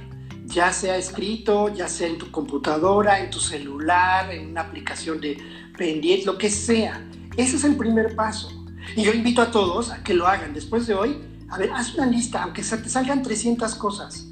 ya 0.44 0.72
sea 0.72 0.96
escrito, 0.96 1.72
ya 1.74 1.88
sea 1.88 2.08
en 2.08 2.18
tu 2.18 2.30
computadora, 2.30 3.20
en 3.20 3.30
tu 3.30 3.40
celular, 3.40 4.30
en 4.30 4.50
una 4.50 4.62
aplicación 4.62 5.20
de 5.20 5.38
pendiente, 5.76 6.26
lo 6.26 6.36
que 6.36 6.50
sea. 6.50 7.02
Ese 7.36 7.56
es 7.56 7.64
el 7.64 7.76
primer 7.76 8.14
paso. 8.14 8.50
Y 8.94 9.02
yo 9.02 9.12
invito 9.12 9.42
a 9.42 9.50
todos 9.50 9.90
a 9.90 10.02
que 10.02 10.14
lo 10.14 10.26
hagan. 10.26 10.52
Después 10.52 10.86
de 10.86 10.94
hoy, 10.94 11.18
a 11.48 11.58
ver, 11.58 11.72
haz 11.72 11.94
una 11.94 12.06
lista, 12.06 12.42
aunque 12.42 12.62
te 12.62 12.88
salgan 12.88 13.22
300 13.22 13.74
cosas. 13.76 14.26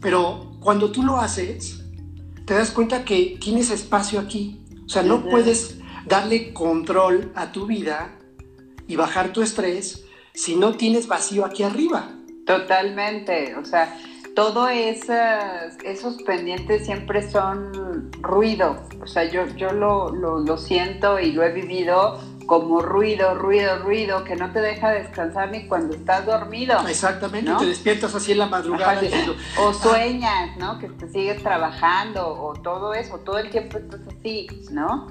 Pero 0.00 0.56
cuando 0.60 0.90
tú 0.90 1.02
lo 1.02 1.18
haces, 1.18 1.84
te 2.46 2.54
das 2.54 2.70
cuenta 2.70 3.04
que 3.04 3.36
tienes 3.40 3.70
espacio 3.70 4.20
aquí. 4.20 4.60
O 4.86 4.88
sea, 4.88 5.02
no 5.02 5.24
puedes 5.28 5.78
darle 6.06 6.52
control 6.52 7.32
a 7.34 7.50
tu 7.50 7.66
vida 7.66 8.16
y 8.86 8.94
bajar 8.96 9.32
tu 9.32 9.42
estrés 9.42 10.04
si 10.32 10.54
no 10.54 10.76
tienes 10.76 11.08
vacío 11.08 11.44
aquí 11.44 11.64
arriba. 11.64 12.12
Totalmente, 12.46 13.56
o 13.56 13.64
sea, 13.64 13.98
todo 14.36 14.68
esos 14.68 16.22
pendientes 16.22 16.84
siempre 16.84 17.28
son 17.28 18.12
ruido, 18.20 18.76
o 19.02 19.06
sea, 19.08 19.24
yo, 19.24 19.46
yo 19.56 19.72
lo, 19.72 20.10
lo 20.10 20.56
siento 20.56 21.18
y 21.18 21.32
lo 21.32 21.42
he 21.42 21.52
vivido 21.52 22.20
como 22.46 22.80
ruido, 22.80 23.34
ruido, 23.34 23.78
ruido, 23.78 24.24
que 24.24 24.36
no 24.36 24.52
te 24.52 24.60
deja 24.60 24.90
descansar 24.90 25.50
ni 25.50 25.66
cuando 25.66 25.94
estás 25.94 26.24
dormido. 26.24 26.78
Exactamente, 26.88 27.52
te 27.58 27.66
despiertas 27.66 28.14
así 28.14 28.32
en 28.32 28.38
la 28.38 28.46
madrugada. 28.46 29.00
o 29.58 29.72
sueñas, 29.72 30.56
¿no? 30.56 30.78
Que 30.78 30.88
te 30.88 31.08
sigues 31.08 31.42
trabajando 31.42 32.26
o 32.26 32.54
todo 32.54 32.94
eso, 32.94 33.18
todo 33.18 33.38
el 33.38 33.50
tiempo 33.50 33.78
estás 33.78 34.00
así, 34.08 34.46
¿no? 34.70 35.08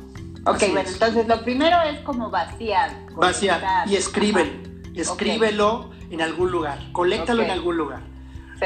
Ok, 0.48 0.60
bueno, 0.72 0.90
entonces 0.90 1.28
lo 1.28 1.44
primero 1.44 1.82
es 1.84 2.00
como 2.02 2.30
vaciar. 2.30 2.92
Vaciar 3.16 3.88
y 3.88 3.96
escríbelo. 3.96 4.52
Escríbelo 4.96 5.92
en 6.10 6.22
algún 6.22 6.52
lugar, 6.52 6.80
coléctalo 6.94 7.44
en 7.44 7.52
algún 7.52 7.78
lugar. 7.78 8.02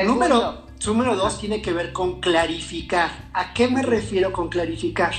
Número, 0.05 0.65
número 0.85 1.15
dos 1.15 1.39
tiene 1.39 1.61
que 1.61 1.73
ver 1.73 1.91
con 1.91 2.19
clarificar. 2.19 3.09
¿A 3.33 3.53
qué 3.53 3.67
me 3.67 3.81
refiero 3.81 4.31
con 4.31 4.49
clarificar? 4.49 5.13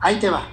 Ahí 0.00 0.16
te 0.18 0.28
va. 0.28 0.48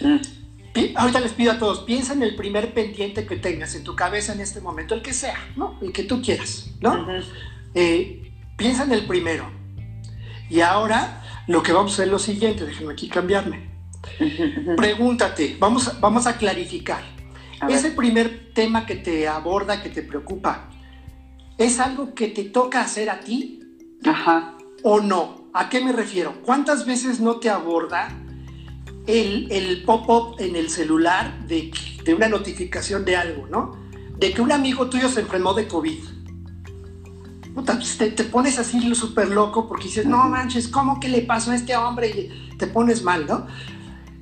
Mm. 0.00 0.33
Ahorita 0.96 1.20
les 1.20 1.32
pido 1.32 1.52
a 1.52 1.58
todos, 1.58 1.80
piensa 1.80 2.12
en 2.12 2.22
el 2.22 2.34
primer 2.36 2.74
pendiente 2.74 3.26
que 3.26 3.36
tengas 3.36 3.74
en 3.74 3.84
tu 3.84 3.94
cabeza 3.94 4.32
en 4.32 4.40
este 4.40 4.60
momento, 4.60 4.94
el 4.94 5.02
que 5.02 5.12
sea, 5.12 5.38
¿no? 5.56 5.78
El 5.80 5.92
que 5.92 6.04
tú 6.04 6.20
quieras, 6.20 6.70
¿no? 6.80 7.06
Eh, 7.74 8.32
piensa 8.56 8.84
en 8.84 8.92
el 8.92 9.06
primero. 9.06 9.50
Y 10.50 10.60
ahora 10.60 11.22
lo 11.46 11.62
que 11.62 11.72
vamos 11.72 11.92
a 11.92 11.94
hacer 11.94 12.06
es 12.06 12.12
lo 12.12 12.18
siguiente, 12.18 12.64
déjenme 12.64 12.92
aquí 12.92 13.08
cambiarme. 13.08 13.70
Pregúntate, 14.76 15.56
vamos, 15.58 15.88
a, 15.88 15.98
vamos 16.00 16.26
a 16.26 16.36
clarificar. 16.36 17.02
Ese 17.68 17.92
primer 17.92 18.52
tema 18.52 18.84
que 18.84 18.96
te 18.96 19.26
aborda, 19.26 19.82
que 19.82 19.88
te 19.88 20.02
preocupa, 20.02 20.68
¿es 21.56 21.80
algo 21.80 22.14
que 22.14 22.28
te 22.28 22.44
toca 22.44 22.82
hacer 22.82 23.08
a 23.08 23.20
ti? 23.20 23.60
Ajá. 24.04 24.54
¿O 24.82 25.00
no? 25.00 25.48
¿A 25.54 25.70
qué 25.70 25.82
me 25.82 25.92
refiero? 25.92 26.42
¿Cuántas 26.42 26.84
veces 26.84 27.20
no 27.20 27.36
te 27.36 27.48
aborda 27.48 28.08
el, 29.06 29.82
pop-up 29.84 30.36
en 30.38 30.56
el 30.56 30.70
celular 30.70 31.46
de, 31.46 31.72
una 32.14 32.28
notificación 32.28 33.04
de 33.04 33.16
algo, 33.16 33.46
¿no? 33.48 33.76
De 34.18 34.32
que 34.32 34.40
un 34.40 34.52
amigo 34.52 34.88
tuyo 34.88 35.08
se 35.08 35.20
enfermó 35.20 35.54
de 35.54 35.66
COVID. 35.68 35.98
Pues 37.54 37.98
te, 37.98 38.10
te, 38.10 38.24
pones 38.24 38.58
así 38.58 38.94
súper 38.94 39.28
loco 39.28 39.68
porque 39.68 39.84
dices, 39.84 40.06
no 40.06 40.28
manches, 40.28 40.68
¿cómo 40.68 40.98
que 40.98 41.08
le 41.08 41.22
pasó 41.22 41.52
a 41.52 41.54
este 41.54 41.76
hombre? 41.76 42.08
Y 42.08 42.56
te 42.56 42.66
pones 42.66 43.02
mal, 43.02 43.26
¿no? 43.26 43.46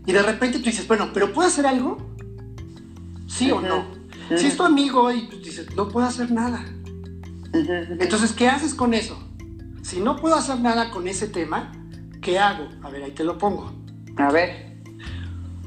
Y 0.06 0.12
de 0.12 0.22
repente 0.22 0.58
tú 0.58 0.64
dices, 0.66 0.86
bueno, 0.86 1.10
¿pero 1.14 1.32
puedo 1.32 1.48
hacer 1.48 1.66
algo? 1.66 1.98
¿Sí 3.26 3.50
o 3.50 3.60
no? 3.60 3.84
Si 4.36 4.46
es 4.46 4.56
tu 4.56 4.64
amigo 4.64 5.10
y 5.10 5.26
dices, 5.42 5.74
no 5.76 5.88
puedo 5.88 6.06
hacer 6.06 6.30
nada. 6.30 6.64
Entonces, 7.52 8.32
¿qué 8.32 8.48
haces 8.48 8.74
con 8.74 8.94
eso? 8.94 9.18
Si 9.82 10.00
no 10.00 10.16
puedo 10.16 10.36
hacer 10.36 10.60
nada 10.60 10.90
con 10.90 11.06
ese 11.08 11.28
tema, 11.28 11.72
¿qué 12.20 12.38
hago? 12.38 12.68
A 12.82 12.90
ver, 12.90 13.02
ahí 13.04 13.12
te 13.12 13.24
lo 13.24 13.38
pongo. 13.38 13.72
A 14.16 14.30
ver. 14.30 14.71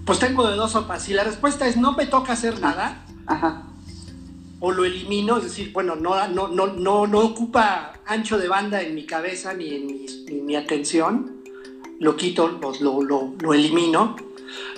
Pues 0.06 0.20
tengo 0.20 0.48
de 0.48 0.56
dos 0.56 0.72
sopas. 0.72 1.04
Si 1.04 1.14
la 1.14 1.24
respuesta 1.24 1.68
es 1.68 1.78
no 1.78 1.94
me 1.94 2.06
toca 2.06 2.34
hacer 2.34 2.60
nada, 2.60 3.06
o 4.60 4.72
lo 4.72 4.86
elimino, 4.86 5.38
es 5.38 5.46
decir, 5.46 5.74
bueno, 5.74 5.96
no, 5.96 6.28
no, 6.28 6.48
no, 6.48 6.68
no, 6.68 7.08
no 7.08 7.20
ocupa 7.20 7.94
ancho 8.06 8.38
de 8.38 8.48
banda 8.48 8.82
en 8.82 8.94
mi 8.94 9.06
cabeza 9.06 9.54
ni 9.54 9.74
en 10.28 10.46
mi, 10.46 10.56
atención, 10.56 11.42
lo 12.00 12.16
quito, 12.16 12.48
lo, 12.82 13.02
lo, 13.02 13.34
lo, 13.42 13.54
elimino. 13.54 14.16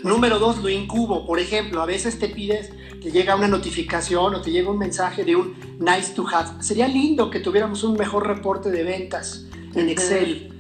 Número 0.02 0.40
dos, 0.40 0.60
lo 0.60 0.70
incubo. 0.70 1.26
Por 1.26 1.40
ejemplo, 1.40 1.82
a 1.82 1.86
veces 1.86 2.20
te 2.20 2.30
pides, 2.30 2.72
te 3.02 3.12
llega 3.12 3.36
una 3.36 3.50
notificación 3.50 4.34
o 4.34 4.42
te 4.42 4.52
llega 4.52 4.72
un 4.72 4.78
mensaje 4.78 5.26
de 5.26 5.36
un 5.36 5.56
nice 5.80 6.14
to 6.14 6.26
have. 6.28 6.64
Sería 6.64 6.88
lindo 6.88 7.30
que 7.30 7.42
tuviéramos 7.42 7.84
un 7.84 7.98
mejor 7.98 8.26
reporte 8.26 8.72
de 8.72 8.84
ventas 8.84 9.46
en 9.76 9.90
Excel. 9.90 10.54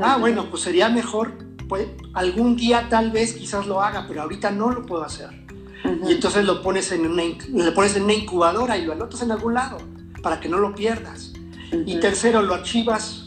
Ah, 0.00 0.16
bueno, 0.18 0.48
pues 0.48 0.62
sería 0.62 0.88
mejor 0.88 1.32
pues, 1.72 1.88
algún 2.12 2.54
día 2.54 2.86
tal 2.90 3.12
vez 3.12 3.32
quizás 3.32 3.66
lo 3.66 3.80
haga, 3.80 4.04
pero 4.06 4.20
ahorita 4.20 4.50
no 4.50 4.70
lo 4.70 4.84
puedo 4.84 5.04
hacer. 5.04 5.30
Y 6.06 6.12
entonces 6.12 6.44
lo 6.44 6.60
pones, 6.60 6.92
en 6.92 7.06
una, 7.06 7.22
pones 7.74 7.96
en 7.96 8.02
una 8.02 8.12
incubadora 8.12 8.76
y 8.76 8.84
lo 8.84 8.92
anotas 8.92 9.22
en 9.22 9.32
algún 9.32 9.54
lado 9.54 9.78
para 10.22 10.38
que 10.38 10.50
no 10.50 10.58
lo 10.58 10.74
pierdas. 10.74 11.32
Y 11.86 11.98
tercero, 11.98 12.42
lo 12.42 12.52
archivas. 12.52 13.26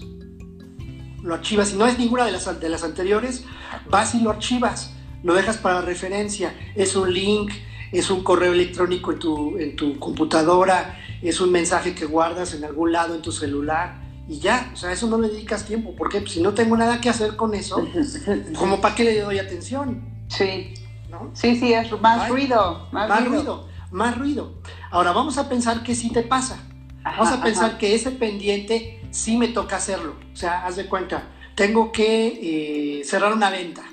Lo 1.23 1.33
archivas. 1.33 1.69
Si 1.69 1.75
no 1.75 1.87
es 1.87 1.97
ninguna 1.97 2.23
de 2.25 2.33
las, 2.33 2.59
de 2.59 2.69
las 2.69 2.83
anteriores, 2.83 3.45
vas 3.89 4.13
y 4.13 4.21
lo 4.21 4.29
archivas. 4.29 4.91
Lo 5.23 5.33
dejas 5.33 5.57
para 5.57 5.81
referencia. 5.81 6.53
Es 6.75 6.95
un 6.95 7.11
link, 7.11 7.51
es 7.91 8.11
un 8.11 8.23
correo 8.23 8.53
electrónico 8.53 9.11
en 9.11 9.17
tu, 9.17 9.57
en 9.57 9.75
tu 9.75 9.97
computadora, 9.97 10.99
es 11.23 11.41
un 11.41 11.51
mensaje 11.51 11.95
que 11.95 12.05
guardas 12.05 12.53
en 12.53 12.63
algún 12.63 12.91
lado 12.91 13.15
en 13.15 13.23
tu 13.23 13.31
celular 13.31 14.04
y 14.27 14.39
ya, 14.39 14.71
o 14.73 14.75
sea, 14.75 14.91
eso 14.91 15.07
no 15.07 15.19
le 15.19 15.29
dedicas 15.29 15.65
tiempo, 15.65 15.93
porque 15.95 16.19
pues, 16.19 16.33
si 16.33 16.41
no 16.41 16.53
tengo 16.53 16.75
nada 16.75 16.99
que 16.99 17.09
hacer 17.09 17.35
con 17.35 17.53
eso, 17.53 17.87
¿como 18.57 18.81
para 18.81 18.95
qué 18.95 19.03
le 19.03 19.21
doy 19.21 19.37
atención? 19.37 20.03
Sí. 20.27 20.73
¿No? 21.09 21.29
Sí, 21.33 21.55
sí, 21.57 21.73
es 21.73 21.91
más 22.01 22.27
ruido. 22.29 22.87
Más, 22.91 23.25
ruido. 23.25 23.67
Más 23.91 24.17
ruido. 24.17 24.53
Ahora 24.89 25.11
vamos 25.11 25.37
a 25.37 25.47
pensar 25.47 25.83
que 25.83 25.93
sí 25.93 26.11
te 26.11 26.23
pasa. 26.23 26.57
vamos 27.03 27.29
a 27.29 27.41
pensar 27.41 27.77
que 27.77 27.93
ese 27.93 28.11
pendiente 28.11 29.01
sí 29.11 29.37
me 29.37 29.49
toca 29.49 29.75
hacerlo. 29.75 30.15
O 30.33 30.35
sea, 30.35 30.65
haz 30.65 30.75
de 30.75 30.87
cuenta, 30.87 31.29
tengo 31.53 31.91
que 31.91 32.99
eh, 32.99 33.03
cerrar 33.05 33.31
una 33.31 33.51
venta. 33.51 33.83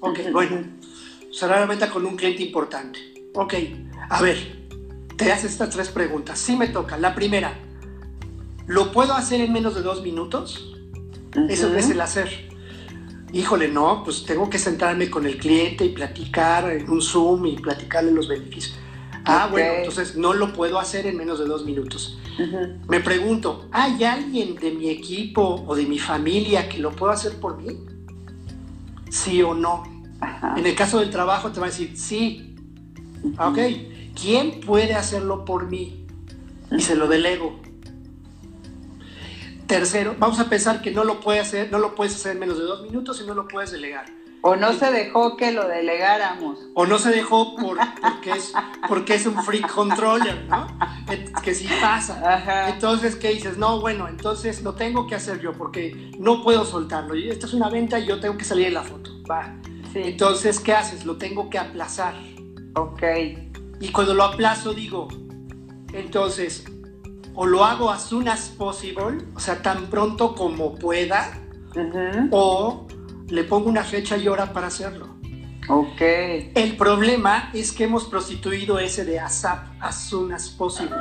Ok, 0.00 0.20
bueno. 0.32 0.64
cerrar 1.32 1.60
la 1.60 1.66
venta 1.66 1.90
con 1.90 2.06
un 2.06 2.16
cliente 2.16 2.42
importante. 2.42 2.98
Ok, 3.34 3.54
a 4.08 4.22
ver, 4.22 4.66
te 5.16 5.30
haces 5.30 5.52
estas 5.52 5.70
tres 5.70 5.90
preguntas. 5.90 6.38
Sí 6.38 6.56
me 6.56 6.68
toca. 6.68 6.96
La 6.96 7.14
primera, 7.14 7.54
¿lo 8.70 8.92
puedo 8.92 9.14
hacer 9.14 9.40
en 9.40 9.52
menos 9.52 9.74
de 9.74 9.82
dos 9.82 10.00
minutos? 10.02 10.72
Eso 11.48 11.74
es 11.74 11.90
el 11.90 12.00
hacer. 12.00 12.48
Híjole, 13.32 13.66
no, 13.66 14.02
pues 14.04 14.24
tengo 14.24 14.48
que 14.48 14.58
sentarme 14.58 15.10
con 15.10 15.26
el 15.26 15.38
cliente 15.38 15.84
y 15.84 15.88
platicar 15.88 16.70
en 16.70 16.88
un 16.88 17.02
Zoom 17.02 17.46
y 17.46 17.56
platicarle 17.56 18.12
los 18.12 18.28
beneficios. 18.28 18.76
Ah, 19.24 19.48
bueno, 19.50 19.72
entonces 19.78 20.16
no 20.16 20.34
lo 20.34 20.52
puedo 20.52 20.78
hacer 20.78 21.06
en 21.06 21.16
menos 21.16 21.40
de 21.40 21.46
dos 21.46 21.64
minutos. 21.64 22.18
Me 22.88 23.00
pregunto, 23.00 23.68
¿hay 23.72 24.04
alguien 24.04 24.54
de 24.54 24.70
mi 24.70 24.88
equipo 24.88 25.64
o 25.66 25.74
de 25.74 25.84
mi 25.84 25.98
familia 25.98 26.68
que 26.68 26.78
lo 26.78 26.92
pueda 26.92 27.14
hacer 27.14 27.40
por 27.40 27.60
mí? 27.60 27.76
¿Sí 29.10 29.42
o 29.42 29.52
no? 29.52 29.82
En 30.56 30.64
el 30.64 30.76
caso 30.76 31.00
del 31.00 31.10
trabajo 31.10 31.50
te 31.50 31.58
va 31.58 31.66
a 31.66 31.70
decir, 31.70 31.96
sí. 31.96 32.54
Ok, 33.36 33.58
¿quién 34.20 34.60
puede 34.60 34.94
hacerlo 34.94 35.44
por 35.44 35.68
mí? 35.68 36.06
Y 36.70 36.80
se 36.80 36.94
lo 36.94 37.08
delego. 37.08 37.60
Tercero, 39.70 40.16
vamos 40.18 40.40
a 40.40 40.48
pensar 40.48 40.82
que 40.82 40.90
no 40.90 41.04
lo 41.04 41.20
puede 41.20 41.38
hacer, 41.38 41.70
no 41.70 41.78
lo 41.78 41.94
puedes 41.94 42.16
hacer 42.16 42.32
en 42.32 42.40
menos 42.40 42.58
de 42.58 42.64
dos 42.64 42.82
minutos 42.82 43.20
y 43.22 43.24
no 43.24 43.34
lo 43.34 43.46
puedes 43.46 43.70
delegar. 43.70 44.04
O 44.40 44.56
no 44.56 44.72
se 44.72 44.90
dejó 44.90 45.36
que 45.36 45.52
lo 45.52 45.68
delegáramos. 45.68 46.58
O 46.74 46.86
no 46.86 46.98
se 46.98 47.10
dejó 47.10 47.54
por, 47.54 47.78
porque, 48.02 48.32
es, 48.32 48.52
porque 48.88 49.14
es 49.14 49.26
un 49.26 49.40
freak 49.44 49.72
controller, 49.72 50.44
¿no? 50.48 50.66
Que 51.44 51.54
sí 51.54 51.68
pasa. 51.80 52.68
Entonces, 52.68 53.14
¿qué 53.14 53.28
dices? 53.28 53.58
No, 53.58 53.80
bueno, 53.80 54.08
entonces 54.08 54.60
lo 54.64 54.74
tengo 54.74 55.06
que 55.06 55.14
hacer 55.14 55.40
yo 55.40 55.52
porque 55.52 56.10
no 56.18 56.42
puedo 56.42 56.64
soltarlo. 56.64 57.14
Y 57.14 57.28
esta 57.28 57.46
es 57.46 57.54
una 57.54 57.68
venta 57.68 58.00
y 58.00 58.06
yo 58.06 58.18
tengo 58.18 58.36
que 58.36 58.44
salir 58.44 58.66
en 58.66 58.74
la 58.74 58.82
foto. 58.82 59.12
Va. 59.30 59.54
Entonces, 59.94 60.58
¿qué 60.58 60.72
haces? 60.72 61.04
Lo 61.04 61.16
tengo 61.16 61.48
que 61.48 61.58
aplazar. 61.60 62.16
Ok. 62.74 63.04
Y 63.78 63.92
cuando 63.92 64.14
lo 64.14 64.24
aplazo, 64.24 64.74
digo, 64.74 65.06
entonces, 65.92 66.64
o 67.34 67.46
lo 67.46 67.64
hago 67.64 67.90
as 67.90 68.02
soon 68.02 68.28
as 68.28 68.48
possible, 68.48 69.18
o 69.34 69.40
sea, 69.40 69.62
tan 69.62 69.86
pronto 69.86 70.34
como 70.34 70.74
pueda, 70.74 71.32
o 72.30 72.86
le 73.28 73.44
pongo 73.44 73.68
una 73.68 73.84
fecha 73.84 74.16
y 74.16 74.28
hora 74.28 74.52
para 74.52 74.66
hacerlo. 74.68 75.16
Ok. 75.68 76.00
El 76.54 76.76
problema 76.76 77.50
es 77.52 77.72
que 77.72 77.84
hemos 77.84 78.04
prostituido 78.04 78.78
ese 78.78 79.04
de 79.04 79.20
ASAP, 79.20 79.66
as 79.80 79.96
soon 80.08 80.32
as 80.32 80.48
possible. 80.48 80.96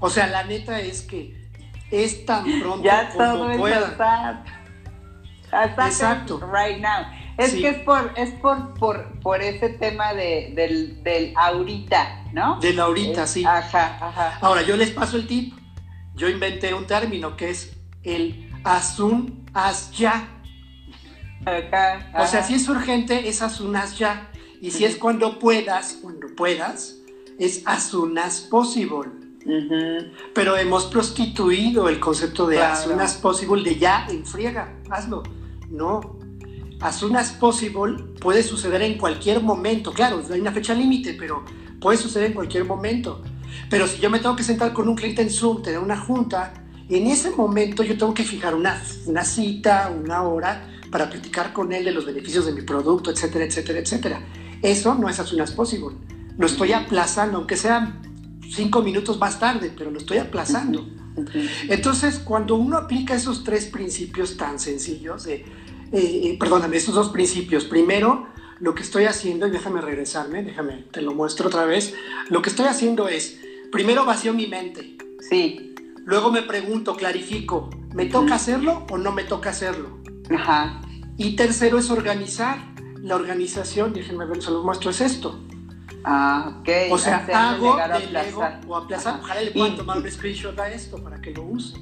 O 0.00 0.10
sea, 0.10 0.26
la 0.26 0.44
neta 0.44 0.80
es 0.80 1.02
que 1.02 1.34
es 1.90 2.26
tan 2.26 2.44
pronto 2.60 2.84
ya 2.84 3.08
como 3.10 3.56
pueda. 3.56 4.44
ASAP 5.50 5.86
Exacto. 5.86 6.40
Right 6.40 6.80
now. 6.80 7.06
Es 7.36 7.52
que 7.54 7.68
es 7.68 7.78
por, 7.78 8.12
es 8.16 8.30
por, 8.34 8.74
por, 8.74 9.20
por 9.20 9.42
ese 9.42 9.70
tema 9.70 10.14
de, 10.14 10.52
del, 10.54 11.02
del 11.02 11.32
ahorita, 11.36 12.26
¿no? 12.32 12.60
Del 12.60 12.78
ahorita, 12.78 13.26
sí. 13.26 13.44
Ajá, 13.44 13.98
ajá. 14.00 14.38
Ahora, 14.40 14.62
yo 14.62 14.76
les 14.76 14.90
paso 14.90 15.16
el 15.16 15.26
tip. 15.26 15.54
Yo 16.14 16.28
inventé 16.28 16.72
un 16.74 16.86
término 16.86 17.36
que 17.36 17.50
es 17.50 17.76
el 18.04 18.50
as 18.62 18.96
soon 18.96 19.44
as 19.52 19.90
ya. 19.92 20.28
Ajá, 21.44 22.22
O 22.22 22.26
sea, 22.26 22.42
si 22.42 22.54
es 22.54 22.68
urgente, 22.68 23.28
es 23.28 23.42
as 23.42 23.56
soon 23.56 23.74
as 23.76 23.98
ya. 23.98 24.30
Y 24.60 24.70
si 24.70 24.84
es 24.84 24.96
cuando 24.96 25.38
puedas, 25.38 25.98
cuando 26.00 26.28
puedas, 26.34 26.96
es 27.38 27.62
as 27.66 27.82
soon 27.90 28.16
as 28.16 28.40
possible. 28.42 29.10
Pero 30.34 30.56
hemos 30.56 30.86
prostituido 30.86 31.88
el 31.88 32.00
concepto 32.00 32.46
de 32.46 32.62
as 32.62 32.84
soon 32.84 33.00
as 33.00 33.14
possible 33.14 33.62
de 33.62 33.76
ya 33.76 34.06
en 34.08 34.24
friega, 34.24 34.72
hazlo. 34.88 35.22
No, 35.68 36.18
as 36.84 36.96
soon 36.96 37.16
as 37.16 37.32
possible 37.32 37.94
puede 38.20 38.42
suceder 38.42 38.82
en 38.82 38.98
cualquier 38.98 39.40
momento. 39.40 39.90
Claro, 39.90 40.22
no 40.28 40.34
hay 40.34 40.40
una 40.40 40.52
fecha 40.52 40.74
límite, 40.74 41.14
pero 41.14 41.42
puede 41.80 41.96
suceder 41.96 42.26
en 42.26 42.34
cualquier 42.34 42.66
momento. 42.66 43.22
Pero 43.70 43.86
si 43.86 43.98
yo 44.02 44.10
me 44.10 44.18
tengo 44.18 44.36
que 44.36 44.42
sentar 44.42 44.74
con 44.74 44.86
un 44.86 44.94
cliente 44.94 45.22
en 45.22 45.30
Zoom, 45.30 45.62
tener 45.62 45.78
una 45.78 45.96
junta, 45.96 46.52
en 46.90 47.06
ese 47.06 47.30
momento 47.30 47.82
yo 47.82 47.96
tengo 47.96 48.12
que 48.12 48.22
fijar 48.22 48.54
una, 48.54 48.82
una 49.06 49.24
cita, 49.24 49.90
una 49.98 50.24
hora, 50.24 50.68
para 50.90 51.08
platicar 51.08 51.54
con 51.54 51.72
él 51.72 51.86
de 51.86 51.90
los 51.90 52.04
beneficios 52.04 52.44
de 52.44 52.52
mi 52.52 52.60
producto, 52.60 53.10
etcétera, 53.10 53.46
etcétera, 53.46 53.78
etcétera. 53.78 54.20
Eso 54.60 54.94
no 54.94 55.08
es 55.08 55.18
as 55.18 55.28
soon 55.28 55.40
as 55.40 55.52
possible. 55.52 55.96
Lo 56.36 56.44
estoy 56.44 56.74
aplazando, 56.74 57.38
aunque 57.38 57.56
sean 57.56 58.02
cinco 58.50 58.82
minutos 58.82 59.18
más 59.18 59.40
tarde, 59.40 59.72
pero 59.74 59.90
lo 59.90 59.98
estoy 59.98 60.18
aplazando. 60.18 60.86
Entonces, 61.68 62.18
cuando 62.18 62.56
uno 62.56 62.76
aplica 62.76 63.14
esos 63.14 63.42
tres 63.42 63.66
principios 63.66 64.36
tan 64.36 64.58
sencillos 64.58 65.24
de 65.24 65.46
eh, 65.94 66.20
eh, 66.24 66.36
perdóname, 66.38 66.76
estos 66.76 66.94
dos 66.94 67.08
principios. 67.10 67.64
Primero, 67.64 68.26
lo 68.58 68.74
que 68.74 68.82
estoy 68.82 69.04
haciendo, 69.04 69.46
y 69.46 69.50
déjame 69.50 69.80
regresarme, 69.80 70.42
déjame, 70.42 70.84
te 70.90 71.02
lo 71.02 71.14
muestro 71.14 71.46
otra 71.46 71.64
vez. 71.64 71.94
Lo 72.28 72.42
que 72.42 72.50
estoy 72.50 72.66
haciendo 72.66 73.08
es, 73.08 73.40
primero 73.70 74.04
vacío 74.04 74.34
mi 74.34 74.48
mente. 74.48 74.96
Sí. 75.28 75.74
Luego 76.04 76.32
me 76.32 76.42
pregunto, 76.42 76.96
clarifico, 76.96 77.70
¿me 77.94 78.06
toca 78.06 78.34
hacerlo 78.34 78.84
o 78.90 78.98
no 78.98 79.12
me 79.12 79.22
toca 79.22 79.50
hacerlo? 79.50 80.00
Ajá. 80.34 80.82
Y 81.16 81.36
tercero 81.36 81.78
es 81.78 81.90
organizar. 81.90 82.58
La 83.00 83.16
organización, 83.16 83.92
déjenme 83.92 84.24
ver, 84.24 84.42
se 84.42 84.50
los 84.50 84.64
muestro, 84.64 84.90
es 84.90 85.00
esto. 85.02 85.38
Ah, 86.04 86.56
ok. 86.60 86.68
O 86.90 86.98
sea, 86.98 87.26
hago, 87.32 87.76
delego 87.98 88.42
o 88.66 88.76
aplazar. 88.76 89.20
Ojalá 89.20 89.42
le 89.42 89.50
puedan 89.50 89.76
tomar 89.76 89.98
un 89.98 90.10
screenshot 90.10 90.58
a 90.58 90.70
esto 90.70 91.02
para 91.02 91.20
que 91.20 91.30
lo 91.30 91.44
use. 91.44 91.76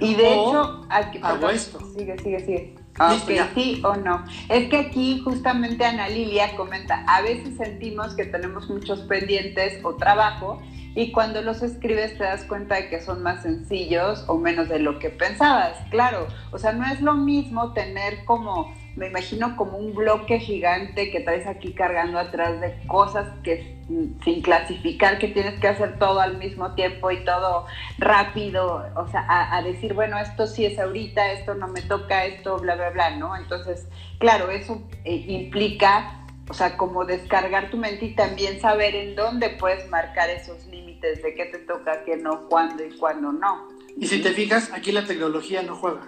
Y 0.00 0.14
de 0.14 0.34
hecho, 0.34 0.86
hago 1.22 1.50
esto. 1.50 1.78
Sigue, 1.96 2.18
sigue, 2.18 2.40
sigue. 2.40 2.85
Ok, 2.98 3.30
sí 3.54 3.82
o 3.84 3.94
no. 3.96 4.24
Es 4.48 4.68
que 4.68 4.78
aquí 4.78 5.20
justamente 5.20 5.84
Ana 5.84 6.08
Lilia 6.08 6.56
comenta, 6.56 7.04
a 7.06 7.20
veces 7.22 7.56
sentimos 7.56 8.14
que 8.14 8.24
tenemos 8.24 8.70
muchos 8.70 9.00
pendientes 9.00 9.84
o 9.84 9.96
trabajo 9.96 10.62
y 10.94 11.12
cuando 11.12 11.42
los 11.42 11.62
escribes 11.62 12.16
te 12.16 12.24
das 12.24 12.44
cuenta 12.44 12.76
de 12.76 12.88
que 12.88 13.02
son 13.02 13.22
más 13.22 13.42
sencillos 13.42 14.24
o 14.28 14.38
menos 14.38 14.68
de 14.68 14.78
lo 14.78 14.98
que 14.98 15.10
pensabas. 15.10 15.76
Claro, 15.90 16.26
o 16.52 16.58
sea, 16.58 16.72
no 16.72 16.86
es 16.86 17.02
lo 17.02 17.14
mismo 17.14 17.74
tener 17.74 18.24
como 18.24 18.74
me 18.96 19.08
imagino 19.08 19.56
como 19.56 19.76
un 19.76 19.94
bloque 19.94 20.40
gigante 20.40 21.10
que 21.10 21.20
traes 21.20 21.46
aquí 21.46 21.74
cargando 21.74 22.18
atrás 22.18 22.60
de 22.60 22.74
cosas 22.86 23.28
que 23.42 23.76
sin 24.24 24.42
clasificar, 24.42 25.18
que 25.18 25.28
tienes 25.28 25.60
que 25.60 25.68
hacer 25.68 25.98
todo 25.98 26.20
al 26.20 26.38
mismo 26.38 26.74
tiempo 26.74 27.10
y 27.10 27.24
todo 27.24 27.66
rápido, 27.98 28.84
o 28.96 29.08
sea, 29.08 29.54
a, 29.54 29.62
decir, 29.62 29.94
bueno, 29.94 30.18
esto 30.18 30.46
sí 30.46 30.64
es 30.64 30.78
ahorita, 30.78 31.32
esto 31.32 31.54
no 31.54 31.68
me 31.68 31.82
toca, 31.82 32.24
esto, 32.24 32.58
bla, 32.58 32.74
bla, 32.74 32.90
bla, 32.90 33.16
¿no? 33.16 33.36
Entonces, 33.36 33.86
claro, 34.18 34.50
eso 34.50 34.82
eh, 35.04 35.24
implica, 35.28 36.26
o 36.48 36.54
sea, 36.54 36.76
como 36.76 37.04
descargar 37.04 37.70
tu 37.70 37.76
mente 37.76 38.06
y 38.06 38.14
también 38.14 38.60
saber 38.60 38.96
en 38.96 39.14
dónde 39.14 39.50
puedes 39.50 39.88
marcar 39.88 40.30
esos 40.30 40.66
límites 40.66 41.22
de 41.22 41.34
qué 41.34 41.44
te 41.44 41.58
toca, 41.58 42.02
qué 42.04 42.16
no, 42.16 42.48
cuándo 42.48 42.84
y 42.84 42.90
cuándo 42.96 43.30
no. 43.30 43.68
Y 43.96 44.06
si 44.08 44.20
te 44.20 44.32
fijas, 44.32 44.72
aquí 44.72 44.90
la 44.90 45.04
tecnología 45.04 45.62
no 45.62 45.76
juega. 45.76 46.02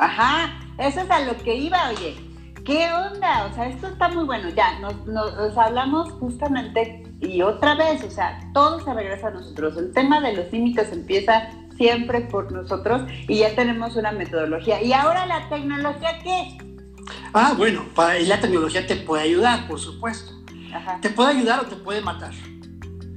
Ajá, 0.00 0.58
eso 0.78 1.02
es 1.02 1.10
a 1.10 1.20
lo 1.20 1.36
que 1.36 1.54
iba, 1.54 1.90
oye. 1.90 2.16
¿Qué 2.64 2.90
onda? 2.90 3.44
O 3.44 3.54
sea, 3.54 3.68
esto 3.68 3.88
está 3.88 4.08
muy 4.08 4.24
bueno. 4.24 4.48
Ya, 4.48 4.78
nos, 4.78 5.58
hablamos 5.58 6.10
justamente 6.12 7.06
y 7.20 7.42
otra 7.42 7.74
vez, 7.74 8.02
o 8.02 8.10
sea, 8.10 8.40
todo 8.54 8.82
se 8.82 8.94
regresa 8.94 9.28
a 9.28 9.32
nosotros. 9.32 9.76
El 9.76 9.92
tema 9.92 10.22
de 10.22 10.32
los 10.32 10.50
límites 10.50 10.90
empieza 10.90 11.50
siempre 11.76 12.22
por 12.22 12.50
nosotros 12.50 13.02
y 13.28 13.40
ya 13.40 13.54
tenemos 13.54 13.94
una 13.96 14.10
metodología. 14.10 14.82
¿Y 14.82 14.94
ahora 14.94 15.26
la 15.26 15.46
tecnología 15.50 16.18
qué? 16.22 16.56
Ah, 17.34 17.52
bueno, 17.54 17.84
la 18.26 18.40
tecnología 18.40 18.86
te 18.86 18.96
puede 18.96 19.24
ayudar, 19.24 19.68
por 19.68 19.78
supuesto. 19.78 20.32
Ajá. 20.74 20.98
Te 21.02 21.10
puede 21.10 21.36
ayudar 21.36 21.60
o 21.60 21.66
te 21.66 21.76
puede 21.76 22.00
matar. 22.00 22.32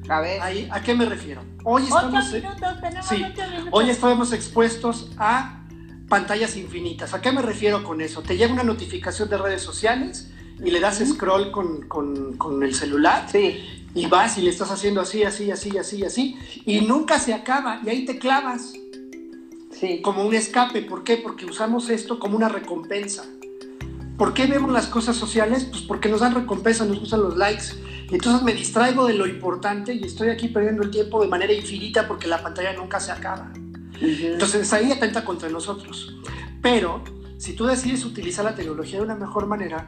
A 0.10 0.20
ver. 0.20 0.42
¿A 0.70 0.82
qué 0.82 0.94
me 0.94 1.06
refiero? 1.06 1.44
Hoy 1.64 1.84
estamos, 1.84 2.34
minutos, 2.34 2.82
tenemos 2.82 3.06
sí, 3.08 3.16
minutos. 3.24 3.68
Hoy 3.72 3.90
estamos 3.90 4.34
expuestos 4.34 5.12
a 5.18 5.63
pantallas 6.14 6.56
infinitas. 6.58 7.16
¿A 7.16 7.22
qué 7.22 7.32
me 7.32 7.42
refiero 7.42 7.84
con 7.84 8.00
eso? 8.00 8.22
Te 8.22 8.38
llega 8.38 8.54
una 8.54 8.62
notificación 8.62 9.30
de 9.30 9.38
redes 9.40 9.64
sociales 9.64 10.30
y 10.64 10.70
le 10.70 10.80
das 10.80 11.02
scroll 11.04 11.50
con, 11.50 12.62
el 12.62 12.76
celular 12.76 13.26
sí. 13.32 13.88
y 13.96 14.06
vas 14.06 14.38
y 14.38 14.44
le 14.44 14.52
estás 14.52 14.70
haciendo 14.70 15.02
así, 15.02 15.24
así, 15.24 15.50
así, 15.50 15.76
así, 15.76 16.06
así 16.06 16.38
y 16.68 16.82
nunca 16.82 17.18
se 17.18 17.34
acaba 17.34 17.82
y 17.84 17.90
ahí 17.90 18.06
te 18.06 18.20
clavas. 18.20 18.74
Sí. 19.72 20.04
Como 20.04 20.24
un 20.24 20.36
escape. 20.36 20.84
¿Por 20.84 21.04
qué? 21.04 21.18
Porque 21.18 21.48
usamos 21.48 21.90
esto 21.90 22.20
como 22.20 22.38
una 22.38 22.48
recompensa. 22.48 23.26
¿Por 24.16 24.36
qué 24.36 24.46
vemos 24.46 24.72
las 24.72 24.86
cosas 24.86 25.16
sociales? 25.16 25.66
Pues 25.66 25.82
porque 25.82 26.10
nos 26.10 26.20
dan 26.20 26.36
recompensa, 26.36 26.86
nos 26.86 27.00
gustan 27.00 27.24
los 27.24 27.38
likes. 27.38 27.74
Y 28.12 28.14
entonces 28.14 28.44
me 28.44 28.54
distraigo 28.54 29.08
de 29.08 29.16
lo 29.16 29.26
importante 29.26 29.96
y 29.96 30.04
estoy 30.04 30.30
aquí 30.30 30.48
perdiendo 30.48 30.84
el 30.84 30.92
tiempo 30.92 31.24
de 31.24 31.28
manera 31.28 31.54
infinita 31.54 32.08
porque 32.08 32.28
la 32.28 32.44
pantalla 32.44 32.74
nunca 32.74 33.00
se 33.00 33.12
acaba. 33.12 33.52
Entonces 34.04 34.72
ahí 34.74 34.92
atenta 34.92 35.24
contra 35.24 35.50
nosotros. 35.50 36.16
Pero 36.62 37.04
si 37.38 37.54
tú 37.54 37.66
decides 37.66 38.06
utilizar 38.06 38.46
la 38.46 38.56
tecnología 38.56 39.00
de 39.00 39.06
una 39.06 39.16
mejor 39.16 39.48
manera, 39.48 39.88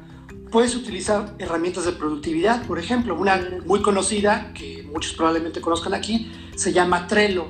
puedes 0.51 0.75
utilizar 0.75 1.35
herramientas 1.39 1.85
de 1.85 1.91
productividad. 1.93 2.65
Por 2.65 2.79
ejemplo, 2.79 3.15
una 3.15 3.39
muy 3.65 3.81
conocida, 3.81 4.53
que 4.53 4.83
muchos 4.91 5.13
probablemente 5.13 5.61
conozcan 5.61 5.93
aquí, 5.93 6.31
se 6.55 6.73
llama 6.73 7.07
Trello. 7.07 7.47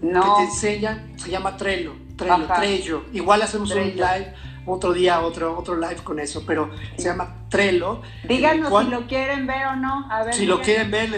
No. 0.00 0.20
Que 0.20 0.42
te 0.42 0.50
enseña, 0.50 1.08
se 1.16 1.30
llama 1.30 1.56
Trello, 1.56 1.94
Trello, 2.16 2.46
Trello. 2.56 3.04
Igual 3.12 3.42
hacemos 3.42 3.70
un 3.70 3.82
live 3.82 4.34
otro 4.66 4.92
día, 4.92 5.20
otro, 5.20 5.58
otro 5.58 5.76
live 5.76 6.02
con 6.04 6.18
eso, 6.18 6.44
pero 6.46 6.70
se 6.96 7.04
llama 7.04 7.46
Trello. 7.48 8.02
Díganos 8.28 8.84
si 8.84 8.90
lo 8.90 9.06
quieren 9.06 9.46
ver 9.46 9.66
o 9.66 9.76
no. 9.76 10.06
A 10.10 10.24
ver, 10.24 10.34
si 10.34 10.46
lo 10.46 10.60
quieren 10.60 10.90
ver, 10.90 11.10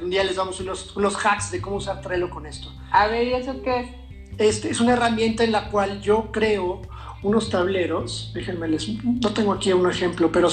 un 0.00 0.10
día 0.10 0.24
les 0.24 0.36
damos 0.36 0.60
unos, 0.60 0.96
unos 0.96 1.14
hacks 1.24 1.50
de 1.50 1.60
cómo 1.60 1.76
usar 1.76 2.00
Trello 2.00 2.30
con 2.30 2.46
esto. 2.46 2.72
A 2.90 3.06
ver, 3.06 3.26
¿y 3.26 3.34
eso 3.34 3.62
qué 3.62 3.80
es? 3.80 3.99
Este, 4.40 4.70
es 4.70 4.80
una 4.80 4.94
herramienta 4.94 5.44
en 5.44 5.52
la 5.52 5.68
cual 5.68 6.00
yo 6.00 6.32
creo 6.32 6.82
unos 7.22 7.50
tableros. 7.50 8.32
Déjenme 8.34 8.68
les. 8.68 8.88
No 9.04 9.32
tengo 9.34 9.52
aquí 9.52 9.72
un 9.72 9.88
ejemplo, 9.88 10.32
pero, 10.32 10.48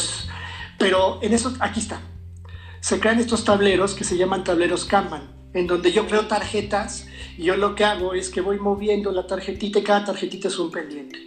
pero 0.78 1.20
en 1.22 1.34
eso. 1.34 1.54
Aquí 1.60 1.80
está. 1.80 2.02
Se 2.82 3.00
crean 3.00 3.20
estos 3.20 3.46
tableros 3.46 3.96
que 3.96 4.04
se 4.04 4.18
llaman 4.18 4.44
tableros 4.44 4.86
Kanban 4.86 5.38
en 5.54 5.68
donde 5.68 5.92
yo 5.92 6.06
creo 6.06 6.28
tarjetas 6.28 7.08
y 7.38 7.44
yo 7.44 7.56
lo 7.56 7.76
que 7.76 7.86
hago 7.86 8.14
es 8.14 8.30
que 8.30 8.42
voy 8.42 8.60
moviendo 8.60 9.12
la 9.12 9.26
tarjetita 9.26 9.80
y 9.80 9.84
cada 9.84 10.06
tarjetita 10.06 10.50
es 10.50 10.60
un 10.60 10.70
pendiente. 10.70 11.20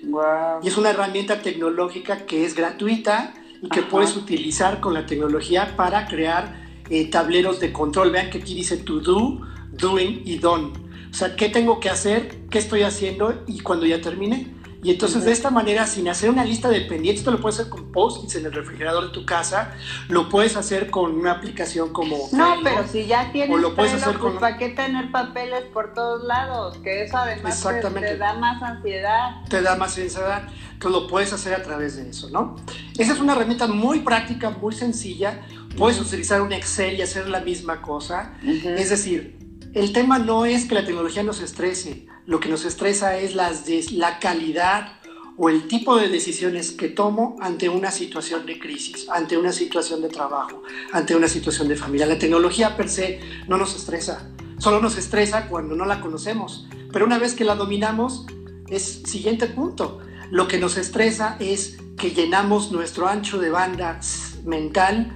Y 0.62 0.68
es 0.68 0.76
una 0.76 0.90
herramienta 0.90 1.40
tecnológica 1.40 2.26
que 2.26 2.44
es 2.44 2.54
gratuita 2.54 3.34
y 3.62 3.68
que 3.68 3.82
puedes 3.82 4.16
utilizar 4.16 4.80
con 4.80 4.94
la 4.94 5.06
tecnología 5.06 5.74
para 5.76 6.06
crear 6.06 6.68
eh, 6.90 7.10
tableros 7.10 7.58
de 7.58 7.72
control. 7.72 8.10
Vean 8.10 8.30
que 8.30 8.38
aquí 8.38 8.54
dice 8.54 8.76
to 8.76 9.00
do, 9.00 9.40
doing 9.72 10.22
y 10.24 10.38
done. 10.38 10.89
O 11.10 11.14
sea, 11.14 11.36
¿qué 11.36 11.48
tengo 11.48 11.80
que 11.80 11.90
hacer? 11.90 12.46
¿Qué 12.50 12.58
estoy 12.58 12.82
haciendo? 12.82 13.42
Y 13.46 13.60
cuando 13.60 13.86
ya 13.86 14.00
termine. 14.00 14.60
Y 14.82 14.90
entonces 14.90 15.24
de 15.24 15.32
esta 15.32 15.50
manera, 15.50 15.86
sin 15.86 16.08
hacer 16.08 16.30
una 16.30 16.44
lista 16.44 16.70
de 16.70 16.80
pendientes, 16.80 17.20
esto 17.20 17.30
lo 17.30 17.40
puedes 17.40 17.58
hacer 17.58 17.70
con 17.70 17.92
post-its 17.92 18.36
en 18.36 18.46
el 18.46 18.52
refrigerador 18.52 19.08
de 19.08 19.10
tu 19.10 19.26
casa, 19.26 19.74
lo 20.08 20.30
puedes 20.30 20.56
hacer 20.56 20.90
con 20.90 21.12
una 21.12 21.32
aplicación 21.32 21.92
como... 21.92 22.16
No, 22.32 22.56
pero 22.64 22.86
si 22.88 23.04
ya 23.04 23.30
tienes 23.30 23.60
lo 23.60 23.74
puedes 23.74 23.92
hacer 23.92 24.18
pues, 24.18 24.32
con... 24.32 24.40
¿para 24.40 24.56
qué 24.56 24.70
tener 24.70 25.10
papeles 25.10 25.64
por 25.74 25.92
todos 25.92 26.24
lados? 26.24 26.78
Que 26.78 27.04
eso 27.04 27.18
además 27.18 27.62
te, 27.62 28.16
da 28.16 28.34
más 28.34 28.62
ansiedad. 28.62 29.44
Te 29.50 29.60
da 29.60 29.76
más 29.76 29.98
ansiedad. 29.98 30.48
Entonces 30.72 31.02
lo 31.02 31.08
puedes 31.08 31.32
hacer 31.34 31.52
a 31.52 31.62
través 31.62 31.96
de 31.96 32.08
eso, 32.08 32.30
¿no? 32.30 32.56
Esa 32.96 33.12
es 33.12 33.20
una 33.20 33.34
herramienta 33.34 33.66
muy 33.66 34.00
práctica, 34.00 34.48
muy 34.48 34.74
sencilla. 34.74 35.42
Puedes 35.76 36.00
utilizar 36.00 36.40
un 36.40 36.52
Excel 36.54 36.98
y 36.98 37.02
hacer 37.02 37.28
la 37.28 37.40
misma 37.40 37.82
cosa. 37.82 38.32
Es 38.42 38.88
decir, 38.88 39.39
el 39.72 39.92
tema 39.92 40.18
no 40.18 40.46
es 40.46 40.64
que 40.64 40.74
la 40.74 40.84
tecnología 40.84 41.22
nos 41.22 41.40
estrese, 41.40 42.06
lo 42.26 42.40
que 42.40 42.48
nos 42.48 42.64
estresa 42.64 43.16
es 43.18 43.34
la 43.34 44.18
calidad 44.18 45.00
o 45.36 45.48
el 45.48 45.68
tipo 45.68 45.96
de 45.96 46.08
decisiones 46.08 46.72
que 46.72 46.88
tomo 46.88 47.36
ante 47.40 47.68
una 47.68 47.90
situación 47.90 48.44
de 48.46 48.58
crisis, 48.58 49.08
ante 49.08 49.38
una 49.38 49.52
situación 49.52 50.02
de 50.02 50.08
trabajo, 50.08 50.62
ante 50.92 51.16
una 51.16 51.28
situación 51.28 51.68
de 51.68 51.76
familia. 51.76 52.06
La 52.06 52.18
tecnología 52.18 52.76
per 52.76 52.88
se 52.88 53.20
no 53.48 53.56
nos 53.56 53.74
estresa, 53.74 54.28
solo 54.58 54.80
nos 54.80 54.98
estresa 54.98 55.48
cuando 55.48 55.74
no 55.76 55.86
la 55.86 56.00
conocemos, 56.00 56.68
pero 56.92 57.06
una 57.06 57.18
vez 57.18 57.34
que 57.34 57.44
la 57.44 57.54
dominamos, 57.54 58.26
es 58.68 59.02
siguiente 59.04 59.46
punto. 59.46 60.00
Lo 60.30 60.46
que 60.46 60.58
nos 60.58 60.76
estresa 60.76 61.36
es 61.40 61.78
que 61.96 62.10
llenamos 62.10 62.70
nuestro 62.70 63.08
ancho 63.08 63.38
de 63.38 63.50
banda 63.50 63.98
mental 64.44 65.10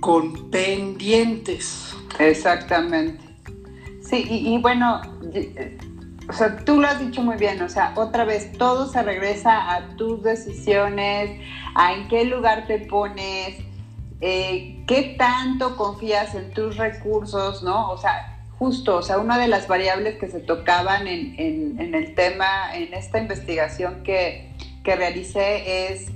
con 0.00 0.50
pendientes. 0.50 1.94
Exactamente. 2.18 3.27
Sí, 4.08 4.24
y, 4.26 4.56
bueno, 4.56 5.02
o 6.30 6.32
sea, 6.32 6.56
tú 6.56 6.80
lo 6.80 6.86
has 6.86 6.98
dicho 6.98 7.22
muy 7.22 7.36
bien, 7.36 7.60
o 7.60 7.68
sea, 7.68 7.92
otra 7.94 8.24
vez 8.24 8.50
todo 8.52 8.86
se 8.86 9.02
regresa 9.02 9.74
a 9.74 9.86
tus 9.96 10.22
decisiones, 10.22 11.38
a 11.74 11.92
en 11.92 12.08
qué 12.08 12.24
lugar 12.24 12.66
te 12.66 12.78
pones, 12.78 13.58
eh, 14.22 14.82
qué 14.86 15.14
tanto 15.18 15.76
confías 15.76 16.34
en 16.34 16.50
tus 16.52 16.78
recursos, 16.78 17.62
¿no? 17.62 17.90
O 17.90 17.98
sea, 17.98 18.38
justo, 18.58 18.96
o 18.96 19.02
sea, 19.02 19.18
una 19.18 19.36
de 19.36 19.46
las 19.46 19.68
variables 19.68 20.16
que 20.16 20.28
se 20.28 20.40
tocaban 20.40 21.06
en, 21.06 21.34
en, 21.78 21.94
el 21.94 22.14
tema, 22.14 22.74
en 22.74 22.94
esta 22.94 23.18
investigación 23.18 24.02
que, 24.04 24.54
que 24.84 24.96
realicé 24.96 25.92
es 25.92 26.10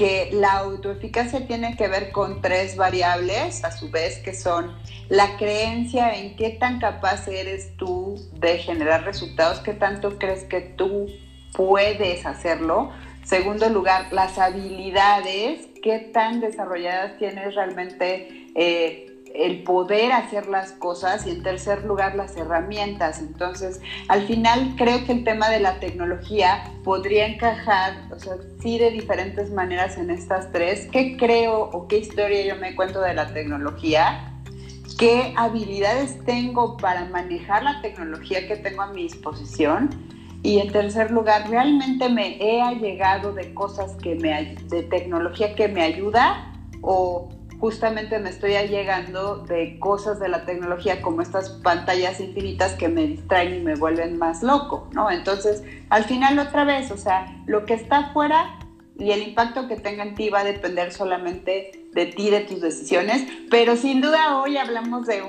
que 0.00 0.30
la 0.32 0.52
autoeficacia 0.52 1.46
tiene 1.46 1.76
que 1.76 1.86
ver 1.86 2.10
con 2.10 2.40
tres 2.40 2.74
variables, 2.74 3.62
a 3.64 3.70
su 3.70 3.90
vez, 3.90 4.16
que 4.20 4.32
son 4.32 4.74
la 5.10 5.36
creencia 5.36 6.14
en 6.14 6.36
qué 6.36 6.56
tan 6.58 6.80
capaz 6.80 7.28
eres 7.28 7.76
tú 7.76 8.18
de 8.32 8.56
generar 8.56 9.04
resultados, 9.04 9.60
qué 9.60 9.74
tanto 9.74 10.18
crees 10.18 10.44
que 10.44 10.62
tú 10.62 11.06
puedes 11.52 12.24
hacerlo. 12.24 12.90
Segundo 13.24 13.68
lugar, 13.68 14.10
las 14.10 14.38
habilidades, 14.38 15.68
qué 15.82 15.98
tan 15.98 16.40
desarrolladas 16.40 17.18
tienes 17.18 17.54
realmente 17.54 18.46
eh, 18.54 19.09
el 19.34 19.62
poder 19.62 20.12
hacer 20.12 20.48
las 20.48 20.72
cosas 20.72 21.26
y 21.26 21.30
en 21.30 21.42
tercer 21.42 21.84
lugar 21.84 22.14
las 22.14 22.36
herramientas. 22.36 23.20
Entonces, 23.20 23.80
al 24.08 24.26
final 24.26 24.74
creo 24.76 25.04
que 25.04 25.12
el 25.12 25.24
tema 25.24 25.48
de 25.48 25.60
la 25.60 25.78
tecnología 25.80 26.64
podría 26.84 27.26
encajar, 27.26 27.94
o 28.10 28.18
sea, 28.18 28.34
sí 28.60 28.78
de 28.78 28.90
diferentes 28.90 29.50
maneras 29.50 29.98
en 29.98 30.10
estas 30.10 30.50
tres. 30.52 30.88
¿Qué 30.90 31.16
creo 31.16 31.70
o 31.72 31.86
qué 31.88 31.98
historia 31.98 32.44
yo 32.44 32.60
me 32.60 32.74
cuento 32.74 33.00
de 33.00 33.14
la 33.14 33.32
tecnología? 33.32 34.26
¿Qué 34.98 35.32
habilidades 35.36 36.22
tengo 36.24 36.76
para 36.76 37.06
manejar 37.06 37.62
la 37.62 37.80
tecnología 37.80 38.46
que 38.46 38.56
tengo 38.56 38.82
a 38.82 38.92
mi 38.92 39.04
disposición? 39.04 39.90
Y 40.42 40.58
en 40.58 40.72
tercer 40.72 41.10
lugar, 41.10 41.48
¿realmente 41.50 42.08
me 42.08 42.42
he 42.42 42.62
allegado 42.62 43.32
de 43.32 43.52
cosas 43.52 43.94
que 43.96 44.14
me, 44.14 44.56
de 44.68 44.82
tecnología 44.84 45.54
que 45.54 45.68
me 45.68 45.82
ayuda 45.82 46.52
o 46.80 47.28
justamente 47.60 48.18
me 48.18 48.30
estoy 48.30 48.54
allegando 48.54 49.36
de 49.36 49.78
cosas 49.78 50.18
de 50.18 50.28
la 50.28 50.46
tecnología 50.46 51.02
como 51.02 51.20
estas 51.20 51.50
pantallas 51.50 52.18
infinitas 52.18 52.74
que 52.74 52.88
me 52.88 53.06
distraen 53.06 53.54
y 53.54 53.60
me 53.60 53.74
vuelven 53.74 54.18
más 54.18 54.42
loco, 54.42 54.88
¿no? 54.92 55.10
Entonces, 55.10 55.62
al 55.90 56.04
final 56.04 56.38
otra 56.38 56.64
vez, 56.64 56.90
o 56.90 56.96
sea, 56.96 57.26
lo 57.46 57.66
que 57.66 57.74
está 57.74 57.98
afuera 57.98 58.58
y 58.98 59.12
el 59.12 59.22
impacto 59.22 59.68
que 59.68 59.76
tenga 59.76 60.02
en 60.02 60.14
ti 60.14 60.30
va 60.30 60.40
a 60.40 60.44
depender 60.44 60.92
solamente 60.92 61.86
de 61.92 62.06
ti, 62.06 62.30
de 62.30 62.40
tus 62.40 62.60
decisiones, 62.60 63.26
pero 63.50 63.76
sin 63.76 64.00
duda 64.00 64.40
hoy 64.40 64.56
hablamos 64.56 65.06
de 65.06 65.22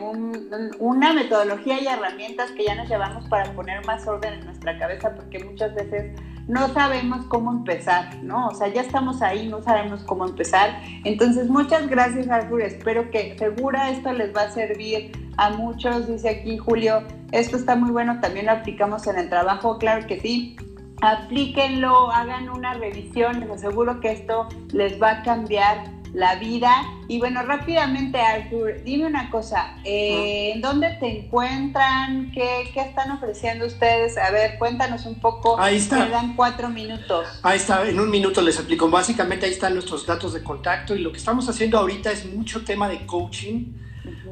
una 0.79 1.13
metodología 1.13 1.82
y 1.82 1.88
herramientas 1.88 2.51
que 2.51 2.65
ya 2.65 2.75
nos 2.75 2.88
llevamos 2.88 3.27
para 3.29 3.51
poner 3.53 3.86
más 3.86 4.07
orden 4.07 4.34
en 4.34 4.45
nuestra 4.45 4.77
cabeza, 4.77 5.15
porque 5.15 5.43
muchas 5.43 5.73
veces 5.73 6.19
no 6.47 6.67
sabemos 6.69 7.25
cómo 7.25 7.51
empezar, 7.51 8.15
¿no? 8.23 8.47
O 8.47 8.55
sea, 8.55 8.67
ya 8.67 8.81
estamos 8.81 9.21
ahí, 9.21 9.47
no 9.47 9.61
sabemos 9.61 10.03
cómo 10.03 10.25
empezar. 10.25 10.81
Entonces, 11.03 11.47
muchas 11.49 11.87
gracias, 11.87 12.29
Arthur. 12.29 12.61
Espero 12.61 13.09
que 13.11 13.37
segura 13.37 13.89
esto 13.89 14.11
les 14.13 14.35
va 14.35 14.43
a 14.43 14.51
servir 14.51 15.11
a 15.37 15.51
muchos. 15.51 16.07
Dice 16.07 16.29
aquí 16.29 16.57
Julio, 16.57 17.03
esto 17.31 17.57
está 17.57 17.75
muy 17.75 17.91
bueno, 17.91 18.19
también 18.19 18.47
lo 18.47 18.53
aplicamos 18.53 19.07
en 19.07 19.17
el 19.17 19.29
trabajo. 19.29 19.77
Claro 19.77 20.05
que 20.07 20.19
sí. 20.19 20.55
Aplíquenlo, 21.01 22.11
hagan 22.11 22.49
una 22.49 22.75
revisión, 22.75 23.39
les 23.39 23.49
aseguro 23.49 23.99
que 23.99 24.11
esto 24.11 24.47
les 24.71 25.01
va 25.01 25.11
a 25.11 25.23
cambiar 25.23 25.83
la 26.14 26.36
vida. 26.36 26.84
Y 27.07 27.20
bueno, 27.20 27.43
rápidamente, 27.43 28.20
Arthur, 28.20 28.84
dime 28.84 29.05
una 29.05 29.30
cosa, 29.30 29.78
eh, 29.84 30.51
¿en 30.53 30.62
dónde 30.62 30.89
te 30.99 31.20
encuentran? 31.20 32.32
¿Qué, 32.32 32.70
¿Qué, 32.74 32.82
están 32.82 33.12
ofreciendo 33.12 33.66
ustedes? 33.66 34.18
A 34.18 34.32
ver, 34.32 34.57
cuéntanos 34.57 35.05
un 35.05 35.16
poco. 35.16 35.59
Ahí 35.59 35.78
está. 35.78 36.07
dan 36.07 36.36
cuatro 36.36 36.70
minutos. 36.70 37.28
Ahí 37.43 37.57
está, 37.57 37.88
en 37.88 37.99
un 37.99 38.09
minuto 38.09 38.41
les 38.41 38.57
explico. 38.57 38.89
Básicamente 38.89 39.45
ahí 39.45 39.51
están 39.51 39.74
nuestros 39.74 40.05
datos 40.05 40.34
de 40.34 40.43
contacto 40.43 40.95
y 40.95 40.99
lo 40.99 41.12
que 41.12 41.18
estamos 41.18 41.47
haciendo 41.47 41.78
ahorita 41.78 42.12
es 42.12 42.26
mucho 42.26 42.64
tema 42.64 42.89
de 42.89 43.05
coaching. 43.05 43.74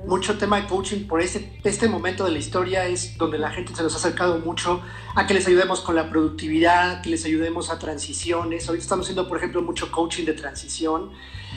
Mucho 0.08 0.38
tema 0.38 0.62
de 0.62 0.68
coaching 0.68 1.06
por 1.06 1.22
este, 1.22 1.60
este 1.64 1.88
momento 1.88 2.24
de 2.24 2.32
la 2.32 2.40
historia 2.40 2.86
es 2.86 3.18
donde 3.18 3.38
la 3.38 3.52
gente 3.52 3.76
se 3.76 3.84
nos 3.84 3.94
ha 3.94 3.98
acercado 3.98 4.40
mucho 4.40 4.82
a 5.14 5.28
que 5.28 5.34
les 5.34 5.46
ayudemos 5.46 5.82
con 5.82 5.94
la 5.94 6.10
productividad, 6.10 7.02
que 7.02 7.10
les 7.10 7.26
ayudemos 7.26 7.70
a 7.70 7.78
transiciones. 7.78 8.68
Ahorita 8.68 8.82
estamos 8.82 9.06
haciendo, 9.06 9.28
por 9.28 9.38
ejemplo, 9.38 9.62
mucho 9.62 9.92
coaching 9.92 10.26
de 10.26 10.34
transición 10.34 11.12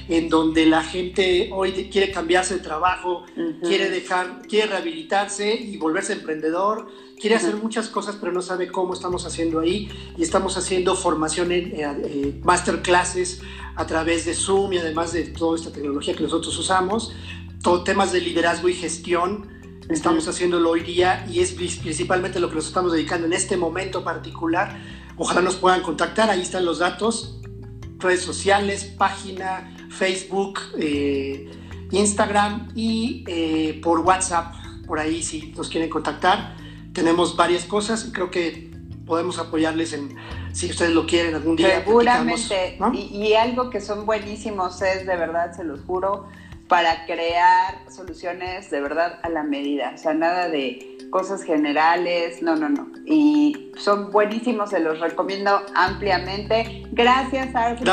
en 0.09 0.29
donde 0.29 0.67
la 0.67 0.83
gente 0.83 1.51
hoy 1.53 1.89
quiere 1.91 2.11
cambiarse 2.11 2.55
de 2.55 2.61
trabajo, 2.61 3.25
quiere 3.63 3.91
dejar, 3.91 4.43
quiere 4.49 4.69
rehabilitarse 4.69 5.55
y 5.55 5.77
volverse 5.77 6.15
emprendedor, 6.15 6.89
quiere 7.21 7.37
hacer 7.37 7.57
muchas 7.57 7.89
cosas 7.89 8.17
pero 8.21 8.33
no 8.33 8.43
sabe 8.43 8.69
cómo 8.69 8.95
estamos 8.95 9.27
haciendo 9.27 9.61
ahí. 9.61 9.91
Y 10.17 10.23
estamos 10.23 10.57
haciendo 10.57 10.95
formación 10.97 11.53
en 11.53 11.73
eh, 11.73 12.03
eh, 12.05 12.41
masterclasses 12.43 13.41
a 13.77 13.87
través 13.87 14.25
de 14.25 14.35
Zoom 14.35 14.73
y 14.73 14.79
además 14.79 15.13
de 15.13 15.25
toda 15.25 15.57
esta 15.57 15.73
tecnología 15.73 16.15
que 16.15 16.23
nosotros 16.25 16.57
usamos, 16.59 17.13
todo, 17.63 17.85
temas 17.85 18.13
de 18.13 18.21
liderazgo 18.21 18.69
y 18.69 18.75
gestión. 18.75 19.49
Estamos 19.89 20.27
haciéndolo 20.29 20.71
hoy 20.71 20.81
día 20.81 21.27
y 21.31 21.41
es 21.41 21.53
principalmente 21.53 22.41
lo 22.41 22.49
que 22.49 22.57
nos 22.57 22.67
estamos 22.67 22.93
dedicando 22.93 23.27
en 23.27 23.33
este 23.33 23.57
momento 23.57 24.05
particular. 24.05 24.81
Ojalá 25.17 25.43
nos 25.43 25.57
puedan 25.57 25.83
contactar, 25.83 26.31
ahí 26.31 26.41
están 26.41 26.65
los 26.65 26.79
datos, 26.79 27.41
redes 27.99 28.23
sociales, 28.23 28.85
página, 28.85 29.82
Facebook, 29.93 30.59
eh, 30.79 31.51
Instagram 31.91 32.73
y 32.75 33.25
eh, 33.29 33.81
por 33.83 34.01
WhatsApp, 34.01 34.55
por 34.87 34.99
ahí 34.99 35.23
si 35.23 35.53
nos 35.57 35.69
quieren 35.69 35.91
contactar. 35.91 36.57
Tenemos 36.93 37.37
varias 37.37 37.65
cosas 37.65 38.07
y 38.09 38.13
creo 38.13 38.31
que 38.31 38.71
podemos 39.07 39.39
apoyarles 39.39 39.93
en 39.93 40.17
si 40.53 40.71
ustedes 40.71 40.93
lo 40.93 41.07
quieren 41.07 41.35
algún 41.35 41.57
día. 41.57 41.81
Seguramente. 41.81 42.79
Y, 42.95 43.35
algo 43.35 43.71
que 43.71 43.81
son 43.81 44.07
buenísimos 44.07 44.81
es, 44.83 45.07
de 45.07 45.17
verdad, 45.17 45.57
se 45.57 45.65
los 45.65 45.81
juro, 45.83 46.29
para 46.69 47.05
crear 47.07 47.79
soluciones 47.91 48.71
de 48.71 48.81
verdad 48.81 49.19
a 49.23 49.29
la 49.29 49.43
medida. 49.43 49.93
O 49.95 49.99
sea, 49.99 50.15
nada 50.15 50.49
de 50.49 50.99
cosas 51.11 51.43
generales, 51.43 52.43
no, 52.43 52.57
no, 52.57 52.69
no. 52.69 52.89
Y 53.07 53.62
son 53.77 54.11
buenísimos, 54.11 54.71
se 54.71 54.81
los 54.81 55.01
recomiendo 55.01 55.63
ampliamente. 55.75 56.83
Gracias, 56.93 57.55
Arthur, 57.55 57.89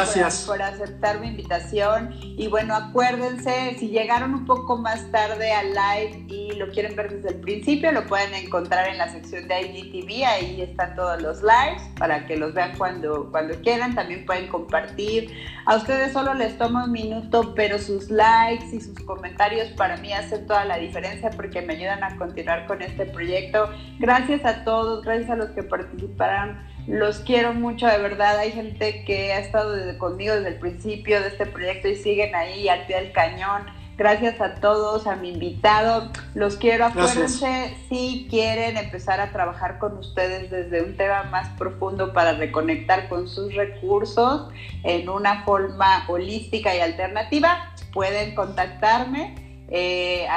Por, 0.46 0.62
aceptar 0.62 1.20
mi 1.22 1.28
invitación. 1.28 2.14
Y 2.22 2.48
bueno, 2.48 2.76
acuérdense, 2.76 3.76
si 3.80 3.88
llegaron 3.88 4.34
un 4.34 4.46
poco 4.46 4.78
más 4.78 5.10
tarde 5.12 5.52
al 5.52 5.70
live 5.70 6.26
y 6.28 6.52
lo 6.54 6.70
quieren 6.70 6.96
ver 6.96 7.14
desde 7.14 7.30
el 7.30 7.42
principio, 7.42 7.92
lo 7.92 8.06
pueden 8.06 8.34
encontrar 8.34 8.90
en 8.90 8.98
la 8.98 9.10
sección 9.10 9.48
de 9.48 9.62
IGTV, 9.62 10.26
ahí 10.26 10.62
están 10.62 10.96
todos 10.96 11.22
los 11.22 11.42
lives 11.42 11.82
para 11.98 12.26
que 12.26 12.36
los 12.36 12.54
vean 12.54 12.78
cuando, 12.78 13.30
cuando 13.32 13.56
quieran. 13.62 13.96
También 13.96 14.26
pueden 14.26 14.48
compartir. 14.48 15.34
A 15.66 15.78
ustedes 15.78 16.12
solo 16.12 16.34
les 16.34 16.58
toma 16.58 16.86
un 16.86 16.92
minuto, 16.92 17.54
pero 17.56 17.80
sus 17.80 18.10
likes 18.10 18.76
y 18.76 18.82
sus 18.82 19.00
comentarios 19.02 19.70
para 19.70 19.98
mí 19.98 20.12
hacen 20.14 20.46
toda 20.46 20.66
la 20.66 20.78
diferencia 20.78 21.30
porque 21.30 21.62
me 21.62 21.76
ayudan 21.76 22.04
a 22.04 22.18
continuar 22.18 22.68
con 22.68 22.82
este 22.82 23.06
proyecto. 23.06 23.70
Gracias 24.00 24.44
a 24.44 24.64
todos, 24.66 25.04
gracias 25.04 25.30
a 25.30 25.36
los 25.36 25.50
que 25.52 25.69
participaron. 25.70 26.60
Los 26.88 27.20
quiero 27.20 27.54
mucho, 27.54 27.88
de 27.88 28.00
verdad. 28.00 28.38
Hay 28.40 28.52
gente 28.52 29.04
que 29.06 29.32
ha 29.32 29.40
estado 29.40 29.76
conmigo 29.98 30.34
desde 30.34 30.50
el 30.50 30.60
principio 30.60 31.22
de 31.22 31.28
este 31.28 31.46
proyecto 31.46 31.88
y 31.88 31.96
siguen 31.96 32.36
ahí 32.36 32.68
al 32.68 32.86
pie 32.88 32.98
del 32.98 33.12
cañón. 33.12 33.64
Gracias 34.00 34.40
a 34.40 34.56
todos, 34.56 35.08
a 35.08 35.18
mi 35.18 35.30
invitado. 35.34 36.10
Los 36.34 36.56
quiero. 36.56 36.86
Acuérdense 36.86 37.76
si 37.90 38.28
quieren 38.30 38.78
empezar 38.78 39.20
a 39.20 39.32
trabajar 39.32 39.78
con 39.78 39.98
ustedes 39.98 40.50
desde 40.50 40.82
un 40.82 40.96
tema 40.96 41.24
más 41.24 41.50
profundo 41.58 42.14
para 42.14 42.32
reconectar 42.34 43.10
con 43.10 43.28
sus 43.28 43.54
recursos 43.54 44.50
en 44.84 45.10
una 45.10 45.44
forma 45.44 46.06
holística 46.08 46.74
y 46.74 46.80
alternativa, 46.80 47.74
pueden 47.92 48.36
contactarme 48.36 49.66
eh, 49.68 50.28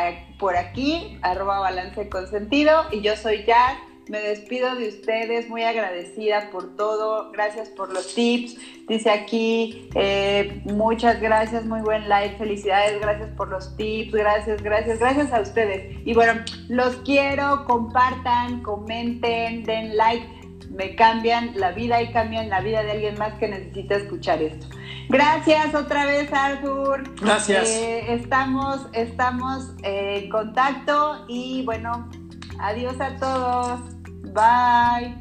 por 0.41 0.57
aquí, 0.57 1.19
arroba 1.23 1.61
balance 1.61 2.09
consentido. 2.09 2.87
Y 2.91 3.01
yo 3.01 3.17
soy 3.17 3.45
Jack 3.45 3.79
me 4.13 4.21
despido 4.21 4.75
de 4.75 4.89
ustedes, 4.89 5.49
muy 5.49 5.63
agradecida 5.63 6.51
por 6.51 6.77
todo. 6.77 7.33
Gracias 7.33 7.71
por 7.71 7.91
los 7.91 8.15
tips. 8.15 8.59
Dice 8.87 9.11
aquí, 9.11 9.89
eh, 9.95 10.61
muchas 10.67 11.19
gracias, 11.19 11.65
muy 11.65 11.81
buen 11.81 12.03
live. 12.11 12.37
Felicidades, 12.37 13.01
gracias 13.01 13.31
por 13.31 13.49
los 13.49 13.75
tips. 13.75 14.13
Gracias, 14.13 14.63
gracias, 14.63 14.99
gracias 14.99 15.33
a 15.33 15.41
ustedes. 15.41 15.97
Y 16.05 16.13
bueno, 16.13 16.45
los 16.69 16.97
quiero, 16.97 17.65
compartan, 17.65 18.63
comenten, 18.63 19.65
den 19.65 19.97
like. 19.97 20.29
Me 20.69 20.95
cambian 20.95 21.53
la 21.55 21.73
vida 21.73 22.03
y 22.03 22.13
cambian 22.13 22.51
la 22.51 22.61
vida 22.61 22.83
de 22.83 22.91
alguien 22.91 23.19
más 23.19 23.33
que 23.39 23.49
necesita 23.49 23.97
escuchar 23.97 24.43
esto. 24.43 24.67
Gracias 25.09 25.75
otra 25.75 26.05
vez, 26.05 26.31
Arthur. 26.35 27.03
Gracias. 27.19 27.67
Eh, 27.71 28.13
estamos, 28.13 28.89
estamos 28.93 29.71
en 29.83 30.29
contacto 30.29 31.25
y 31.29 31.65
bueno, 31.65 32.11
adiós 32.59 33.01
a 33.01 33.17
todos. 33.17 34.02
Bye. 34.23 35.15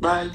Bye. 0.00 0.30